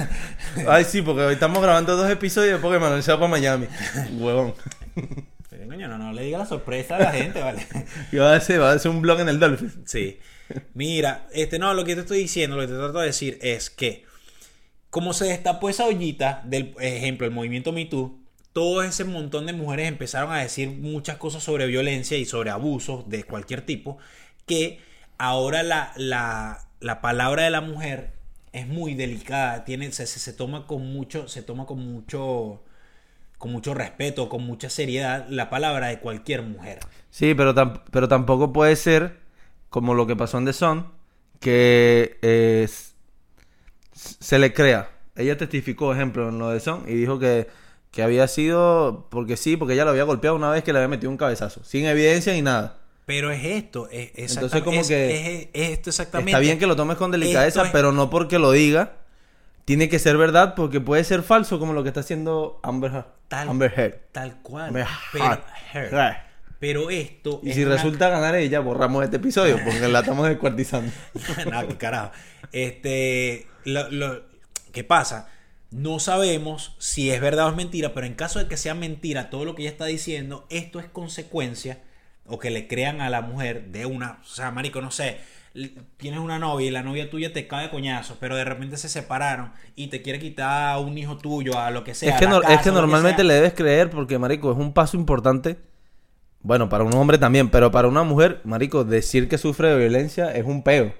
Ay, 0.68 0.84
sí, 0.84 1.02
porque 1.02 1.22
hoy 1.22 1.34
estamos 1.34 1.62
grabando 1.62 1.96
dos 1.96 2.10
episodios 2.10 2.60
Manuel 2.62 3.02
se 3.02 3.12
va 3.12 3.18
para 3.18 3.30
Miami. 3.30 3.66
Huevón. 4.12 4.54
Pero, 5.50 5.68
coño, 5.68 5.86
no, 5.86 5.98
no 5.98 6.12
le 6.12 6.22
diga 6.22 6.38
la 6.38 6.46
sorpresa 6.46 6.96
a 6.96 7.00
la 7.00 7.12
gente, 7.12 7.40
¿vale? 7.40 7.66
Y 8.12 8.16
va 8.16 8.32
a 8.32 8.36
hacer, 8.36 8.60
va 8.60 8.70
a 8.70 8.74
hacer 8.74 8.90
un 8.90 9.02
blog 9.02 9.20
en 9.20 9.28
el 9.28 9.38
Dolphin. 9.38 9.84
Sí. 9.86 10.18
Mira, 10.72 11.28
este, 11.32 11.58
no, 11.58 11.74
lo 11.74 11.84
que 11.84 11.94
te 11.94 12.00
estoy 12.00 12.18
diciendo, 12.18 12.56
lo 12.56 12.62
que 12.62 12.68
te 12.68 12.78
trato 12.78 13.00
de 13.00 13.06
decir 13.06 13.38
es 13.42 13.68
que, 13.68 14.06
como 14.88 15.12
se 15.12 15.26
destapó 15.26 15.68
esa 15.68 15.84
ollita 15.84 16.42
del 16.46 16.74
ejemplo, 16.80 17.26
el 17.26 17.32
movimiento 17.32 17.72
Me 17.72 17.84
Too, 17.84 18.18
todo 18.54 18.82
ese 18.82 19.04
montón 19.04 19.44
de 19.44 19.52
mujeres 19.52 19.88
empezaron 19.88 20.32
a 20.32 20.38
decir 20.38 20.70
muchas 20.70 21.18
cosas 21.18 21.42
sobre 21.42 21.66
violencia 21.66 22.16
y 22.16 22.24
sobre 22.24 22.50
abusos 22.50 23.08
de 23.10 23.24
cualquier 23.24 23.60
tipo, 23.60 23.98
que 24.46 24.80
ahora 25.18 25.62
la, 25.62 25.92
la, 25.96 26.60
la 26.80 27.00
palabra 27.00 27.44
de 27.44 27.50
la 27.50 27.60
mujer 27.60 28.12
es 28.52 28.66
muy 28.66 28.94
delicada, 28.94 29.64
tiene, 29.64 29.92
se, 29.92 30.06
se, 30.06 30.18
se 30.20 30.32
toma 30.32 30.66
con 30.66 30.92
mucho, 30.92 31.28
se 31.28 31.42
toma 31.42 31.66
con 31.66 31.78
mucho, 31.80 32.62
con 33.38 33.52
mucho 33.52 33.74
respeto, 33.74 34.28
con 34.28 34.44
mucha 34.44 34.70
seriedad 34.70 35.26
la 35.30 35.50
palabra 35.50 35.88
de 35.88 36.00
cualquier 36.00 36.42
mujer. 36.42 36.80
Sí, 37.10 37.34
pero, 37.34 37.54
tam- 37.54 37.82
pero 37.90 38.08
tampoco 38.08 38.52
puede 38.52 38.76
ser 38.76 39.18
como 39.70 39.94
lo 39.94 40.06
que 40.06 40.16
pasó 40.16 40.38
en 40.38 40.44
The 40.46 40.52
Sun, 40.52 40.86
que 41.40 42.18
eh, 42.22 42.68
se 43.92 44.38
le 44.38 44.52
crea. 44.52 44.90
Ella 45.16 45.36
testificó, 45.36 45.92
ejemplo, 45.92 46.28
en 46.28 46.38
lo 46.38 46.50
de 46.50 46.60
Sun 46.60 46.84
y 46.86 46.94
dijo 46.94 47.18
que, 47.18 47.48
que 47.90 48.02
había 48.02 48.28
sido 48.28 49.08
porque 49.10 49.36
sí, 49.36 49.56
porque 49.56 49.74
ella 49.74 49.84
lo 49.84 49.90
había 49.90 50.04
golpeado 50.04 50.36
una 50.36 50.50
vez 50.50 50.62
que 50.64 50.72
le 50.72 50.78
había 50.78 50.88
metido 50.88 51.10
un 51.10 51.16
cabezazo, 51.16 51.64
sin 51.64 51.86
evidencia 51.86 52.32
ni 52.32 52.42
nada. 52.42 52.78
Pero 53.08 53.32
es 53.32 53.42
esto, 53.42 53.88
es, 53.90 54.10
Entonces, 54.34 54.60
como 54.62 54.82
es- 54.82 54.86
que 54.88 55.40
es- 55.40 55.48
es 55.54 55.70
esto 55.70 55.88
exactamente. 55.88 56.30
Está 56.32 56.40
bien 56.40 56.58
que 56.58 56.66
lo 56.66 56.76
tomes 56.76 56.98
con 56.98 57.10
delicadeza, 57.10 57.64
pero 57.72 57.90
no 57.90 58.10
porque 58.10 58.38
lo 58.38 58.52
diga. 58.52 58.96
Tiene 59.64 59.88
que 59.88 59.98
ser 59.98 60.18
verdad 60.18 60.54
porque 60.54 60.78
puede 60.80 61.02
ser 61.04 61.22
falso 61.22 61.58
como 61.58 61.72
lo 61.72 61.82
que 61.82 61.88
está 61.88 62.00
haciendo 62.00 62.60
Amber 62.62 62.90
Heard. 62.92 63.06
Tal- 63.28 63.48
Amber 63.48 63.72
Heard. 63.74 63.94
Tal 64.12 64.42
cual. 64.42 64.68
Amber 64.68 64.86
Pero, 65.12 65.24
Heard. 65.24 65.40
Heard. 65.72 65.94
Heard. 65.94 66.16
Pero 66.58 66.90
esto. 66.90 67.40
Y 67.42 67.48
es 67.50 67.54
si 67.56 67.64
una- 67.64 67.76
resulta 67.76 68.10
ganar 68.10 68.34
ella, 68.34 68.60
borramos 68.60 69.02
este 69.04 69.16
episodio 69.16 69.58
porque 69.64 69.88
la 69.88 70.00
estamos 70.00 70.28
descuartizando. 70.28 70.92
no, 71.50 71.66
qué 71.66 71.76
carajo. 71.78 72.12
Este. 72.52 73.46
Lo, 73.64 73.90
lo- 73.90 74.22
¿Qué 74.72 74.84
pasa? 74.84 75.28
No 75.70 75.98
sabemos 75.98 76.74
si 76.78 77.10
es 77.10 77.22
verdad 77.22 77.46
o 77.46 77.50
es 77.50 77.56
mentira, 77.56 77.94
pero 77.94 78.06
en 78.06 78.14
caso 78.14 78.38
de 78.38 78.48
que 78.48 78.58
sea 78.58 78.74
mentira 78.74 79.30
todo 79.30 79.46
lo 79.46 79.54
que 79.54 79.62
ella 79.62 79.70
está 79.70 79.86
diciendo, 79.86 80.46
esto 80.50 80.78
es 80.78 80.86
consecuencia 80.86 81.80
o 82.28 82.38
que 82.38 82.50
le 82.50 82.68
crean 82.68 83.00
a 83.00 83.10
la 83.10 83.20
mujer 83.22 83.66
de 83.72 83.86
una. 83.86 84.18
O 84.22 84.26
sea, 84.26 84.50
marico, 84.50 84.80
no 84.80 84.90
sé. 84.90 85.18
Tienes 85.96 86.20
una 86.20 86.38
novia 86.38 86.68
y 86.68 86.70
la 86.70 86.82
novia 86.82 87.10
tuya 87.10 87.32
te 87.32 87.48
cae 87.48 87.64
de 87.64 87.70
coñazos, 87.70 88.16
pero 88.20 88.36
de 88.36 88.44
repente 88.44 88.76
se 88.76 88.88
separaron 88.88 89.50
y 89.74 89.88
te 89.88 90.02
quiere 90.02 90.20
quitar 90.20 90.70
a 90.74 90.78
un 90.78 90.96
hijo 90.98 91.16
tuyo, 91.16 91.58
a 91.58 91.70
lo 91.70 91.82
que 91.82 91.94
sea. 91.94 92.12
es 92.14 92.18
que, 92.18 92.26
la 92.26 92.30
no- 92.32 92.40
casa, 92.42 92.54
es 92.54 92.60
que 92.62 92.68
lo 92.70 92.76
normalmente 92.76 93.24
le 93.24 93.34
debes 93.34 93.54
creer 93.54 93.90
porque, 93.90 94.18
marico, 94.18 94.52
es 94.52 94.58
un 94.58 94.72
paso 94.72 94.96
importante. 94.96 95.56
Bueno, 96.42 96.68
para 96.68 96.84
un 96.84 96.94
hombre 96.94 97.18
también, 97.18 97.48
pero 97.50 97.72
para 97.72 97.88
una 97.88 98.04
mujer, 98.04 98.40
marico, 98.44 98.84
decir 98.84 99.28
que 99.28 99.38
sufre 99.38 99.68
de 99.70 99.78
violencia 99.78 100.30
es 100.32 100.44
un 100.44 100.62
peo. 100.62 100.94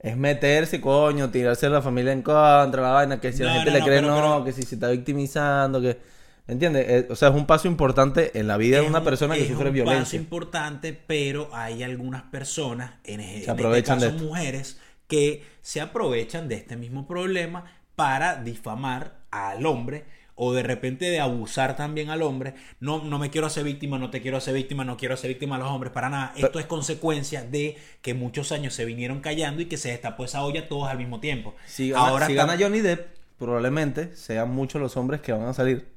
Es 0.00 0.16
meterse, 0.16 0.80
coño, 0.80 1.30
tirarse 1.30 1.66
a 1.66 1.70
la 1.70 1.82
familia 1.82 2.12
en 2.12 2.22
contra, 2.22 2.82
la 2.82 2.90
vaina, 2.90 3.20
que 3.20 3.32
si 3.32 3.42
la 3.44 3.52
gente 3.54 3.70
no, 3.70 3.76
le 3.78 3.82
cree 3.84 4.00
pero- 4.00 4.08
no, 4.08 4.16
pero- 4.16 4.44
que 4.44 4.52
si 4.52 4.62
se 4.62 4.74
está 4.76 4.88
victimizando, 4.88 5.80
que... 5.80 5.98
¿Me 6.46 6.52
entiendes? 6.54 6.86
Eh, 6.88 7.06
o 7.10 7.16
sea, 7.16 7.28
es 7.30 7.34
un 7.34 7.46
paso 7.46 7.66
importante 7.66 8.38
en 8.38 8.46
la 8.46 8.56
vida 8.56 8.80
de 8.80 8.86
una 8.86 8.98
un- 9.00 9.04
persona 9.04 9.34
que 9.34 9.42
es 9.42 9.48
sufre 9.48 9.68
un 9.68 9.74
violencia. 9.74 10.02
paso 10.04 10.16
importante, 10.16 10.92
pero 10.92 11.48
hay 11.52 11.82
algunas 11.82 12.22
personas, 12.24 12.92
en, 13.04 13.20
en 13.20 13.38
este 13.38 13.50
aprovechan 13.50 13.98
de 13.98 14.12
caso 14.12 14.24
mujeres, 14.24 14.78
que 15.08 15.44
se 15.62 15.80
aprovechan 15.80 16.48
de 16.48 16.54
este 16.56 16.76
mismo 16.76 17.06
problema 17.08 17.64
para 17.96 18.36
difamar 18.42 19.16
al 19.30 19.66
hombre 19.66 20.04
o 20.38 20.52
de 20.52 20.62
repente 20.62 21.06
de 21.06 21.18
abusar 21.18 21.76
también 21.76 22.10
al 22.10 22.22
hombre. 22.22 22.54
No, 22.78 23.02
no 23.02 23.18
me 23.18 23.30
quiero 23.30 23.46
hacer 23.46 23.64
víctima, 23.64 23.98
no 23.98 24.10
te 24.10 24.20
quiero 24.20 24.36
hacer 24.36 24.54
víctima, 24.54 24.84
no 24.84 24.96
quiero 24.96 25.14
hacer 25.14 25.28
víctima 25.28 25.56
a 25.56 25.58
los 25.58 25.68
hombres, 25.68 25.92
para 25.92 26.10
nada. 26.10 26.32
Esto 26.36 26.58
es 26.60 26.66
consecuencia 26.66 27.42
de 27.42 27.76
que 28.02 28.14
muchos 28.14 28.52
años 28.52 28.74
se 28.74 28.84
vinieron 28.84 29.20
callando 29.20 29.62
y 29.62 29.66
que 29.66 29.78
se 29.78 29.88
destapó 29.88 30.26
esa 30.26 30.44
olla 30.44 30.68
todos 30.68 30.88
al 30.88 30.98
mismo 30.98 31.18
tiempo. 31.20 31.54
Si 31.66 31.90
gana, 31.90 32.26
si 32.26 32.34
gana 32.34 32.56
Johnny 32.60 32.80
Depp, 32.82 33.16
probablemente 33.38 34.14
sean 34.14 34.50
muchos 34.50 34.80
los 34.80 34.96
hombres 34.96 35.20
que 35.22 35.32
van 35.32 35.46
a 35.48 35.54
salir 35.54 35.95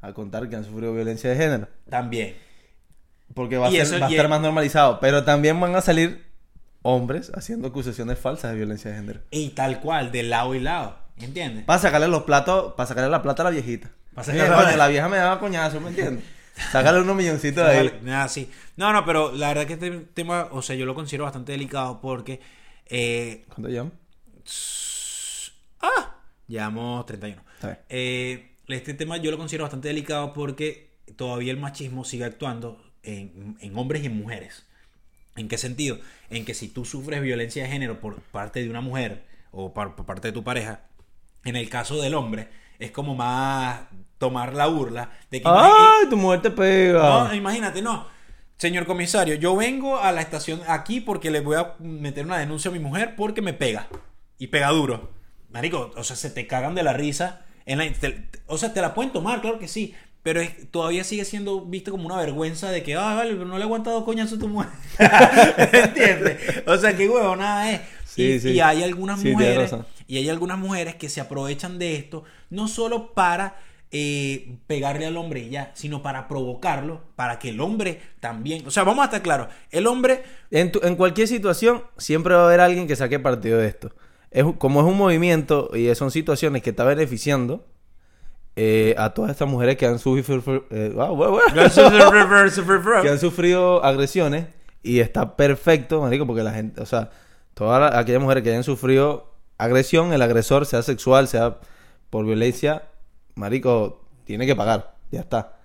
a 0.00 0.12
contar 0.12 0.48
que 0.48 0.56
han 0.56 0.64
sufrido 0.64 0.92
violencia 0.94 1.30
de 1.30 1.36
género. 1.36 1.68
También. 1.88 2.36
Porque 3.34 3.56
va 3.58 3.68
a, 3.68 3.70
ser- 3.70 3.80
eso- 3.82 3.98
va 4.00 4.06
a 4.06 4.10
estar 4.10 4.28
más 4.28 4.40
normalizado. 4.40 5.00
Pero 5.00 5.24
también 5.24 5.58
van 5.60 5.74
a 5.76 5.80
salir 5.80 6.24
hombres 6.82 7.30
haciendo 7.34 7.68
acusaciones 7.68 8.18
falsas 8.18 8.50
de 8.52 8.56
violencia 8.56 8.90
de 8.90 8.96
género. 8.96 9.20
Y 9.30 9.50
tal 9.50 9.80
cual, 9.80 10.10
de 10.12 10.22
lado 10.22 10.54
y 10.54 10.60
lado. 10.60 10.96
¿Entiendes? 11.18 11.64
Para 11.64 11.78
sacarle 11.80 12.08
los 12.08 12.22
platos, 12.22 12.74
para 12.74 12.86
sacarle 12.86 13.10
la 13.10 13.22
plata 13.22 13.42
a 13.42 13.44
la 13.44 13.50
viejita. 13.50 13.90
Pa' 14.14 14.22
Oye, 14.22 14.32
sacarle- 14.32 14.64
coño, 14.64 14.76
la 14.76 14.88
vieja 14.88 15.08
me 15.08 15.16
daba 15.16 15.38
coñazo, 15.40 15.80
¿me 15.80 15.88
entiendes? 15.88 16.24
Sácale 16.72 17.00
unos 17.00 17.14
milloncitos 17.16 17.64
de 17.66 17.70
ahí. 17.72 17.98
Nada, 18.02 18.28
sí. 18.28 18.50
No, 18.76 18.92
no, 18.92 19.04
pero 19.04 19.32
la 19.32 19.48
verdad 19.48 19.66
que 19.66 19.74
este 19.74 19.90
tema, 20.14 20.48
o 20.50 20.62
sea, 20.62 20.74
yo 20.76 20.86
lo 20.86 20.94
considero 20.94 21.24
bastante 21.24 21.52
delicado 21.52 22.00
porque. 22.00 22.40
Eh, 22.86 23.44
¿Cuánto 23.48 23.68
llaman? 23.68 23.92
¡Ah! 25.80 26.16
Llevamos 26.46 27.04
31. 27.06 27.42
Está 27.54 27.66
bien. 27.68 27.78
Eh, 27.88 28.47
este 28.68 28.94
tema 28.94 29.16
yo 29.16 29.30
lo 29.30 29.38
considero 29.38 29.64
bastante 29.64 29.88
delicado 29.88 30.32
porque 30.32 30.90
todavía 31.16 31.52
el 31.52 31.58
machismo 31.58 32.04
sigue 32.04 32.24
actuando 32.24 32.82
en, 33.02 33.56
en 33.60 33.78
hombres 33.78 34.02
y 34.02 34.06
en 34.06 34.16
mujeres. 34.16 34.66
¿En 35.36 35.48
qué 35.48 35.56
sentido? 35.56 35.98
En 36.30 36.44
que 36.44 36.54
si 36.54 36.68
tú 36.68 36.84
sufres 36.84 37.22
violencia 37.22 37.62
de 37.62 37.70
género 37.70 38.00
por 38.00 38.20
parte 38.20 38.62
de 38.62 38.70
una 38.70 38.80
mujer 38.80 39.24
o 39.52 39.72
por, 39.72 39.94
por 39.94 40.04
parte 40.04 40.28
de 40.28 40.32
tu 40.32 40.42
pareja, 40.42 40.82
en 41.44 41.56
el 41.56 41.68
caso 41.70 42.00
del 42.02 42.14
hombre, 42.14 42.48
es 42.78 42.90
como 42.90 43.14
más 43.14 43.82
tomar 44.18 44.54
la 44.54 44.66
burla 44.66 45.10
de 45.30 45.40
que 45.40 45.48
¡Ay, 45.48 46.08
tu 46.10 46.16
mujer 46.16 46.42
te 46.42 46.50
pega! 46.50 47.28
no, 47.28 47.34
imagínate, 47.34 47.82
no. 47.82 48.06
Señor 48.56 48.86
comisario, 48.86 49.36
yo 49.36 49.54
vengo 49.54 49.98
a 49.98 50.10
la 50.10 50.20
estación 50.20 50.60
aquí 50.66 51.00
porque 51.00 51.30
le 51.30 51.40
voy 51.40 51.56
a 51.56 51.74
meter 51.78 52.26
una 52.26 52.38
denuncia 52.38 52.70
a 52.70 52.74
mi 52.74 52.80
mujer 52.80 53.14
porque 53.16 53.40
me 53.40 53.52
pega. 53.52 53.86
Y 54.36 54.48
pega 54.48 54.68
duro. 54.70 55.10
Marico, 55.50 55.92
o 55.96 56.02
sea, 56.02 56.16
se 56.16 56.30
te 56.30 56.48
cagan 56.48 56.74
de 56.74 56.82
la 56.82 56.92
risa. 56.92 57.46
En 57.68 57.78
la- 57.78 57.92
te- 57.92 58.10
te- 58.10 58.38
o 58.48 58.58
sea, 58.58 58.72
te 58.74 58.80
la 58.80 58.94
pueden 58.94 59.12
tomar, 59.12 59.40
claro 59.40 59.58
que 59.60 59.68
sí. 59.68 59.94
Pero 60.24 60.40
es- 60.40 60.70
todavía 60.72 61.04
sigue 61.04 61.24
siendo 61.24 61.60
visto 61.64 61.92
como 61.92 62.06
una 62.06 62.16
vergüenza 62.16 62.70
de 62.72 62.82
que, 62.82 62.96
ah, 62.96 63.14
vale, 63.14 63.32
pero 63.34 63.44
no 63.44 63.54
le 63.54 63.60
he 63.60 63.64
aguantado 63.64 64.04
coñazo 64.04 64.34
a 64.34 64.38
tu 64.40 64.48
mujer. 64.48 64.70
¿Entiendes? 65.72 66.62
O 66.66 66.76
sea, 66.76 66.96
qué 66.96 67.08
huevo, 67.08 67.36
nada 67.36 67.70
es. 67.72 67.80
Sí, 68.04 68.22
y, 68.32 68.40
sí. 68.40 68.48
y 68.50 68.60
hay 68.60 68.82
algunas 68.82 69.20
Sí, 69.20 69.30
mujeres 69.32 69.72
y 70.06 70.16
hay 70.16 70.28
algunas 70.28 70.58
mujeres 70.58 70.94
que 70.96 71.08
se 71.08 71.20
aprovechan 71.20 71.78
de 71.78 71.96
esto, 71.96 72.24
no 72.50 72.66
solo 72.66 73.12
para 73.12 73.56
eh, 73.90 74.56
pegarle 74.66 75.06
al 75.06 75.16
hombre 75.16 75.40
y 75.40 75.50
ya, 75.50 75.70
sino 75.74 76.02
para 76.02 76.28
provocarlo, 76.28 77.02
para 77.16 77.38
que 77.38 77.50
el 77.50 77.60
hombre 77.60 78.00
también. 78.20 78.66
O 78.66 78.70
sea, 78.70 78.82
vamos 78.84 79.02
a 79.02 79.06
estar 79.06 79.22
claros: 79.22 79.48
el 79.70 79.86
hombre. 79.86 80.22
En, 80.50 80.72
tu- 80.72 80.80
en 80.82 80.96
cualquier 80.96 81.28
situación, 81.28 81.84
siempre 81.96 82.34
va 82.34 82.42
a 82.42 82.46
haber 82.46 82.60
alguien 82.60 82.86
que 82.86 82.96
saque 82.96 83.18
partido 83.18 83.58
de 83.58 83.68
esto. 83.68 83.92
Es, 84.30 84.44
como 84.58 84.80
es 84.80 84.86
un 84.86 84.96
movimiento 84.98 85.70
y 85.74 85.94
son 85.94 86.10
situaciones 86.10 86.62
que 86.62 86.70
está 86.70 86.84
beneficiando 86.84 87.64
eh, 88.56 88.94
a 88.98 89.10
todas 89.14 89.30
estas 89.30 89.48
mujeres 89.48 89.76
que 89.76 89.86
han 89.86 89.98
sufrido, 89.98 90.64
eh, 90.70 90.92
que 93.02 93.08
han 93.10 93.18
sufrido 93.18 93.84
agresiones 93.84 94.46
y 94.82 95.00
está 95.00 95.36
perfecto, 95.36 96.00
marico, 96.02 96.26
porque 96.26 96.42
la 96.42 96.52
gente, 96.52 96.80
o 96.80 96.86
sea, 96.86 97.10
todas 97.54 97.80
la- 97.92 97.98
aquellas 97.98 98.20
mujeres 98.20 98.42
que 98.42 98.50
hayan 98.50 98.64
sufrido 98.64 99.32
agresión, 99.58 100.12
el 100.12 100.22
agresor, 100.22 100.66
sea 100.66 100.82
sexual, 100.82 101.28
sea 101.28 101.58
por 102.10 102.24
violencia, 102.24 102.82
marico, 103.34 104.04
tiene 104.24 104.46
que 104.46 104.56
pagar, 104.56 104.94
ya 105.10 105.20
está. 105.20 105.57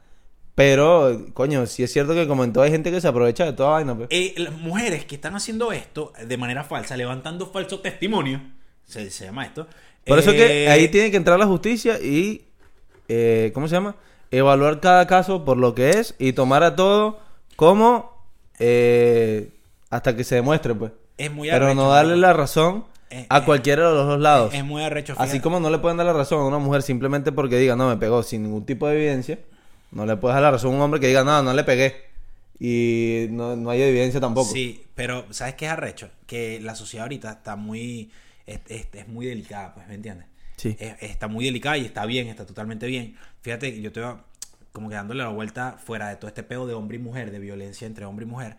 Pero, 0.55 1.25
coño, 1.33 1.65
sí 1.65 1.81
es 1.83 1.91
cierto 1.91 2.13
que 2.13 2.27
como 2.27 2.43
en 2.43 2.53
todo 2.53 2.63
hay 2.63 2.71
gente 2.71 2.91
que 2.91 3.01
se 3.01 3.07
aprovecha 3.07 3.45
de 3.45 3.53
toda 3.53 3.71
vaina, 3.71 3.95
pues. 3.95 4.07
Eh, 4.11 4.35
las 4.37 4.53
mujeres 4.53 5.05
que 5.05 5.15
están 5.15 5.35
haciendo 5.35 5.71
esto 5.71 6.13
de 6.25 6.37
manera 6.37 6.63
falsa, 6.63 6.95
levantando 6.95 7.47
falso 7.47 7.79
testimonio, 7.79 8.39
se, 8.85 9.09
se 9.09 9.25
llama 9.25 9.45
esto. 9.45 9.67
Por 10.05 10.19
eso 10.19 10.31
que 10.31 10.65
eh, 10.65 10.69
ahí 10.69 10.89
tiene 10.89 11.09
que 11.09 11.17
entrar 11.17 11.39
la 11.39 11.47
justicia 11.47 11.99
y, 11.99 12.45
eh, 13.07 13.51
¿cómo 13.53 13.67
se 13.67 13.75
llama? 13.75 13.95
Evaluar 14.29 14.79
cada 14.79 15.07
caso 15.07 15.43
por 15.45 15.57
lo 15.57 15.73
que 15.73 15.91
es 15.91 16.13
y 16.19 16.33
tomar 16.33 16.63
a 16.63 16.75
todo 16.75 17.19
como 17.55 18.11
eh, 18.59 19.49
hasta 19.89 20.15
que 20.15 20.23
se 20.23 20.35
demuestre, 20.35 20.75
pues. 20.75 20.91
Es 21.17 21.31
muy 21.31 21.49
Pero 21.49 21.65
arrecho, 21.65 21.81
no 21.81 21.89
darle 21.89 22.15
la 22.17 22.33
razón 22.33 22.85
Eh, 23.09 23.27
a 23.29 23.39
eh, 23.39 23.43
cualquiera 23.45 23.89
de 23.89 23.95
los 23.95 24.07
dos 24.07 24.19
lados. 24.19 24.53
Es 24.53 24.63
muy 24.63 24.83
arrecho. 24.83 25.13
Así 25.17 25.39
como 25.39 25.59
no 25.59 25.69
le 25.69 25.77
pueden 25.77 25.97
dar 25.97 26.05
la 26.07 26.13
razón 26.13 26.39
a 26.39 26.45
una 26.45 26.57
mujer 26.57 26.81
simplemente 26.81 27.31
porque 27.31 27.57
diga, 27.57 27.75
no, 27.75 27.87
me 27.87 27.97
pegó 27.97 28.23
sin 28.23 28.43
ningún 28.43 28.65
tipo 28.65 28.87
de 28.87 28.95
evidencia, 28.95 29.39
no 29.93 30.05
le 30.05 30.17
puedes 30.17 30.33
dar 30.35 30.43
la 30.43 30.51
razón 30.51 30.73
a 30.73 30.75
un 30.77 30.81
hombre 30.81 30.99
que 30.99 31.07
diga, 31.07 31.23
no, 31.23 31.41
no 31.43 31.53
le 31.53 31.63
pegué. 31.63 31.95
Y 32.59 33.27
no, 33.31 33.55
no 33.55 33.69
hay 33.69 33.81
evidencia 33.81 34.19
tampoco. 34.19 34.51
Sí, 34.51 34.85
pero 34.95 35.25
¿sabes 35.33 35.55
qué 35.55 35.65
es 35.65 35.71
arrecho? 35.71 36.09
Que 36.27 36.59
la 36.61 36.75
sociedad 36.75 37.03
ahorita 37.05 37.31
está 37.31 37.55
muy. 37.55 38.11
Es, 38.45 38.59
es- 38.67 38.87
es 38.93 39.07
muy 39.07 39.25
delicada, 39.25 39.73
pues, 39.73 39.87
¿me 39.87 39.95
entiendes? 39.95 40.27
Sí. 40.57 40.75
Es- 40.79 40.95
está 41.01 41.27
muy 41.27 41.45
delicada 41.45 41.77
y 41.77 41.85
está 41.85 42.05
bien, 42.05 42.27
está 42.27 42.45
totalmente 42.45 42.85
bien. 42.87 43.17
Fíjate, 43.41 43.73
que 43.73 43.81
yo 43.81 43.91
te 43.91 44.01
voy 44.01 44.15
como 44.71 44.89
que 44.89 44.95
dándole 44.95 45.23
la 45.23 45.29
vuelta 45.29 45.77
fuera 45.83 46.09
de 46.09 46.15
todo 46.15 46.27
este 46.27 46.43
pedo 46.43 46.65
de 46.67 46.73
hombre 46.73 46.97
y 46.97 46.99
mujer, 46.99 47.31
de 47.31 47.39
violencia 47.39 47.85
entre 47.85 48.05
hombre 48.05 48.25
y 48.25 48.29
mujer. 48.29 48.57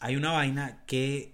Hay 0.00 0.16
una 0.16 0.32
vaina 0.32 0.82
que 0.86 1.32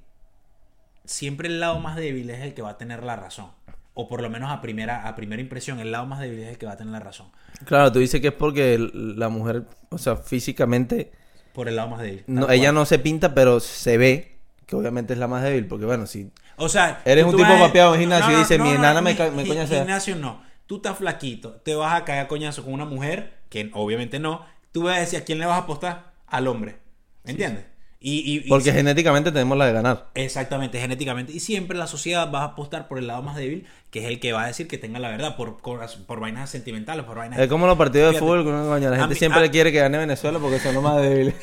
siempre 1.04 1.48
el 1.48 1.60
lado 1.60 1.78
más 1.80 1.96
débil 1.96 2.28
es 2.30 2.40
el 2.40 2.54
que 2.54 2.62
va 2.62 2.70
a 2.70 2.78
tener 2.78 3.02
la 3.02 3.16
razón. 3.16 3.50
O 4.00 4.06
por 4.06 4.22
lo 4.22 4.30
menos 4.30 4.48
a 4.52 4.60
primera, 4.60 5.08
a 5.08 5.16
primera 5.16 5.42
impresión, 5.42 5.80
el 5.80 5.90
lado 5.90 6.06
más 6.06 6.20
débil 6.20 6.38
es 6.38 6.50
el 6.50 6.56
que 6.56 6.66
va 6.66 6.74
a 6.74 6.76
tener 6.76 6.92
la 6.92 7.00
razón. 7.00 7.32
Claro, 7.64 7.90
tú 7.90 7.98
dices 7.98 8.20
que 8.20 8.28
es 8.28 8.32
porque 8.32 8.78
la 8.92 9.28
mujer, 9.28 9.64
o 9.88 9.98
sea, 9.98 10.14
físicamente, 10.14 11.10
Por 11.52 11.66
el 11.66 11.74
lado 11.74 11.88
más 11.88 12.02
débil. 12.02 12.22
no, 12.28 12.48
ella 12.48 12.70
no 12.70 12.86
se 12.86 13.00
pinta, 13.00 13.34
pero 13.34 13.58
se 13.58 13.98
ve 13.98 14.38
que 14.66 14.76
obviamente 14.76 15.14
es 15.14 15.18
la 15.18 15.26
más 15.26 15.42
débil. 15.42 15.66
Porque 15.66 15.84
bueno, 15.84 16.06
si 16.06 16.30
O 16.56 16.68
sea, 16.68 17.02
Eres 17.04 17.24
un 17.24 17.36
tipo 17.36 17.48
papeado 17.58 17.94
en 17.94 18.00
gimnasio 18.02 18.36
y 18.36 18.38
dice, 18.38 18.58
"Mi 18.60 18.70
enana 18.70 19.00
me 19.00 19.14
me 19.14 19.44
coñacea". 19.44 19.80
Gimnasio 19.80 20.14
no. 20.14 20.42
Tú 20.66 20.76
estás 20.76 20.96
flaquito, 20.96 21.54
te 21.54 21.74
vas 21.74 22.00
a 22.00 22.04
caer 22.04 22.20
a 22.20 22.28
coñazo 22.28 22.62
con 22.62 22.74
una 22.74 22.84
mujer, 22.84 23.40
que 23.48 23.68
obviamente 23.74 24.20
no. 24.20 24.44
Tú 24.70 24.84
vas 24.84 24.98
a 24.98 25.00
decir 25.00 25.18
a 25.18 25.24
quién 25.24 25.40
le 25.40 25.46
vas 25.46 25.56
a 25.56 25.62
apostar, 25.62 26.12
al 26.28 26.46
hombre. 26.46 26.78
¿Me 27.24 27.32
entiendes? 27.32 27.64
Y, 28.00 28.18
y- 28.20 28.36
y 28.46 28.48
porque 28.48 28.72
genéticamente 28.72 29.32
tenemos 29.32 29.58
la 29.58 29.66
de 29.66 29.72
ganar. 29.72 30.06
Exactamente, 30.14 30.78
genéticamente. 30.80 31.32
Y 31.32 31.40
siempre 31.40 31.76
la 31.76 31.88
sociedad 31.88 32.30
va 32.32 32.42
a 32.42 32.44
apostar 32.44 32.86
por 32.86 32.98
el 32.98 33.08
lado 33.08 33.22
más 33.22 33.34
débil, 33.34 33.66
que 33.90 33.98
es 33.98 34.04
el 34.06 34.20
que 34.20 34.32
va 34.32 34.44
a 34.44 34.46
decir 34.46 34.68
que 34.68 34.78
tenga 34.78 35.00
la 35.00 35.08
verdad, 35.08 35.34
por, 35.36 35.56
por, 35.60 35.80
por 36.06 36.20
vainas 36.20 36.48
sentimentales, 36.48 37.04
por 37.04 37.16
vainas... 37.16 37.40
Es 37.40 37.48
como 37.48 37.66
los 37.66 37.76
partidos 37.76 38.12
de 38.12 38.20
fútbol, 38.20 38.44
que 38.44 38.50
coño, 38.52 38.88
la 38.90 38.96
gente 38.98 39.14
mí- 39.14 39.18
siempre 39.18 39.44
a- 39.44 39.50
quiere 39.50 39.72
que 39.72 39.80
gane 39.80 39.98
Venezuela 39.98 40.38
porque 40.38 40.60
son 40.60 40.74
los 40.74 40.82
más 40.84 41.02
débiles. 41.02 41.34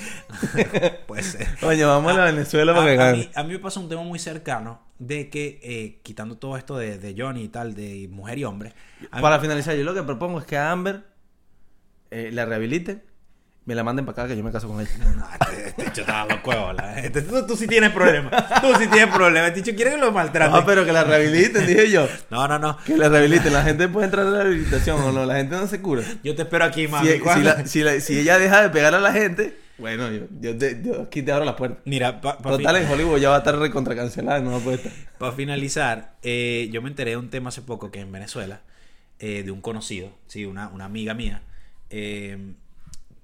Puede 1.07 1.23
ser. 1.23 1.45
Coño, 1.59 1.87
vamos 1.89 2.13
a 2.13 2.17
la 2.19 2.25
Venezuela 2.25 2.71
A, 2.71 2.75
porque 2.75 2.91
a 2.91 2.95
gane. 2.95 3.17
mí, 3.17 3.29
a 3.35 3.43
mí 3.43 3.51
me 3.53 3.59
pasa 3.59 3.81
un 3.81 3.89
tema 3.89 4.03
muy 4.03 4.19
cercano 4.19 4.81
de 4.97 5.29
que, 5.29 5.59
eh, 5.61 5.99
quitando 6.03 6.37
todo 6.37 6.55
esto 6.55 6.77
de, 6.77 6.97
de 6.99 7.15
Johnny 7.21 7.43
y 7.43 7.47
tal, 7.49 7.75
de 7.75 8.07
mujer 8.09 8.37
y 8.37 8.45
hombre, 8.45 8.73
mí- 9.01 9.07
Para 9.21 9.39
finalizar, 9.41 9.75
yo 9.75 9.83
lo 9.83 9.93
que 9.93 10.03
propongo 10.03 10.39
es 10.39 10.45
que 10.45 10.55
a 10.55 10.71
Amber 10.71 11.03
eh, 12.11 12.29
la 12.31 12.45
rehabiliten, 12.45 13.03
me 13.65 13.73
la 13.75 13.84
manden 13.84 14.06
para 14.06 14.23
acá 14.23 14.28
que 14.32 14.38
yo 14.38 14.43
me 14.43 14.51
caso 14.51 14.67
con 14.67 14.80
ella. 14.80 14.89
No, 15.15 15.28
este, 15.51 15.84
bicho 15.84 16.01
está 16.01 16.25
loco. 16.25 16.51
Este- 16.97 17.21
tú, 17.23 17.47
tú 17.47 17.56
sí 17.58 17.67
tienes 17.67 17.91
problemas. 17.91 18.32
Tú 18.62 18.67
sí 18.80 18.88
tienes 18.88 19.13
problemas. 19.13 19.49
Este 19.49 19.62
bicho 19.62 19.75
quiere 19.75 19.91
que 19.91 19.97
lo 19.97 20.12
maltraten. 20.12 20.56
Ah, 20.56 20.63
pero 20.65 20.86
que 20.86 20.91
la 20.93 21.04
rehabiliten, 21.04 21.65
dije 21.65 21.89
yo. 21.89 22.08
No, 22.30 22.47
no, 22.47 22.60
no. 22.60 22.78
Que 22.86 22.95
la 22.95 23.10
rehabiliten. 23.10 23.51
La 23.51 23.63
gente 23.63 23.88
puede 23.88 24.06
entrar 24.06 24.28
a 24.28 24.30
la 24.30 24.43
rehabilitación 24.43 25.01
o 25.01 25.12
no. 25.12 25.25
La 25.25 25.36
gente 25.38 25.56
no 25.56 25.65
se 25.67 25.82
cura. 25.82 26.04
Yo 26.23 26.36
te 26.36 26.43
espero 26.43 26.65
aquí, 26.65 26.88
mami. 26.88 27.08
Si, 27.10 27.19
si, 27.19 27.41
la- 27.43 27.65
si 27.65 27.84
la- 27.84 27.99
si 27.99 28.19
ella 28.19 28.38
deja 28.38 28.62
de 28.62 28.69
pegar 28.69 28.93
a 28.93 28.99
la 28.99 29.12
gente, 29.12 29.58
bueno, 29.80 30.12
yo, 30.12 30.25
yo, 30.39 30.56
te- 30.58 30.82
yo 30.84 31.01
aquí 31.01 31.21
te 31.23 31.32
abro 31.32 31.43
la 31.45 31.56
puerta. 31.56 31.80
Mira, 31.86 32.21
para 32.21 32.38
Total, 32.38 32.75
en 32.78 32.88
Hollywood 32.89 33.17
ya 33.19 33.30
va 33.30 33.36
a 33.36 33.39
estar 33.39 33.58
recontra 33.58 33.95
cancelada, 33.95 34.39
no 34.41 34.51
va 34.51 34.58
a 34.58 34.62
poder 34.62 34.80
estar. 34.86 35.34
finalizar, 35.34 36.13
eh, 36.23 36.69
yo 36.71 36.82
me 36.84 36.89
enteré 36.89 37.12
de 37.12 37.17
un 37.17 37.30
tema 37.30 37.49
hace 37.49 37.62
poco 37.63 37.89
que 37.91 37.99
en 37.99 38.12
Venezuela, 38.12 38.62
eh, 39.19 39.41
de 39.43 39.51
un 39.51 39.62
conocido, 39.62 40.12
sí, 40.28 40.45
una, 40.45 40.67
una 40.69 40.86
amiga 40.86 41.13
mía, 41.13 41.41
eh, 41.89 42.38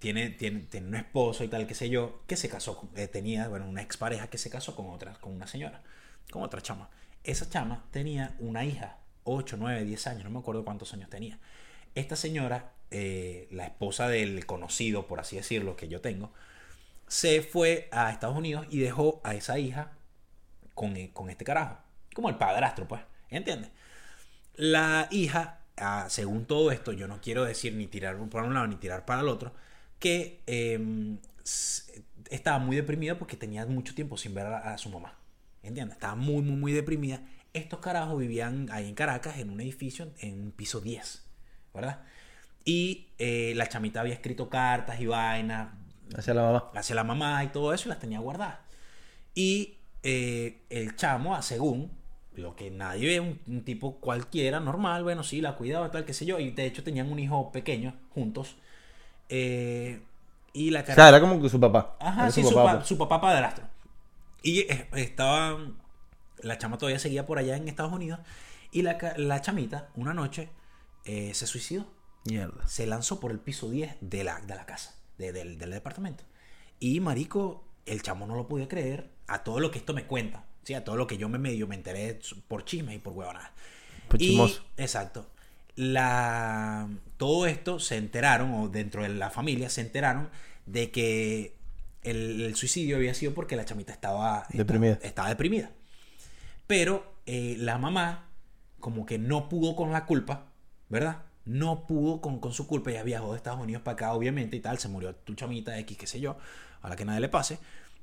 tiene, 0.01 0.31
tiene, 0.31 0.61
tiene 0.61 0.87
un 0.87 0.95
esposo 0.95 1.43
y 1.43 1.47
tal, 1.47 1.67
qué 1.67 1.75
sé 1.75 1.87
yo, 1.87 2.23
que 2.25 2.35
se 2.35 2.49
casó, 2.49 2.89
eh, 2.95 3.07
tenía, 3.07 3.47
bueno, 3.47 3.69
una 3.69 3.83
expareja 3.83 4.27
que 4.31 4.39
se 4.39 4.49
casó 4.49 4.75
con 4.75 4.89
otra, 4.89 5.13
con 5.21 5.31
una 5.31 5.45
señora, 5.45 5.83
con 6.31 6.41
otra 6.41 6.59
chama. 6.59 6.89
Esa 7.23 7.47
chama 7.47 7.85
tenía 7.91 8.35
una 8.39 8.65
hija, 8.65 8.97
8, 9.25 9.57
9, 9.59 9.85
10 9.85 10.07
años, 10.07 10.23
no 10.23 10.31
me 10.31 10.39
acuerdo 10.39 10.65
cuántos 10.65 10.91
años 10.95 11.07
tenía. 11.11 11.37
Esta 11.93 12.15
señora, 12.15 12.73
eh, 12.89 13.47
la 13.51 13.65
esposa 13.65 14.09
del 14.09 14.47
conocido, 14.47 15.05
por 15.05 15.19
así 15.19 15.35
decirlo, 15.35 15.75
que 15.75 15.87
yo 15.87 16.01
tengo, 16.01 16.33
se 17.07 17.43
fue 17.43 17.87
a 17.91 18.09
Estados 18.09 18.35
Unidos 18.35 18.65
y 18.71 18.79
dejó 18.79 19.21
a 19.23 19.35
esa 19.35 19.59
hija 19.59 19.91
con, 20.73 20.97
eh, 20.97 21.11
con 21.13 21.29
este 21.29 21.45
carajo. 21.45 21.77
Como 22.15 22.27
el 22.27 22.37
padrastro, 22.37 22.87
pues. 22.87 23.01
¿Entiendes? 23.29 23.69
La 24.55 25.07
hija, 25.11 25.59
ah, 25.77 26.07
según 26.09 26.45
todo 26.45 26.71
esto, 26.71 26.91
yo 26.91 27.07
no 27.07 27.21
quiero 27.21 27.45
decir 27.45 27.75
ni 27.75 27.85
tirar 27.85 28.17
para 28.31 28.45
un 28.47 28.55
lado 28.55 28.65
ni 28.65 28.77
tirar 28.77 29.05
para 29.05 29.21
el 29.21 29.27
otro, 29.27 29.53
que 30.01 30.41
eh, 30.47 31.17
estaba 32.29 32.59
muy 32.59 32.75
deprimida 32.75 33.17
porque 33.17 33.37
tenía 33.37 33.65
mucho 33.65 33.95
tiempo 33.95 34.17
sin 34.17 34.33
ver 34.33 34.47
a, 34.47 34.73
a 34.73 34.77
su 34.77 34.89
mamá. 34.89 35.17
¿Entiendes? 35.63 35.95
Estaba 35.95 36.15
muy, 36.15 36.41
muy, 36.41 36.57
muy 36.57 36.71
deprimida. 36.73 37.21
Estos 37.53 37.79
carajos 37.79 38.17
vivían 38.19 38.67
ahí 38.71 38.87
en 38.89 38.95
Caracas, 38.95 39.37
en 39.37 39.49
un 39.49 39.61
edificio, 39.61 40.11
en 40.19 40.41
un 40.41 40.51
piso 40.51 40.81
10, 40.81 41.23
¿verdad? 41.73 42.01
Y 42.65 43.09
eh, 43.19 43.53
la 43.55 43.67
chamita 43.67 44.01
había 44.01 44.13
escrito 44.13 44.49
cartas 44.49 44.99
y 45.01 45.05
vainas, 45.07 45.69
Hacia 46.17 46.33
la 46.33 46.41
mamá. 46.43 46.71
hacia 46.75 46.95
la 46.95 47.03
mamá 47.03 47.43
y 47.43 47.47
todo 47.49 47.73
eso 47.73 47.87
y 47.87 47.89
las 47.89 47.99
tenía 47.99 48.19
guardadas. 48.19 48.59
Y 49.35 49.77
eh, 50.03 50.63
el 50.69 50.95
chamo, 50.95 51.35
a 51.35 51.41
según 51.41 51.91
lo 52.33 52.55
que 52.55 52.71
nadie 52.71 53.07
ve, 53.07 53.19
un, 53.19 53.39
un 53.47 53.63
tipo 53.63 53.99
cualquiera, 53.99 54.59
normal, 54.59 55.03
bueno, 55.03 55.23
sí, 55.23 55.41
la 55.41 55.55
cuidaba, 55.55 55.91
tal, 55.91 56.05
qué 56.05 56.13
sé 56.13 56.25
yo, 56.25 56.39
y 56.39 56.51
de 56.51 56.65
hecho 56.65 56.83
tenían 56.83 57.11
un 57.11 57.19
hijo 57.19 57.51
pequeño 57.51 57.95
juntos. 58.09 58.57
Eh, 59.31 60.01
y 60.53 60.69
la 60.69 60.81
O 60.81 60.85
sea, 60.85 61.09
era 61.09 61.19
como 61.19 61.41
que 61.41 61.49
su 61.49 61.59
papá. 61.59 61.95
Ajá, 61.99 62.23
Era 62.23 62.31
sí, 62.31 62.43
su, 62.43 62.53
pa- 62.53 62.75
pues. 62.75 62.87
su 62.87 62.97
papá 62.97 63.19
padrastro. 63.21 63.65
Y 64.43 64.59
eh, 64.59 64.87
estaba. 64.95 65.57
La 66.39 66.57
chama 66.57 66.77
todavía 66.77 66.99
seguía 66.99 67.25
por 67.25 67.37
allá 67.37 67.55
en 67.55 67.67
Estados 67.67 67.93
Unidos. 67.93 68.19
Y 68.71 68.81
la, 68.83 68.97
la 69.17 69.41
chamita, 69.41 69.89
una 69.95 70.13
noche, 70.13 70.49
eh, 71.05 71.33
se 71.33 71.47
suicidó. 71.47 71.85
Mierda. 72.25 72.67
Se 72.67 72.85
lanzó 72.85 73.19
por 73.19 73.31
el 73.31 73.39
piso 73.39 73.69
10 73.69 73.95
de 74.01 74.23
la, 74.23 74.39
de 74.41 74.55
la 74.55 74.65
casa, 74.65 74.95
de- 75.17 75.31
del, 75.31 75.57
del 75.57 75.71
departamento. 75.71 76.23
Y 76.79 76.99
marico, 76.99 77.63
el 77.85 78.01
chamo 78.01 78.25
no 78.27 78.35
lo 78.35 78.47
podía 78.47 78.67
creer 78.67 79.09
a 79.27 79.43
todo 79.43 79.59
lo 79.59 79.71
que 79.71 79.79
esto 79.79 79.93
me 79.93 80.05
cuenta. 80.05 80.45
¿sí? 80.63 80.73
A 80.73 80.83
todo 80.83 80.95
lo 80.97 81.07
que 81.07 81.17
yo 81.17 81.29
me 81.29 81.37
medio 81.37 81.67
me 81.67 81.75
enteré 81.75 82.19
por 82.47 82.65
chismes 82.65 82.95
y 82.95 82.99
por 82.99 83.13
huevonadas. 83.13 83.51
Por 84.07 84.21
Y- 84.21 84.37
exacto. 84.77 85.27
La, 85.81 86.87
todo 87.17 87.47
esto 87.47 87.79
se 87.79 87.97
enteraron, 87.97 88.53
o 88.53 88.69
dentro 88.69 89.01
de 89.01 89.09
la 89.09 89.31
familia 89.31 89.67
se 89.69 89.81
enteraron, 89.81 90.29
de 90.67 90.91
que 90.91 91.55
el, 92.03 92.41
el 92.41 92.55
suicidio 92.55 92.97
había 92.97 93.15
sido 93.15 93.33
porque 93.33 93.55
la 93.55 93.65
chamita 93.65 93.91
estaba 93.91 94.45
Deprimida. 94.49 94.93
Estaba, 94.93 95.07
estaba 95.07 95.29
deprimida. 95.29 95.71
Pero 96.67 97.15
eh, 97.25 97.55
la 97.57 97.79
mamá, 97.79 98.29
como 98.79 99.07
que 99.07 99.17
no 99.17 99.49
pudo 99.49 99.75
con 99.75 99.91
la 99.91 100.05
culpa, 100.05 100.51
¿verdad? 100.87 101.23
No 101.45 101.87
pudo 101.87 102.21
con, 102.21 102.39
con 102.39 102.53
su 102.53 102.67
culpa. 102.67 102.91
Ella 102.91 103.01
viajó 103.01 103.31
de 103.31 103.37
Estados 103.37 103.59
Unidos 103.59 103.81
para 103.81 103.93
acá, 103.93 104.13
obviamente, 104.13 104.55
y 104.55 104.59
tal. 104.59 104.77
Se 104.77 104.87
murió 104.87 105.15
tu 105.15 105.33
chamita, 105.33 105.77
X, 105.79 105.97
qué 105.97 106.05
sé 106.05 106.19
yo. 106.19 106.37
A 106.83 106.89
la 106.89 106.95
que 106.95 107.05
nadie 107.05 107.21
le 107.21 107.29
pase. 107.29 107.57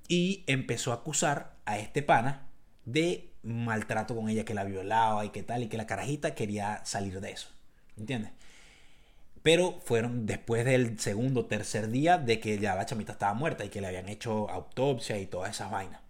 Y 0.09 0.43
empezó 0.49 0.91
a 0.91 0.97
acusar 0.97 1.55
a 1.65 1.79
este 1.79 2.03
pana 2.03 2.49
de 2.85 3.31
maltrato 3.45 4.17
con 4.17 4.29
ella, 4.29 4.45
que 4.45 4.55
la 4.55 4.65
violaba 4.65 5.25
y 5.25 5.31
que 5.31 5.45
tal, 5.45 5.63
y 5.63 5.69
que 5.69 5.77
la 5.77 5.87
carajita 5.87 6.35
quería 6.35 6.81
salir 6.85 7.21
de 7.21 7.31
eso. 7.31 7.51
¿Entiendes? 7.99 8.33
Pero 9.43 9.79
fueron 9.85 10.27
después 10.27 10.65
del 10.65 10.99
segundo, 10.99 11.47
tercer 11.47 11.89
día 11.91 12.19
de 12.19 12.41
que 12.41 12.59
ya 12.59 12.75
la 12.75 12.87
chamita 12.87 13.13
estaba 13.13 13.35
muerta 13.35 13.65
y 13.65 13.69
que 13.69 13.81
le 13.81 13.87
habían 13.87 14.09
hecho 14.09 14.51
autopsia 14.51 15.19
y 15.19 15.27
todas 15.27 15.51
esas 15.51 15.71
vainas. 15.71 16.01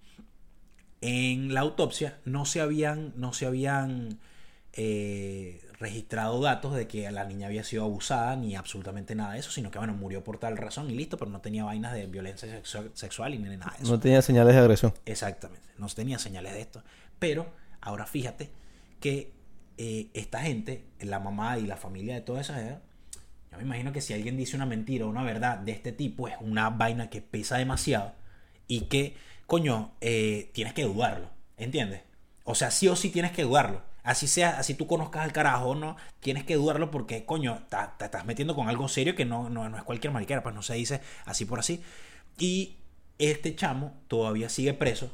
En 1.00 1.54
la 1.54 1.60
autopsia 1.60 2.18
no 2.24 2.44
se 2.44 2.60
habían, 2.60 3.12
no 3.16 3.32
se 3.32 3.46
habían 3.46 4.18
eh, 4.72 5.60
registrado 5.78 6.40
datos 6.40 6.74
de 6.74 6.88
que 6.88 7.08
la 7.12 7.24
niña 7.24 7.46
había 7.46 7.62
sido 7.62 7.84
abusada 7.84 8.34
ni 8.34 8.56
absolutamente 8.56 9.14
nada 9.14 9.34
de 9.34 9.38
eso, 9.40 9.50
sino 9.52 9.70
que 9.70 9.78
bueno, 9.78 9.94
murió 9.94 10.24
por 10.24 10.38
tal 10.38 10.56
razón 10.56 10.90
y 10.90 10.94
listo, 10.94 11.16
pero 11.16 11.30
no 11.30 11.40
tenía 11.40 11.62
vainas 11.64 11.92
de 11.94 12.06
violencia 12.06 12.48
sexu- 12.60 12.90
sexual 12.94 13.34
y 13.34 13.38
ni 13.38 13.56
nada 13.56 13.74
de 13.76 13.84
eso. 13.84 13.92
No 13.92 14.00
tenía 14.00 14.22
señales 14.22 14.54
de 14.54 14.60
agresión. 14.60 14.92
Exactamente, 15.04 15.68
no 15.78 15.86
tenía 15.88 16.18
señales 16.18 16.54
de 16.54 16.62
esto. 16.62 16.82
Pero 17.20 17.46
ahora 17.80 18.06
fíjate 18.06 18.50
que 19.00 19.32
eh, 19.78 20.10
esta 20.14 20.40
gente, 20.42 20.84
la 21.00 21.20
mamá 21.20 21.58
y 21.58 21.66
la 21.66 21.76
familia 21.78 22.14
de 22.14 22.20
toda 22.22 22.40
esa 22.42 22.54
gente, 22.56 22.80
yo 23.50 23.58
me 23.58 23.64
imagino 23.64 23.92
que 23.92 24.00
si 24.00 24.12
alguien 24.14 24.36
dice 24.36 24.56
una 24.56 24.66
mentira 24.66 25.06
o 25.06 25.08
una 25.08 25.22
verdad 25.22 25.58
de 25.58 25.72
este 25.72 25.92
tipo, 25.92 26.28
es 26.28 26.34
una 26.40 26.70
vaina 26.70 27.10
que 27.10 27.22
pesa 27.22 27.58
demasiado 27.58 28.14
y 28.66 28.82
que, 28.82 29.16
coño, 29.46 29.92
eh, 30.00 30.50
tienes 30.54 30.74
que 30.74 30.84
dudarlo, 30.84 31.30
¿entiendes? 31.56 32.02
O 32.44 32.54
sea, 32.54 32.70
sí 32.70 32.88
o 32.88 32.96
sí 32.96 33.10
tienes 33.10 33.32
que 33.32 33.42
dudarlo. 33.44 33.82
Así 34.02 34.26
sea, 34.26 34.58
así 34.58 34.74
tú 34.74 34.86
conozcas 34.86 35.22
al 35.24 35.32
carajo 35.32 35.74
no, 35.74 35.96
tienes 36.20 36.44
que 36.44 36.54
dudarlo 36.56 36.90
porque, 36.90 37.24
coño, 37.26 37.62
ta- 37.68 37.96
te 37.98 38.06
estás 38.06 38.24
metiendo 38.26 38.54
con 38.54 38.68
algo 38.68 38.88
serio 38.88 39.14
que 39.14 39.24
no, 39.26 39.50
no, 39.50 39.68
no 39.68 39.76
es 39.76 39.82
cualquier 39.84 40.12
mariquera, 40.12 40.42
pues 40.42 40.54
no 40.54 40.62
se 40.62 40.74
dice 40.74 41.00
así 41.26 41.44
por 41.44 41.58
así. 41.60 41.82
Y 42.38 42.76
este 43.18 43.54
chamo 43.54 43.94
todavía 44.08 44.48
sigue 44.48 44.74
preso 44.74 45.10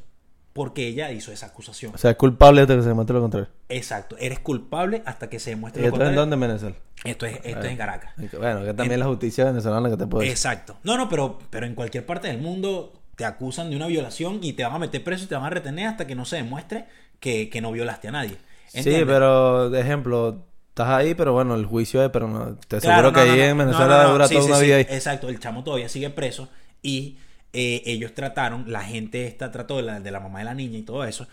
porque 0.55 0.87
ella 0.87 1.11
hizo 1.11 1.33
esa 1.33 1.47
acusación. 1.47 1.93
O 1.93 1.97
sea, 1.97 2.11
es 2.11 2.15
culpable 2.15 2.61
hasta 2.61 2.77
que 2.77 2.81
se 2.81 2.87
demuestre 2.87 3.13
lo 3.13 3.21
contrario. 3.21 3.49
Exacto, 3.67 4.15
eres 4.17 4.39
culpable 4.39 5.03
hasta 5.05 5.29
que 5.29 5.37
se 5.37 5.49
demuestre 5.49 5.81
¿Y 5.81 5.83
lo 5.83 5.89
esto 5.89 6.01
es 6.01 6.09
en 6.09 6.15
contrario. 6.15 6.21
dónde 6.21 6.33
en 6.35 6.39
Venezuela? 6.39 6.75
Esto 7.03 7.25
es, 7.25 7.35
esto 7.43 7.59
es 7.59 7.71
en 7.71 7.77
Caracas. 7.77 8.13
Bueno, 8.39 8.63
que 8.63 8.73
también 8.73 9.01
la 9.01 9.05
justicia 9.05 9.43
venezolana 9.43 9.89
que 9.89 9.97
te 9.97 10.07
puede 10.07 10.23
decir. 10.23 10.31
Exacto. 10.31 10.77
No, 10.83 10.95
no, 10.95 11.09
pero, 11.09 11.39
pero 11.49 11.65
en 11.65 11.75
cualquier 11.75 12.05
parte 12.05 12.29
del 12.29 12.37
mundo 12.37 12.93
te 13.17 13.25
acusan 13.25 13.69
de 13.69 13.75
una 13.75 13.87
violación 13.87 14.39
y 14.41 14.53
te 14.53 14.63
van 14.63 14.75
a 14.75 14.79
meter 14.79 15.03
preso 15.03 15.25
y 15.25 15.27
te 15.27 15.35
van 15.35 15.43
a 15.43 15.49
retener 15.49 15.87
hasta 15.87 16.07
que 16.07 16.15
no 16.15 16.23
se 16.23 16.37
demuestre 16.37 16.85
que, 17.19 17.49
que 17.49 17.59
no 17.59 17.73
violaste 17.73 18.07
a 18.07 18.11
nadie. 18.11 18.37
Sí, 18.67 19.03
pero, 19.05 19.69
de 19.69 19.81
ejemplo, 19.81 20.45
estás 20.69 20.87
ahí, 20.87 21.15
pero 21.15 21.33
bueno, 21.33 21.55
el 21.55 21.65
juicio 21.65 22.01
es, 22.01 22.09
pero 22.11 22.29
no, 22.29 22.55
te 22.55 22.79
Claro, 22.79 23.09
aseguro 23.09 23.11
que 23.11 23.27
no, 23.27 23.33
ahí 23.33 23.41
en 23.41 23.57
Venezuela 23.57 24.05
dura 24.05 24.29
sí, 24.29 24.35
toda 24.35 24.45
sí, 24.45 24.51
una 24.51 24.59
sí, 24.59 24.65
vida 24.67 24.75
ahí. 24.77 24.87
Exacto, 24.89 25.27
el 25.27 25.37
chamo 25.37 25.65
todavía 25.65 25.89
sigue 25.89 26.09
preso 26.11 26.47
y 26.81 27.17
eh, 27.55 27.81
ellos 27.85 28.13
trataron, 28.13 28.65
la 28.71 28.81
gente 28.83 29.25
esta 29.25 29.51
trató 29.51 29.77
de 29.77 29.83
la, 29.83 29.99
de 29.99 30.11
la 30.11 30.19
mamá 30.19 30.39
de 30.39 30.45
la 30.45 30.53
niña 30.53 30.77
y 30.77 30.83
todo 30.83 31.03
eso. 31.05 31.27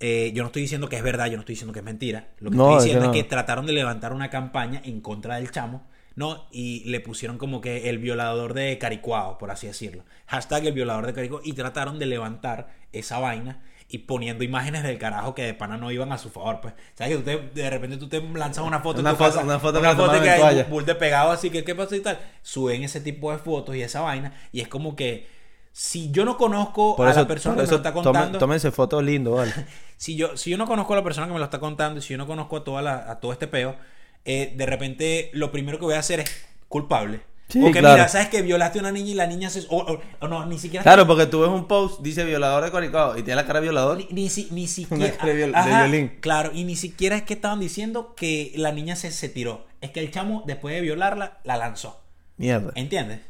Eh, 0.00 0.32
yo 0.34 0.42
no 0.42 0.46
estoy 0.48 0.62
diciendo 0.62 0.88
que 0.88 0.96
es 0.96 1.02
verdad, 1.02 1.26
yo 1.26 1.34
no 1.34 1.40
estoy 1.40 1.54
diciendo 1.54 1.72
que 1.72 1.78
es 1.80 1.84
mentira. 1.84 2.28
Lo 2.38 2.50
que 2.50 2.56
No, 2.56 2.64
estoy 2.64 2.76
es 2.76 2.82
que 2.82 2.88
diciendo 2.98 3.16
es 3.16 3.22
que 3.22 3.28
trataron 3.28 3.66
de 3.66 3.72
levantar 3.72 4.12
una 4.12 4.30
campaña 4.30 4.80
en 4.84 5.00
contra 5.02 5.36
del 5.36 5.50
chamo, 5.50 5.86
¿no? 6.16 6.46
Y 6.50 6.84
le 6.90 7.00
pusieron 7.00 7.36
como 7.38 7.60
que 7.60 7.88
el 7.90 7.98
violador 7.98 8.54
de 8.54 8.76
Caricuao, 8.78 9.36
por 9.38 9.50
así 9.50 9.66
decirlo. 9.66 10.04
Hashtag 10.26 10.66
el 10.66 10.72
violador 10.72 11.06
de 11.06 11.12
Caricuao. 11.12 11.42
Y 11.44 11.52
trataron 11.52 11.98
de 11.98 12.06
levantar 12.06 12.68
esa 12.92 13.18
vaina 13.18 13.62
y 13.92 13.98
poniendo 13.98 14.42
imágenes 14.44 14.84
del 14.84 14.98
carajo 14.98 15.34
que 15.34 15.42
de 15.42 15.52
pana 15.52 15.76
no 15.76 15.90
iban 15.90 16.12
a 16.12 16.18
su 16.18 16.30
favor, 16.30 16.60
pues. 16.62 16.74
¿Sabes 16.94 17.16
que 17.16 17.22
tú 17.22 17.24
te- 17.52 17.60
de 17.62 17.70
repente 17.70 17.96
tú 17.98 18.08
te 18.08 18.22
lanzas 18.22 18.64
una 18.64 18.80
foto 18.80 19.00
en 19.00 19.06
Una 19.06 19.10
tu 19.12 19.16
foto- 19.18 19.30
casa, 19.34 19.44
una 19.44 19.58
foto 19.58 19.74
que 19.80 19.86
una 19.86 19.96
foto 19.96 20.10
hay 20.12 20.38
toalla. 20.40 20.64
bull 20.64 20.86
de 20.86 20.94
pegado 20.94 21.30
así 21.32 21.50
que 21.50 21.62
qué 21.64 21.74
pasó 21.74 21.94
y 21.96 22.00
tal. 22.00 22.18
Suben 22.40 22.84
ese 22.84 23.00
tipo 23.00 23.30
de 23.32 23.38
fotos 23.38 23.76
y 23.76 23.82
esa 23.82 24.00
vaina 24.00 24.32
y 24.52 24.60
es 24.60 24.68
como 24.68 24.94
que 24.96 25.26
si 25.72 26.10
yo 26.10 26.24
no 26.24 26.36
conozco 26.36 26.96
Por 26.96 27.06
a 27.06 27.10
eso, 27.10 27.20
la 27.20 27.28
persona 27.28 27.56
que 27.56 27.62
me 27.62 27.68
lo 27.68 27.76
está 27.76 27.92
contando, 27.92 28.38
tómense 28.38 28.70
fotos 28.70 29.02
lindo, 29.04 29.32
¿vale? 29.32 29.52
si 29.96 30.16
yo, 30.16 30.36
si 30.36 30.50
yo 30.50 30.56
no 30.58 30.66
conozco 30.66 30.92
a 30.92 30.96
la 30.96 31.04
persona 31.04 31.26
que 31.26 31.32
me 31.32 31.38
lo 31.38 31.44
está 31.44 31.60
contando 31.60 31.98
y 32.00 32.02
si 32.02 32.08
yo 32.10 32.18
no 32.18 32.26
conozco 32.26 32.56
a, 32.58 32.64
toda 32.64 32.82
la- 32.82 33.10
a 33.10 33.20
todo 33.20 33.32
este 33.32 33.46
peo, 33.46 33.76
eh, 34.24 34.52
de 34.56 34.66
repente 34.66 35.30
lo 35.32 35.50
primero 35.52 35.78
que 35.78 35.84
voy 35.84 35.94
a 35.94 36.00
hacer 36.00 36.20
es 36.20 36.30
culpable. 36.68 37.20
Sí, 37.48 37.60
o 37.62 37.72
que 37.72 37.80
claro. 37.80 37.96
mira, 37.96 38.08
sabes 38.08 38.28
que 38.28 38.42
violaste 38.42 38.78
a 38.78 38.82
una 38.82 38.92
niña 38.92 39.10
y 39.10 39.14
la 39.14 39.26
niña 39.26 39.50
se... 39.50 39.66
O, 39.70 39.78
o- 39.78 40.00
o 40.20 40.28
no, 40.28 40.46
ni 40.46 40.56
siquiera... 40.56 40.84
Claro, 40.84 41.04
porque 41.08 41.26
tú 41.26 41.40
ves 41.40 41.48
un 41.50 41.66
post, 41.66 42.00
dice 42.00 42.24
violador 42.24 42.62
de 42.62 42.70
Coricao, 42.70 43.18
y 43.18 43.22
tiene 43.24 43.34
la 43.36 43.44
cara 43.44 43.58
de 43.60 43.64
violador. 43.66 43.96
Ni, 43.98 44.06
ni, 44.12 44.28
si- 44.28 44.46
ni 44.52 44.68
siquiera... 44.68 45.16
viol- 45.24 45.64
de 45.64 45.70
violín. 45.76 46.12
Claro, 46.20 46.52
y 46.54 46.62
ni 46.62 46.76
siquiera 46.76 47.16
es 47.16 47.24
que 47.24 47.34
estaban 47.34 47.58
diciendo 47.58 48.14
que 48.14 48.52
la 48.54 48.70
niña 48.70 48.94
se, 48.94 49.10
se 49.10 49.28
tiró. 49.28 49.66
Es 49.80 49.90
que 49.90 49.98
el 49.98 50.12
chamo, 50.12 50.44
después 50.46 50.76
de 50.76 50.80
violarla, 50.80 51.38
la 51.42 51.56
lanzó. 51.56 52.00
Mierda. 52.36 52.70
¿Entiendes? 52.76 53.20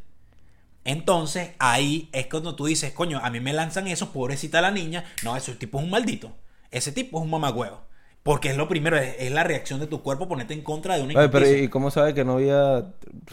Entonces, 0.85 1.51
ahí 1.59 2.09
es 2.13 2.27
cuando 2.27 2.55
tú 2.57 2.67
dices, 2.67 2.93
coño, 2.93 3.21
a 3.23 3.31
mí 3.31 3.41
me 3.41 3.53
lanzan 3.53 3.87
eso, 3.87 4.13
pobrecita 4.13 4.61
la 4.61 4.71
niña. 4.71 5.05
No, 5.23 5.37
ese 5.37 5.55
tipo 5.55 5.79
es 5.79 5.85
un 5.85 5.91
maldito. 5.91 6.33
Ese 6.71 6.93
tipo 6.93 7.19
es 7.19 7.25
un 7.25 7.31
mamagüevo. 7.31 7.83
Porque 8.23 8.51
es 8.51 8.57
lo 8.57 8.69
primero, 8.69 8.97
es, 8.99 9.15
es 9.19 9.31
la 9.33 9.45
reacción 9.45 9.81
de 9.81 9.87
tu 9.87 10.03
cuerpo 10.03 10.29
ponerte 10.29 10.53
en 10.55 10.63
contra 10.63 10.97
de 10.97 11.03
una 11.03 11.19
Oye, 11.19 11.29
pero. 11.29 11.47
¿y 11.51 11.69
cómo 11.69 11.91
sabe 11.91 12.13
que 12.15 12.25
no 12.25 12.35
había 12.35 12.85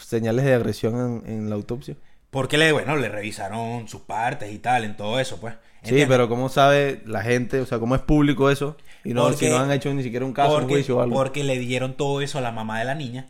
señales 0.01 0.45
de 0.45 0.53
agresión 0.53 1.23
en, 1.25 1.31
en 1.31 1.49
la 1.49 1.55
autopsia? 1.55 1.95
Porque 2.29 2.57
le, 2.57 2.71
bueno, 2.71 2.95
le 2.97 3.09
revisaron 3.09 3.87
sus 3.87 4.01
partes 4.01 4.51
y 4.51 4.59
tal, 4.59 4.83
en 4.83 4.95
todo 4.97 5.19
eso, 5.19 5.39
pues. 5.39 5.55
Sí, 5.83 6.03
pero 6.07 6.27
¿cómo 6.27 6.49
sabe 6.49 7.01
la 7.05 7.21
gente? 7.21 7.61
O 7.61 7.65
sea, 7.65 7.79
¿cómo 7.79 7.95
es 7.95 8.01
público 8.01 8.49
eso? 8.49 8.75
Y 9.03 9.13
no, 9.13 9.23
Porque- 9.23 9.45
si 9.45 9.49
no 9.49 9.59
han 9.59 9.71
hecho 9.71 9.93
ni 9.93 10.03
siquiera 10.03 10.25
un 10.25 10.33
caso, 10.33 10.53
un 10.53 10.59
porque, 10.61 10.73
juicio 10.75 10.97
o 10.97 11.01
algo. 11.01 11.15
porque 11.15 11.43
le 11.43 11.57
dieron 11.59 11.95
todo 11.95 12.21
eso 12.21 12.37
a 12.39 12.41
la 12.41 12.51
mamá 12.51 12.79
de 12.79 12.85
la 12.85 12.95
niña, 12.95 13.29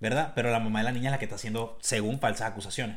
¿verdad? 0.00 0.32
Pero 0.34 0.50
la 0.50 0.60
mamá 0.60 0.78
de 0.80 0.84
la 0.84 0.92
niña 0.92 1.08
es 1.08 1.12
la 1.12 1.18
que 1.18 1.26
está 1.26 1.36
haciendo, 1.36 1.76
según 1.82 2.18
falsas 2.20 2.48
acusaciones. 2.50 2.96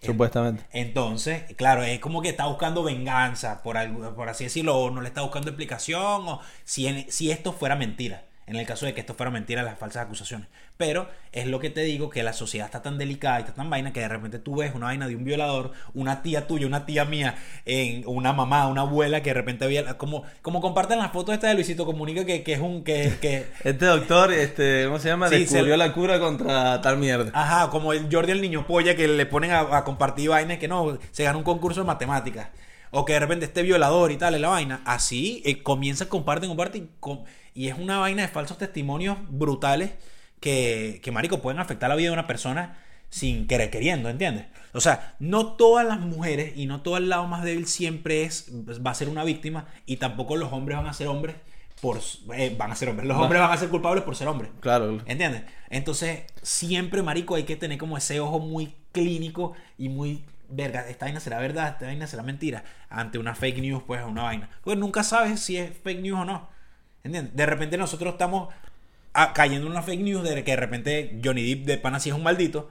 Supuestamente. 0.00 0.64
Entonces, 0.72 1.44
claro, 1.56 1.82
es 1.82 1.98
como 2.00 2.22
que 2.22 2.28
está 2.28 2.46
buscando 2.46 2.82
venganza, 2.82 3.62
por, 3.62 3.76
algo, 3.76 4.14
por 4.14 4.28
así 4.28 4.44
decirlo, 4.44 4.76
o 4.78 4.90
no 4.90 5.00
le 5.00 5.08
está 5.08 5.22
buscando 5.22 5.48
explicación, 5.50 6.28
o 6.28 6.40
si, 6.64 6.86
en- 6.86 7.10
si 7.10 7.30
esto 7.30 7.52
fuera 7.52 7.76
mentira, 7.76 8.24
en 8.46 8.56
el 8.56 8.66
caso 8.66 8.86
de 8.86 8.94
que 8.94 9.00
esto 9.00 9.14
fuera 9.14 9.30
mentira, 9.32 9.62
las 9.62 9.78
falsas 9.78 10.04
acusaciones. 10.06 10.48
Pero 10.76 11.08
es 11.32 11.46
lo 11.46 11.58
que 11.58 11.70
te 11.70 11.80
digo, 11.82 12.10
que 12.10 12.22
la 12.22 12.32
sociedad 12.34 12.66
está 12.66 12.82
tan 12.82 12.98
delicada 12.98 13.38
y 13.38 13.42
está 13.44 13.54
tan 13.54 13.70
vaina 13.70 13.92
que 13.92 14.00
de 14.00 14.08
repente 14.08 14.38
tú 14.38 14.56
ves 14.56 14.74
una 14.74 14.86
vaina 14.86 15.08
de 15.08 15.16
un 15.16 15.24
violador, 15.24 15.72
una 15.94 16.22
tía 16.22 16.46
tuya, 16.46 16.66
una 16.66 16.84
tía 16.84 17.04
mía, 17.06 17.34
en 17.64 18.02
una 18.06 18.32
mamá, 18.34 18.66
una 18.68 18.82
abuela 18.82 19.22
que 19.22 19.30
de 19.30 19.34
repente 19.34 19.64
había, 19.64 19.96
como, 19.96 20.24
como 20.42 20.60
comparten 20.60 20.98
las 20.98 21.12
fotos 21.12 21.34
esta 21.34 21.48
de 21.48 21.54
Luisito 21.54 21.86
Comunica, 21.86 22.24
que, 22.26 22.42
que 22.42 22.52
es 22.52 22.60
un, 22.60 22.84
que, 22.84 23.18
que, 23.20 23.46
Este 23.64 23.86
doctor, 23.86 24.32
este, 24.32 24.84
¿cómo 24.86 24.98
se 24.98 25.08
llama? 25.08 25.28
Sí, 25.28 25.38
Descubrió 25.40 25.72
se- 25.74 25.78
la 25.78 25.92
cura 25.92 26.18
contra 26.18 26.80
tal 26.82 26.98
mierda. 26.98 27.30
Ajá, 27.34 27.70
como 27.70 27.92
el 27.94 28.08
Jordi 28.12 28.32
el 28.32 28.42
niño 28.42 28.66
polla 28.66 28.94
que 28.94 29.08
le 29.08 29.26
ponen 29.26 29.52
a, 29.52 29.78
a 29.78 29.84
compartir 29.84 30.28
vainas 30.30 30.58
que 30.58 30.68
no, 30.68 30.98
se 31.10 31.24
gana 31.24 31.38
un 31.38 31.44
concurso 31.44 31.80
de 31.80 31.86
matemáticas. 31.86 32.48
O 32.90 33.04
que 33.04 33.14
de 33.14 33.20
repente 33.20 33.44
esté 33.46 33.62
violador 33.62 34.12
y 34.12 34.16
tal, 34.16 34.34
es 34.34 34.40
la 34.40 34.48
vaina. 34.48 34.80
Así 34.84 35.42
eh, 35.44 35.62
comienza, 35.62 36.08
comparte, 36.08 36.46
comparte. 36.46 36.78
Y, 36.78 36.88
com- 37.00 37.24
y 37.52 37.68
es 37.68 37.76
una 37.78 37.98
vaina 37.98 38.22
de 38.22 38.28
falsos 38.28 38.58
testimonios 38.58 39.18
brutales 39.28 39.90
que, 40.40 41.00
que, 41.02 41.12
marico, 41.12 41.40
pueden 41.40 41.60
afectar 41.60 41.88
la 41.88 41.96
vida 41.96 42.08
de 42.08 42.14
una 42.14 42.26
persona 42.26 42.78
sin 43.08 43.46
querer 43.46 43.70
queriendo, 43.70 44.08
¿entiendes? 44.08 44.46
O 44.72 44.80
sea, 44.80 45.14
no 45.18 45.54
todas 45.54 45.86
las 45.86 46.00
mujeres 46.00 46.52
y 46.56 46.66
no 46.66 46.82
todo 46.82 46.96
el 46.98 47.08
lado 47.08 47.26
más 47.26 47.44
débil 47.44 47.66
siempre 47.66 48.24
es 48.24 48.50
va 48.50 48.90
a 48.90 48.94
ser 48.94 49.08
una 49.08 49.24
víctima 49.24 49.66
y 49.86 49.96
tampoco 49.96 50.36
los 50.36 50.52
hombres 50.52 50.76
van 50.76 50.86
a 50.86 50.92
ser 50.92 51.06
hombres 51.08 51.36
por 51.80 52.00
eh, 52.34 52.54
van 52.58 52.72
a 52.72 52.74
ser 52.74 52.88
hombres. 52.88 53.06
Los 53.06 53.16
hombres 53.16 53.40
van 53.40 53.52
a 53.52 53.56
ser 53.56 53.68
culpables 53.68 54.04
por 54.04 54.16
ser 54.16 54.28
hombres. 54.28 54.50
Claro. 54.60 55.00
¿Entiendes? 55.06 55.42
Entonces, 55.70 56.24
siempre, 56.42 57.02
marico, 57.02 57.34
hay 57.34 57.44
que 57.44 57.56
tener 57.56 57.78
como 57.78 57.96
ese 57.96 58.20
ojo 58.20 58.38
muy 58.38 58.74
clínico 58.92 59.54
y 59.78 59.88
muy... 59.88 60.24
Verga, 60.48 60.88
esta 60.88 61.06
vaina 61.06 61.18
será 61.18 61.40
verdad, 61.40 61.70
esta 61.70 61.86
vaina 61.86 62.06
será 62.06 62.22
mentira. 62.22 62.62
Ante 62.88 63.18
una 63.18 63.34
fake 63.34 63.58
news, 63.58 63.82
pues, 63.86 64.02
una 64.04 64.22
vaina. 64.22 64.48
Pues 64.62 64.78
nunca 64.78 65.02
sabes 65.02 65.40
si 65.40 65.56
es 65.56 65.76
fake 65.82 66.00
news 66.00 66.20
o 66.20 66.24
no. 66.24 66.48
¿Entiendes? 67.02 67.34
De 67.34 67.46
repente 67.46 67.76
nosotros 67.76 68.12
estamos 68.12 68.54
cayendo 69.34 69.66
en 69.66 69.72
una 69.72 69.82
fake 69.82 70.00
news 70.00 70.22
de 70.24 70.44
que 70.44 70.50
de 70.52 70.56
repente 70.56 71.20
Johnny 71.24 71.54
Depp 71.54 71.66
de 71.66 71.78
pana 71.78 72.00
sí 72.00 72.10
es 72.10 72.14
un 72.14 72.22
maldito. 72.22 72.68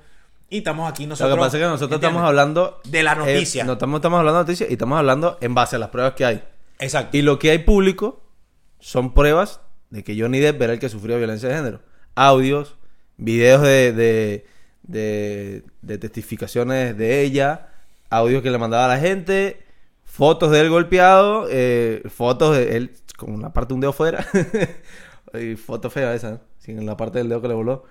Y 0.49 0.59
estamos 0.59 0.89
aquí 0.89 1.03
Lo 1.03 1.09
nosotros. 1.09 1.35
que 1.35 1.39
pasa 1.39 1.57
es 1.57 1.63
que 1.63 1.67
nosotros 1.69 1.95
¿entiendes? 1.97 2.09
estamos 2.09 2.27
hablando... 2.27 2.81
De 2.83 3.01
la 3.03 3.13
eh, 3.13 3.15
noticia. 3.15 3.63
no 3.63 3.73
estamos, 3.73 3.97
estamos 3.97 4.19
hablando 4.19 4.39
de 4.39 4.43
noticias 4.45 4.69
y 4.69 4.73
estamos 4.73 4.97
hablando 4.99 5.37
en 5.41 5.55
base 5.55 5.75
a 5.75 5.79
las 5.79 5.89
pruebas 5.89 6.13
que 6.13 6.23
hay. 6.25 6.43
Exacto. 6.79 7.17
Y 7.17 7.21
lo 7.23 7.39
que 7.39 7.49
hay 7.51 7.57
público 7.59 8.21
son 8.79 9.13
pruebas 9.13 9.59
de 9.89 10.03
que 10.03 10.19
Johnny 10.19 10.39
Depp 10.39 10.61
era 10.61 10.73
el 10.73 10.79
que 10.79 10.89
sufrió 10.89 11.17
violencia 11.17 11.49
de 11.49 11.55
género. 11.55 11.79
Audios, 12.13 12.75
videos 13.17 13.61
de, 13.63 13.91
de, 13.93 14.45
de- 14.83 15.63
de 15.81 15.97
testificaciones 15.97 16.95
de 16.97 17.21
ella, 17.21 17.69
audios 18.11 18.43
que 18.43 18.51
le 18.51 18.57
mandaba 18.59 18.85
a 18.85 18.89
la 18.89 18.99
gente, 18.99 19.63
fotos 20.03 20.51
de 20.51 20.61
él 20.61 20.69
golpeado, 20.69 21.47
eh, 21.49 22.03
fotos 22.09 22.55
de 22.55 22.77
él 22.77 22.91
con 23.17 23.33
una 23.33 23.51
parte 23.51 23.69
de 23.69 23.73
un 23.75 23.81
dedo 23.81 23.93
fuera. 23.93 24.25
y 25.33 25.55
foto 25.55 25.89
fea 25.89 26.13
esa, 26.13 26.41
sin 26.57 26.85
la 26.85 26.97
parte 26.97 27.19
del 27.19 27.29
dedo 27.29 27.41
que 27.41 27.47
le 27.47 27.53
voló. 27.53 27.83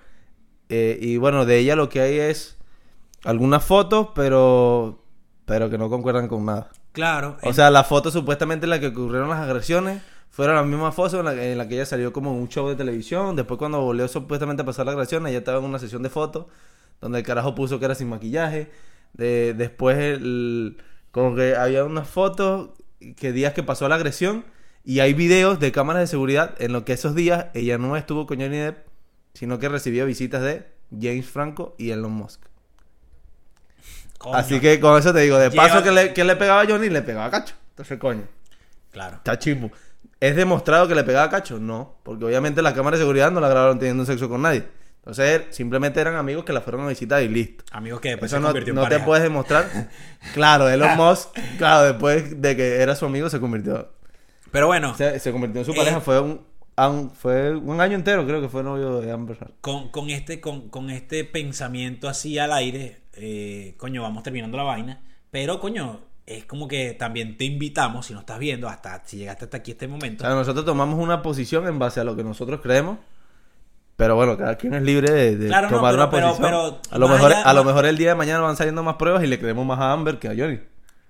Eh, 0.69 0.97
y 1.01 1.17
bueno, 1.17 1.45
de 1.45 1.59
ella 1.59 1.75
lo 1.75 1.89
que 1.89 2.01
hay 2.01 2.19
es 2.19 2.57
algunas 3.23 3.63
fotos, 3.63 4.09
pero, 4.15 5.03
pero 5.45 5.69
que 5.69 5.77
no 5.77 5.89
concuerdan 5.89 6.27
con 6.27 6.45
nada. 6.45 6.71
Claro. 6.91 7.37
O 7.43 7.53
sea, 7.53 7.69
las 7.69 7.87
fotos 7.87 8.13
supuestamente 8.13 8.65
en 8.65 8.69
las 8.69 8.79
que 8.79 8.87
ocurrieron 8.87 9.29
las 9.29 9.39
agresiones 9.39 10.01
fueron 10.29 10.55
las 10.55 10.65
mismas 10.65 10.95
fotos 10.95 11.19
en 11.19 11.25
la, 11.25 11.43
en 11.43 11.57
la 11.57 11.67
que 11.67 11.75
ella 11.75 11.85
salió 11.85 12.13
como 12.13 12.31
en 12.33 12.41
un 12.41 12.49
show 12.49 12.67
de 12.67 12.75
televisión. 12.75 13.35
Después 13.35 13.57
cuando 13.57 13.81
volvió 13.81 14.07
supuestamente 14.07 14.63
a 14.63 14.65
pasar 14.65 14.85
la 14.85 14.93
agresión, 14.93 15.27
ella 15.27 15.39
estaba 15.39 15.59
en 15.59 15.65
una 15.65 15.79
sesión 15.79 16.03
de 16.03 16.09
fotos 16.09 16.45
donde 17.01 17.19
el 17.19 17.25
carajo 17.25 17.55
puso 17.55 17.79
que 17.79 17.85
era 17.85 17.95
sin 17.95 18.09
maquillaje. 18.09 18.71
De, 19.13 19.53
después 19.53 19.97
el, 19.97 20.77
como 21.11 21.35
que 21.35 21.55
había 21.55 21.83
unas 21.83 22.07
fotos 22.07 22.69
que 23.15 23.31
días 23.31 23.53
que 23.53 23.63
pasó 23.63 23.87
la 23.87 23.95
agresión 23.95 24.45
y 24.85 24.99
hay 24.99 25.13
videos 25.13 25.59
de 25.59 25.71
cámaras 25.71 26.03
de 26.03 26.07
seguridad 26.07 26.55
en 26.59 26.71
lo 26.71 26.85
que 26.85 26.93
esos 26.93 27.15
días 27.15 27.47
ella 27.55 27.79
no 27.79 27.97
estuvo 27.97 28.27
con 28.27 28.39
Johnny 28.39 28.57
Depp, 28.57 28.87
sino 29.33 29.57
que 29.57 29.67
recibió 29.67 30.05
visitas 30.05 30.43
de 30.43 30.67
James 30.91 31.25
Franco 31.25 31.75
y 31.79 31.89
Elon 31.89 32.11
Musk. 32.11 32.41
Coño. 34.19 34.35
Así 34.35 34.59
que 34.59 34.79
con 34.79 34.97
eso 34.97 35.11
te 35.11 35.21
digo, 35.21 35.37
de 35.37 35.51
paso 35.51 35.83
que 35.83 35.91
le, 35.91 36.13
que 36.13 36.23
le 36.23 36.35
pegaba 36.35 36.61
a 36.61 36.65
Johnny, 36.65 36.89
le 36.89 37.01
pegaba 37.01 37.25
a 37.25 37.31
Cacho. 37.31 37.55
Entonces, 37.71 37.97
coño. 37.97 38.27
Claro. 38.91 39.17
Está 39.17 39.37
chimbo. 39.37 39.71
¿Es 40.19 40.35
demostrado 40.35 40.87
que 40.87 40.95
le 40.95 41.03
pegaba 41.03 41.25
a 41.25 41.29
Cacho? 41.29 41.59
No, 41.59 41.97
porque 42.03 42.25
obviamente 42.25 42.61
la 42.61 42.73
cámara 42.73 42.95
de 42.95 43.03
seguridad 43.03 43.31
no 43.31 43.39
la 43.41 43.49
grabaron 43.49 43.79
teniendo 43.79 44.05
sexo 44.05 44.29
con 44.29 44.43
nadie. 44.43 44.65
Entonces, 44.99 45.43
simplemente 45.49 45.99
eran 45.99 46.15
amigos 46.15 46.45
que 46.45 46.53
la 46.53 46.61
fueron 46.61 46.85
a 46.85 46.89
visitar 46.89 47.21
y 47.21 47.27
listo. 47.27 47.63
Amigos 47.71 48.01
que 48.01 48.09
después 48.09 48.31
Eso 48.31 48.37
se 48.37 48.41
no, 48.41 48.47
convirtió 48.47 48.71
en 48.71 48.75
no 48.75 48.87
te 48.87 48.99
puedes 48.99 49.23
demostrar. 49.23 49.89
claro, 50.33 50.69
Elon 50.69 50.95
Musk, 50.95 51.29
claro, 51.57 51.83
después 51.85 52.41
de 52.41 52.55
que 52.55 52.81
era 52.81 52.95
su 52.95 53.05
amigo, 53.05 53.29
se 53.29 53.39
convirtió. 53.39 53.95
Pero 54.55 54.67
bueno, 54.67 54.95
Se, 54.95 55.19
se 55.19 55.31
convirtió 55.31 55.59
en 55.61 55.65
su 55.65 55.71
Eh. 55.73 55.75
pareja. 55.75 55.99
Fue 56.01 56.19
un, 56.19 56.41
fue 57.13 57.55
un 57.55 57.79
año 57.81 57.95
entero, 57.95 58.25
creo 58.25 58.41
que 58.41 58.49
fue 58.49 58.63
novio 58.63 58.99
de 59.01 59.11
Amber 59.11 59.37
Heard. 59.39 59.51
con, 59.61 59.89
con 59.89 60.09
este, 60.09 60.41
con, 60.41 60.69
con 60.69 60.89
este 60.89 61.23
pensamiento 61.25 62.09
así 62.09 62.39
al 62.39 62.51
aire, 62.53 63.01
eh, 63.13 63.75
coño, 63.77 64.01
vamos 64.01 64.23
terminando 64.23 64.57
la 64.57 64.63
vaina. 64.63 65.01
Pero, 65.31 65.59
coño, 65.59 65.99
es 66.25 66.45
como 66.45 66.67
que 66.67 66.93
también 66.93 67.37
te 67.37 67.45
invitamos, 67.45 68.05
si 68.07 68.13
no 68.13 68.21
estás 68.21 68.39
viendo, 68.39 68.67
hasta 68.69 69.03
si 69.05 69.17
llegaste 69.17 69.43
hasta 69.45 69.57
aquí 69.57 69.71
este 69.71 69.87
momento. 69.87 70.23
sea, 70.25 70.33
nosotros 70.33 70.65
tomamos 70.65 70.97
una 70.99 71.21
posición 71.21 71.67
en 71.67 71.77
base 71.77 71.99
a 71.99 72.03
lo 72.03 72.15
que 72.15 72.23
nosotros 72.23 72.61
creemos. 72.61 72.97
Pero 73.97 74.15
bueno, 74.15 74.37
cada 74.37 74.55
quien 74.57 74.73
es 74.73 74.81
libre 74.83 75.09
de, 75.11 75.37
de 75.37 75.47
Claro, 75.47 75.69
no, 75.69 75.77
tomar 75.77 75.93
pero- 75.93 76.03
una 76.03 76.11
pero- 76.11 76.27
posición. 76.29 76.49
pero 76.51 76.79
a 76.95 76.97
lo 76.97 77.07
mejor, 77.07 77.31
allá- 77.31 77.43
a 77.43 77.53
lo 77.53 77.63
mejor 77.63 77.85
el 77.85 77.97
día 77.97 78.09
de 78.09 78.15
mañana 78.15 78.41
van 78.41 78.57
saliendo 78.57 78.83
más 78.83 78.95
pruebas 78.95 79.23
y 79.23 79.27
le 79.27 79.39
creemos 79.39 79.65
más 79.65 79.79
a 79.79 79.93
Amber 79.93 80.19
que 80.19 80.27
a 80.27 80.31
Johnny. 80.37 80.59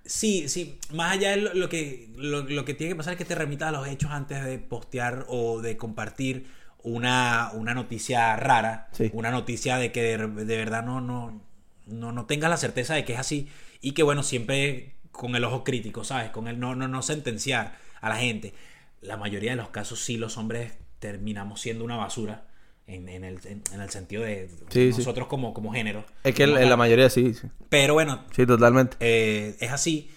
Sí, 0.05 0.47
sí, 0.49 0.79
más 0.93 1.13
allá 1.13 1.31
de 1.31 1.37
lo, 1.37 1.53
lo 1.55 1.67
que, 1.67 2.09
lo, 2.15 2.41
lo 2.43 2.63
que 2.63 2.75
tiene 2.75 2.91
que 2.93 2.95
pasar 2.97 3.13
es 3.13 3.17
que 3.17 3.25
te 3.25 3.33
remitas 3.33 3.69
a 3.69 3.71
los 3.71 3.87
hechos 3.87 4.11
antes 4.11 4.43
de 4.45 4.59
postear 4.59 5.25
o 5.29 5.61
de 5.61 5.77
compartir 5.77 6.45
una, 6.83 7.49
una 7.53 7.73
noticia 7.73 8.35
rara, 8.35 8.87
Sí. 8.91 9.09
una 9.13 9.31
noticia 9.31 9.77
de 9.77 9.91
que 9.91 10.03
de, 10.03 10.17
de 10.27 10.57
verdad 10.57 10.83
no, 10.83 11.01
no, 11.01 11.41
no, 11.87 12.11
no 12.11 12.25
tengas 12.27 12.51
la 12.51 12.57
certeza 12.57 12.93
de 12.93 13.03
que 13.03 13.13
es 13.13 13.19
así 13.19 13.47
y 13.81 13.93
que 13.93 14.03
bueno, 14.03 14.21
siempre 14.21 14.93
con 15.11 15.35
el 15.35 15.43
ojo 15.43 15.63
crítico, 15.63 16.03
¿sabes? 16.03 16.29
Con 16.29 16.47
el 16.47 16.59
no, 16.59 16.75
no, 16.75 16.87
no 16.87 17.01
sentenciar 17.01 17.75
a 17.99 18.09
la 18.09 18.17
gente. 18.17 18.53
La 19.01 19.17
mayoría 19.17 19.51
de 19.51 19.57
los 19.57 19.69
casos 19.69 20.01
sí 20.03 20.17
los 20.17 20.37
hombres 20.37 20.73
terminamos 20.99 21.61
siendo 21.61 21.83
una 21.83 21.95
basura 21.97 22.45
en, 22.87 23.09
en 23.09 23.23
el, 23.23 23.39
en, 23.45 23.61
en 23.73 23.81
el 23.81 23.89
sentido 23.89 24.23
de 24.23 24.49
Sí, 24.69 24.91
sí. 24.91 24.99
nosotros 24.99 25.27
como, 25.27 25.53
como 25.53 25.73
género. 25.73 26.03
Es 26.23 26.35
que 26.35 26.43
en 26.43 26.69
la 26.69 26.77
mayoría 26.77 27.09
sí, 27.09 27.33
sí. 27.33 27.47
Pero 27.69 27.93
bueno, 27.93 28.23
Sí, 28.35 28.45
totalmente. 28.45 28.97
eh, 28.99 29.55
es 29.59 29.71
así. 29.71 30.11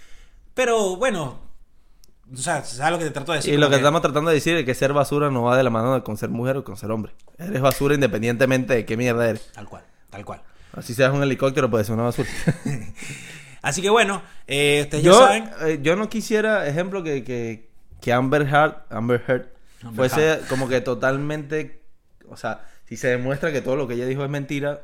Pero 0.54 0.96
bueno, 0.96 1.40
o 2.32 2.36
sea, 2.36 2.62
¿sabes 2.64 2.92
lo 2.92 2.98
que 2.98 3.04
te 3.04 3.10
trato 3.10 3.32
de 3.32 3.38
decir? 3.38 3.54
y 3.54 3.56
lo 3.56 3.70
que 3.70 3.76
estamos 3.76 4.02
tratando 4.02 4.28
de 4.30 4.34
decir 4.34 4.56
es 4.56 4.64
que 4.64 4.74
ser 4.74 4.92
basura 4.92 5.30
no 5.30 5.44
va 5.44 5.56
de 5.56 5.62
la 5.62 5.70
mano 5.70 5.94
de 5.94 6.02
con 6.02 6.16
ser 6.18 6.28
mujer 6.30 6.56
o 6.58 6.64
con 6.64 6.76
ser 6.76 6.90
hombre. 6.90 7.12
Eres 7.38 7.60
basura 7.62 7.94
independientemente 7.94 8.74
de 8.74 8.84
qué 8.84 8.96
mierda 8.96 9.28
eres. 9.30 9.50
Tal 9.52 9.66
cual, 9.68 9.84
tal 10.10 10.24
cual. 10.24 10.42
Así 10.72 10.92
seas 10.94 11.12
un 11.14 11.22
helicóptero, 11.22 11.70
puede 11.70 11.84
ser 11.84 11.94
una 11.94 12.02
basura. 12.04 12.28
Así 13.62 13.82
que 13.82 13.90
bueno, 13.90 14.22
eh, 14.46 14.82
ustedes 14.84 15.02
ya 15.04 15.10
yo, 15.10 15.18
saben. 15.18 15.50
eh, 15.62 15.78
yo 15.82 15.96
no 15.96 16.08
quisiera, 16.08 16.66
ejemplo, 16.68 17.02
que, 17.02 17.24
que, 17.24 17.68
que 18.00 18.12
Amber 18.12 18.42
Heard, 18.42 18.74
Amber 18.90 19.22
Heard 19.26 19.46
Amber 19.82 19.96
fuese 20.10 20.40
como 20.48 20.68
que 20.68 20.80
totalmente, 20.80 21.82
o 22.30 22.36
sea, 22.36 22.60
si 22.86 22.96
se 22.96 23.08
demuestra 23.08 23.52
que 23.52 23.60
todo 23.60 23.76
lo 23.76 23.86
que 23.88 23.94
ella 23.94 24.06
dijo 24.06 24.24
es 24.24 24.30
mentira, 24.30 24.82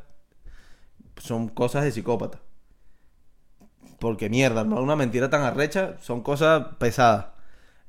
son 1.16 1.49
cosas 1.49 1.84
de 1.84 1.92
psicópata. 1.92 2.40
Porque 3.99 4.28
mierda, 4.28 4.64
no 4.64 4.80
una 4.82 4.97
mentira 4.97 5.30
tan 5.30 5.42
arrecha, 5.42 5.97
son 6.01 6.22
cosas 6.22 6.66
pesadas. 6.78 7.26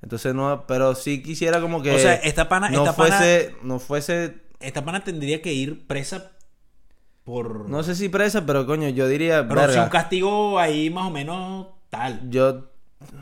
Entonces 0.02 0.34
no, 0.36 0.66
pero 0.68 0.94
sí 0.96 1.24
quisiera 1.24 1.60
como 1.60 1.82
que 1.82 1.96
O 1.96 2.00
sea, 2.00 2.14
esta 2.16 2.48
pana- 2.48 2.70
no 2.70 2.80
esta 2.84 2.96
pana- 2.96 3.18
fuese, 3.18 3.56
no 3.64 3.80
fuese, 3.80 4.36
Esta 4.60 4.86
pana 4.86 5.04
tendría 5.04 5.42
que 5.42 5.54
ir 5.54 5.88
presa 5.88 6.32
por. 7.24 7.68
no 7.70 7.82
sé 7.84 7.96
si 7.96 8.08
presa, 8.10 8.46
pero 8.46 8.66
coño, 8.68 8.88
yo 8.90 9.08
diría, 9.08 9.48
pero 9.48 9.62
verga, 9.62 9.84
un 9.84 9.90
castigo 9.90 10.60
ahí 10.60 10.90
más 10.90 11.08
o 11.08 11.12
menos 11.12 11.68
tal. 11.90 12.30
yo, 12.30 12.70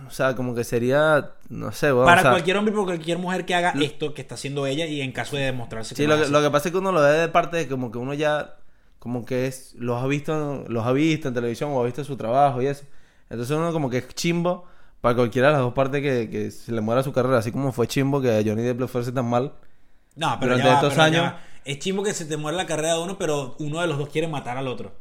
o 0.08 0.12
sea, 0.12 0.36
como 0.36 0.54
que 0.56 0.64
sería, 0.64 1.32
no 1.50 1.72
sé, 1.72 1.92
bueno, 1.92 2.06
Para 2.06 2.22
o 2.22 2.24
sea, 2.24 2.32
cualquier 2.32 2.58
hombre 2.58 2.74
por 2.74 2.86
cualquier 2.86 3.18
mujer 3.18 3.46
que 3.46 3.56
haga 3.56 3.72
esto 3.82 4.14
que 4.14 4.22
está 4.22 4.36
haciendo 4.36 4.66
ella 4.68 4.86
y 4.86 5.02
en 5.02 5.12
caso 5.12 5.36
de 5.36 5.44
demostrarse 5.44 5.96
Sí, 5.96 6.08
no 6.08 6.16
lo 6.16 6.24
que, 6.24 6.30
lo 6.30 6.42
que 6.42 6.50
pasa 6.52 6.70
es 6.70 6.72
que 6.72 6.78
uno 6.78 6.92
lo 6.92 7.02
ve 7.02 7.10
de 7.12 7.28
parte 7.28 7.58
de 7.58 7.68
como 7.68 7.92
que 7.92 7.98
uno 7.98 8.14
ya, 8.14 8.56
como 9.00 9.26
que 9.26 9.48
es, 9.48 9.74
los 9.78 10.02
ha 10.02 10.08
visto, 10.08 10.64
los 10.68 10.86
ha 10.86 10.92
visto 10.94 11.28
en 11.28 11.34
televisión 11.34 11.72
o 11.74 11.82
ha 11.82 11.86
visto 11.86 12.04
su 12.04 12.16
trabajo 12.16 12.62
y 12.62 12.68
eso. 12.68 12.86
Entonces 13.30 13.58
uno 13.58 13.72
como 13.74 13.90
que 13.90 13.98
es 13.98 14.08
chimbo 14.10 14.66
para 15.02 15.16
cualquiera 15.16 15.48
de 15.48 15.54
las 15.54 15.62
dos 15.64 15.74
partes 15.74 16.02
que, 16.02 16.30
que 16.30 16.52
se 16.52 16.72
le 16.72 16.80
muera 16.82 17.04
su 17.04 17.12
carrera, 17.12 17.40
así 17.40 17.52
como 17.52 17.72
fue 17.72 17.88
chimbo 17.88 18.22
que 18.22 18.44
Johnny 18.46 18.62
Depp 18.62 18.80
le 18.82 18.88
fuese 18.88 19.12
tan 19.12 19.26
mal. 19.30 19.54
No, 20.16 20.38
pero 20.40 20.54
durante 20.56 20.64
ya 20.64 20.70
va, 20.70 20.76
estos 20.76 20.94
pero 20.94 21.02
ya 21.02 21.06
años- 21.22 21.34
va. 21.34 21.40
Es 21.66 21.80
chimbo 21.80 22.04
que 22.04 22.14
se 22.14 22.26
te 22.26 22.38
muere 22.38 22.58
la 22.58 22.66
carrera 22.66 22.94
de 22.96 23.00
uno, 23.04 23.18
pero 23.18 23.56
uno 23.60 23.82
de 23.82 23.88
los 23.88 23.98
dos 23.98 24.10
quiere 24.10 24.28
matar 24.28 24.58
al 24.58 24.68
otro. 24.68 24.94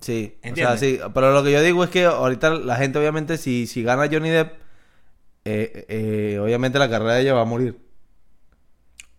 Sí, 0.00 0.36
o 0.42 0.46
¿Entiendes? 0.48 0.56
sea, 0.56 0.76
sí, 0.76 0.98
pero 1.14 1.32
lo 1.32 1.42
que 1.42 1.52
yo 1.52 1.62
digo 1.62 1.82
es 1.82 1.90
que 1.90 2.04
ahorita 2.04 2.50
la 2.50 2.76
gente 2.76 2.98
obviamente 2.98 3.38
si, 3.38 3.66
si 3.66 3.82
gana 3.82 4.08
Johnny 4.10 4.28
Depp, 4.30 4.52
eh, 5.44 5.86
eh, 5.88 6.40
obviamente 6.40 6.78
la 6.78 6.90
carrera 6.90 7.14
de 7.14 7.22
ella 7.22 7.34
va 7.34 7.42
a 7.42 7.46
morir. 7.46 7.78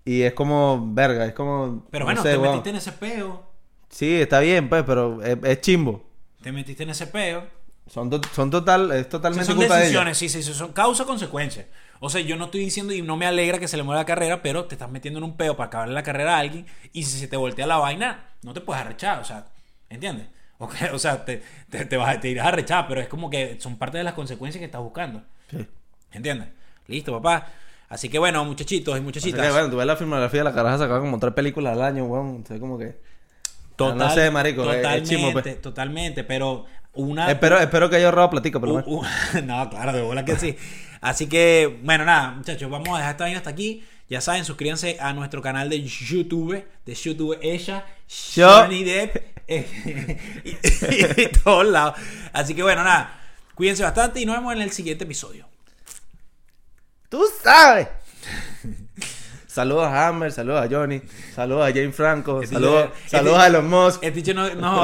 Y 0.05 0.21
es 0.21 0.33
como, 0.33 0.93
verga, 0.93 1.25
es 1.25 1.33
como... 1.33 1.85
Pero 1.89 2.05
no 2.05 2.05
bueno, 2.05 2.21
sé, 2.23 2.29
te 2.29 2.37
metiste 2.37 2.69
en 2.69 2.75
ese 2.77 2.91
peo. 2.93 3.45
Sí, 3.89 4.21
está 4.21 4.39
bien, 4.39 4.69
pues, 4.69 4.83
pero 4.85 5.21
es, 5.23 5.37
es 5.43 5.61
chimbo. 5.61 6.03
Te 6.41 6.51
metiste 6.51 6.83
en 6.83 6.89
ese 6.89 7.07
peo. 7.07 7.47
Son, 7.87 8.09
to- 8.09 8.21
son 8.33 8.49
total, 8.49 8.91
es 8.91 9.09
O 9.29 9.33
sea, 9.33 9.43
totalmente 9.43 9.45
son 9.45 9.57
culpa 9.57 9.77
de 9.77 9.89
ella. 9.89 10.03
decisiones, 10.03 10.17
sí, 10.17 10.29
sí, 10.29 10.41
son 10.43 10.71
causa-consecuencia. 10.73 11.67
O 11.99 12.09
sea, 12.09 12.21
yo 12.21 12.37
no 12.37 12.45
estoy 12.45 12.61
diciendo 12.61 12.93
y 12.93 13.01
no 13.01 13.17
me 13.17 13.25
alegra 13.25 13.59
que 13.59 13.67
se 13.67 13.75
le 13.77 13.83
muera 13.83 14.01
la 14.01 14.05
carrera, 14.05 14.41
pero 14.41 14.65
te 14.65 14.75
estás 14.75 14.89
metiendo 14.89 15.17
en 15.17 15.23
un 15.25 15.35
peo 15.37 15.57
para 15.57 15.67
acabarle 15.67 15.93
la 15.93 16.03
carrera 16.03 16.35
a 16.37 16.39
alguien 16.39 16.65
y 16.93 17.03
si 17.03 17.19
se 17.19 17.27
te 17.27 17.35
voltea 17.37 17.67
la 17.67 17.77
vaina, 17.77 18.35
no 18.43 18.53
te 18.53 18.61
puedes 18.61 18.81
arrechar, 18.81 19.19
o 19.19 19.25
sea, 19.25 19.47
¿entiendes? 19.89 20.27
O, 20.59 20.67
que- 20.67 20.85
o 20.93 20.99
sea, 20.99 21.23
te, 21.25 21.41
te, 21.69 21.85
te 21.85 21.97
vas, 21.97 22.19
te 22.19 22.29
irás 22.29 22.45
a 22.45 22.49
arrechar, 22.49 22.87
pero 22.87 23.01
es 23.01 23.07
como 23.07 23.29
que 23.29 23.57
son 23.59 23.77
parte 23.77 23.97
de 23.97 24.03
las 24.03 24.13
consecuencias 24.13 24.59
que 24.59 24.65
estás 24.65 24.81
buscando, 24.81 25.21
Sí. 25.49 25.65
¿entiendes? 26.11 26.49
Listo, 26.87 27.11
papá. 27.21 27.47
Así 27.89 28.09
que 28.09 28.19
bueno, 28.19 28.43
muchachitos 28.43 28.97
y 28.97 29.01
muchachitas. 29.01 29.45
que, 29.45 29.51
bueno, 29.51 29.69
tú 29.69 29.77
ves 29.77 29.85
la 29.87 29.95
filmografía 29.95 30.41
de 30.41 30.43
la 30.45 30.53
caraja 30.53 30.77
sacaba 30.77 30.99
como 30.99 31.19
tres 31.19 31.33
películas 31.33 31.73
al 31.73 31.83
año, 31.83 32.05
weón. 32.05 32.27
Entonces, 32.37 32.59
como 32.59 32.77
que. 32.77 32.97
total- 33.75 33.97
no 33.97 34.09
sé, 34.09 34.29
marico, 34.31 34.63
es- 34.63 34.69
es 34.69 34.81
Totalmente, 34.81 35.09
chimbo, 35.09 35.31
pues. 35.33 35.61
totalmente, 35.61 36.23
pero 36.23 36.65
una... 36.93 37.29
Espero, 37.31 37.59
espero 37.59 37.89
que 37.89 37.97
haya 37.97 38.07
ahorrado 38.07 38.29
platica, 38.31 38.59
pero 38.59 38.73
Uh, 38.73 38.81
bueno. 38.81 39.01
uh, 39.35 39.41
no, 39.45 39.69
claro, 39.69 39.93
de 39.93 40.01
bola 40.01 40.25
que 40.25 40.35
sí. 40.35 40.57
Así 40.99 41.27
que, 41.27 41.79
bueno, 41.83 42.03
nada, 42.05 42.31
muchachos, 42.31 42.69
vamos 42.69 42.89
a 42.89 42.97
dejar 42.97 43.11
esta 43.11 43.23
vaina 43.25 43.37
hasta 43.37 43.51
aquí. 43.51 43.83
Ya 44.09 44.21
saben, 44.21 44.45
suscríbanse 44.45 44.97
a 45.01 45.11
nuestro 45.13 45.41
canal 45.41 45.69
de 45.69 45.83
YouTube, 45.83 46.63
de 46.85 46.93
YouTube 46.93 47.37
ella, 47.41 47.85
Yo. 48.35 48.49
Johnny 48.49 48.83
Depp, 48.85 49.17
eh, 49.47 50.43
y, 50.43 51.27
todos 51.43 51.65
lados. 51.65 51.95
Así 52.31 52.55
que, 52.55 52.63
bueno, 52.63 52.83
nada, 52.83 53.19
cuídense 53.53 53.83
bastante 53.83 54.21
y 54.21 54.25
nos 54.25 54.37
vemos 54.37 54.53
en 54.55 54.61
el 54.61 54.71
siguiente 54.71 55.03
episodio. 55.03 55.45
¡Tú 57.09 57.21
sabes! 57.43 57.87
saludos 59.57 59.85
a 59.87 60.07
Hammer, 60.07 60.31
saludos 60.31 60.65
a 60.65 60.69
Johnny, 60.69 61.01
saludos 61.33 61.67
a 61.67 61.73
James 61.73 61.95
Franco, 61.95 62.43
Este 62.43 62.53
saludos, 62.53 62.91
saludos 63.07 63.33
este- 63.33 63.43
a 63.43 63.47
Elon 63.47 63.69
Musk. 63.69 64.03
Este 64.03 64.21
dicho 64.21 64.33
no, 64.33 64.53
no 64.53 64.83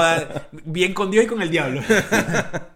bien 0.66 0.94
con 0.94 1.12
Dios 1.12 1.26
y 1.26 1.28
con 1.28 1.42
el 1.42 1.50
diablo. 1.50 1.82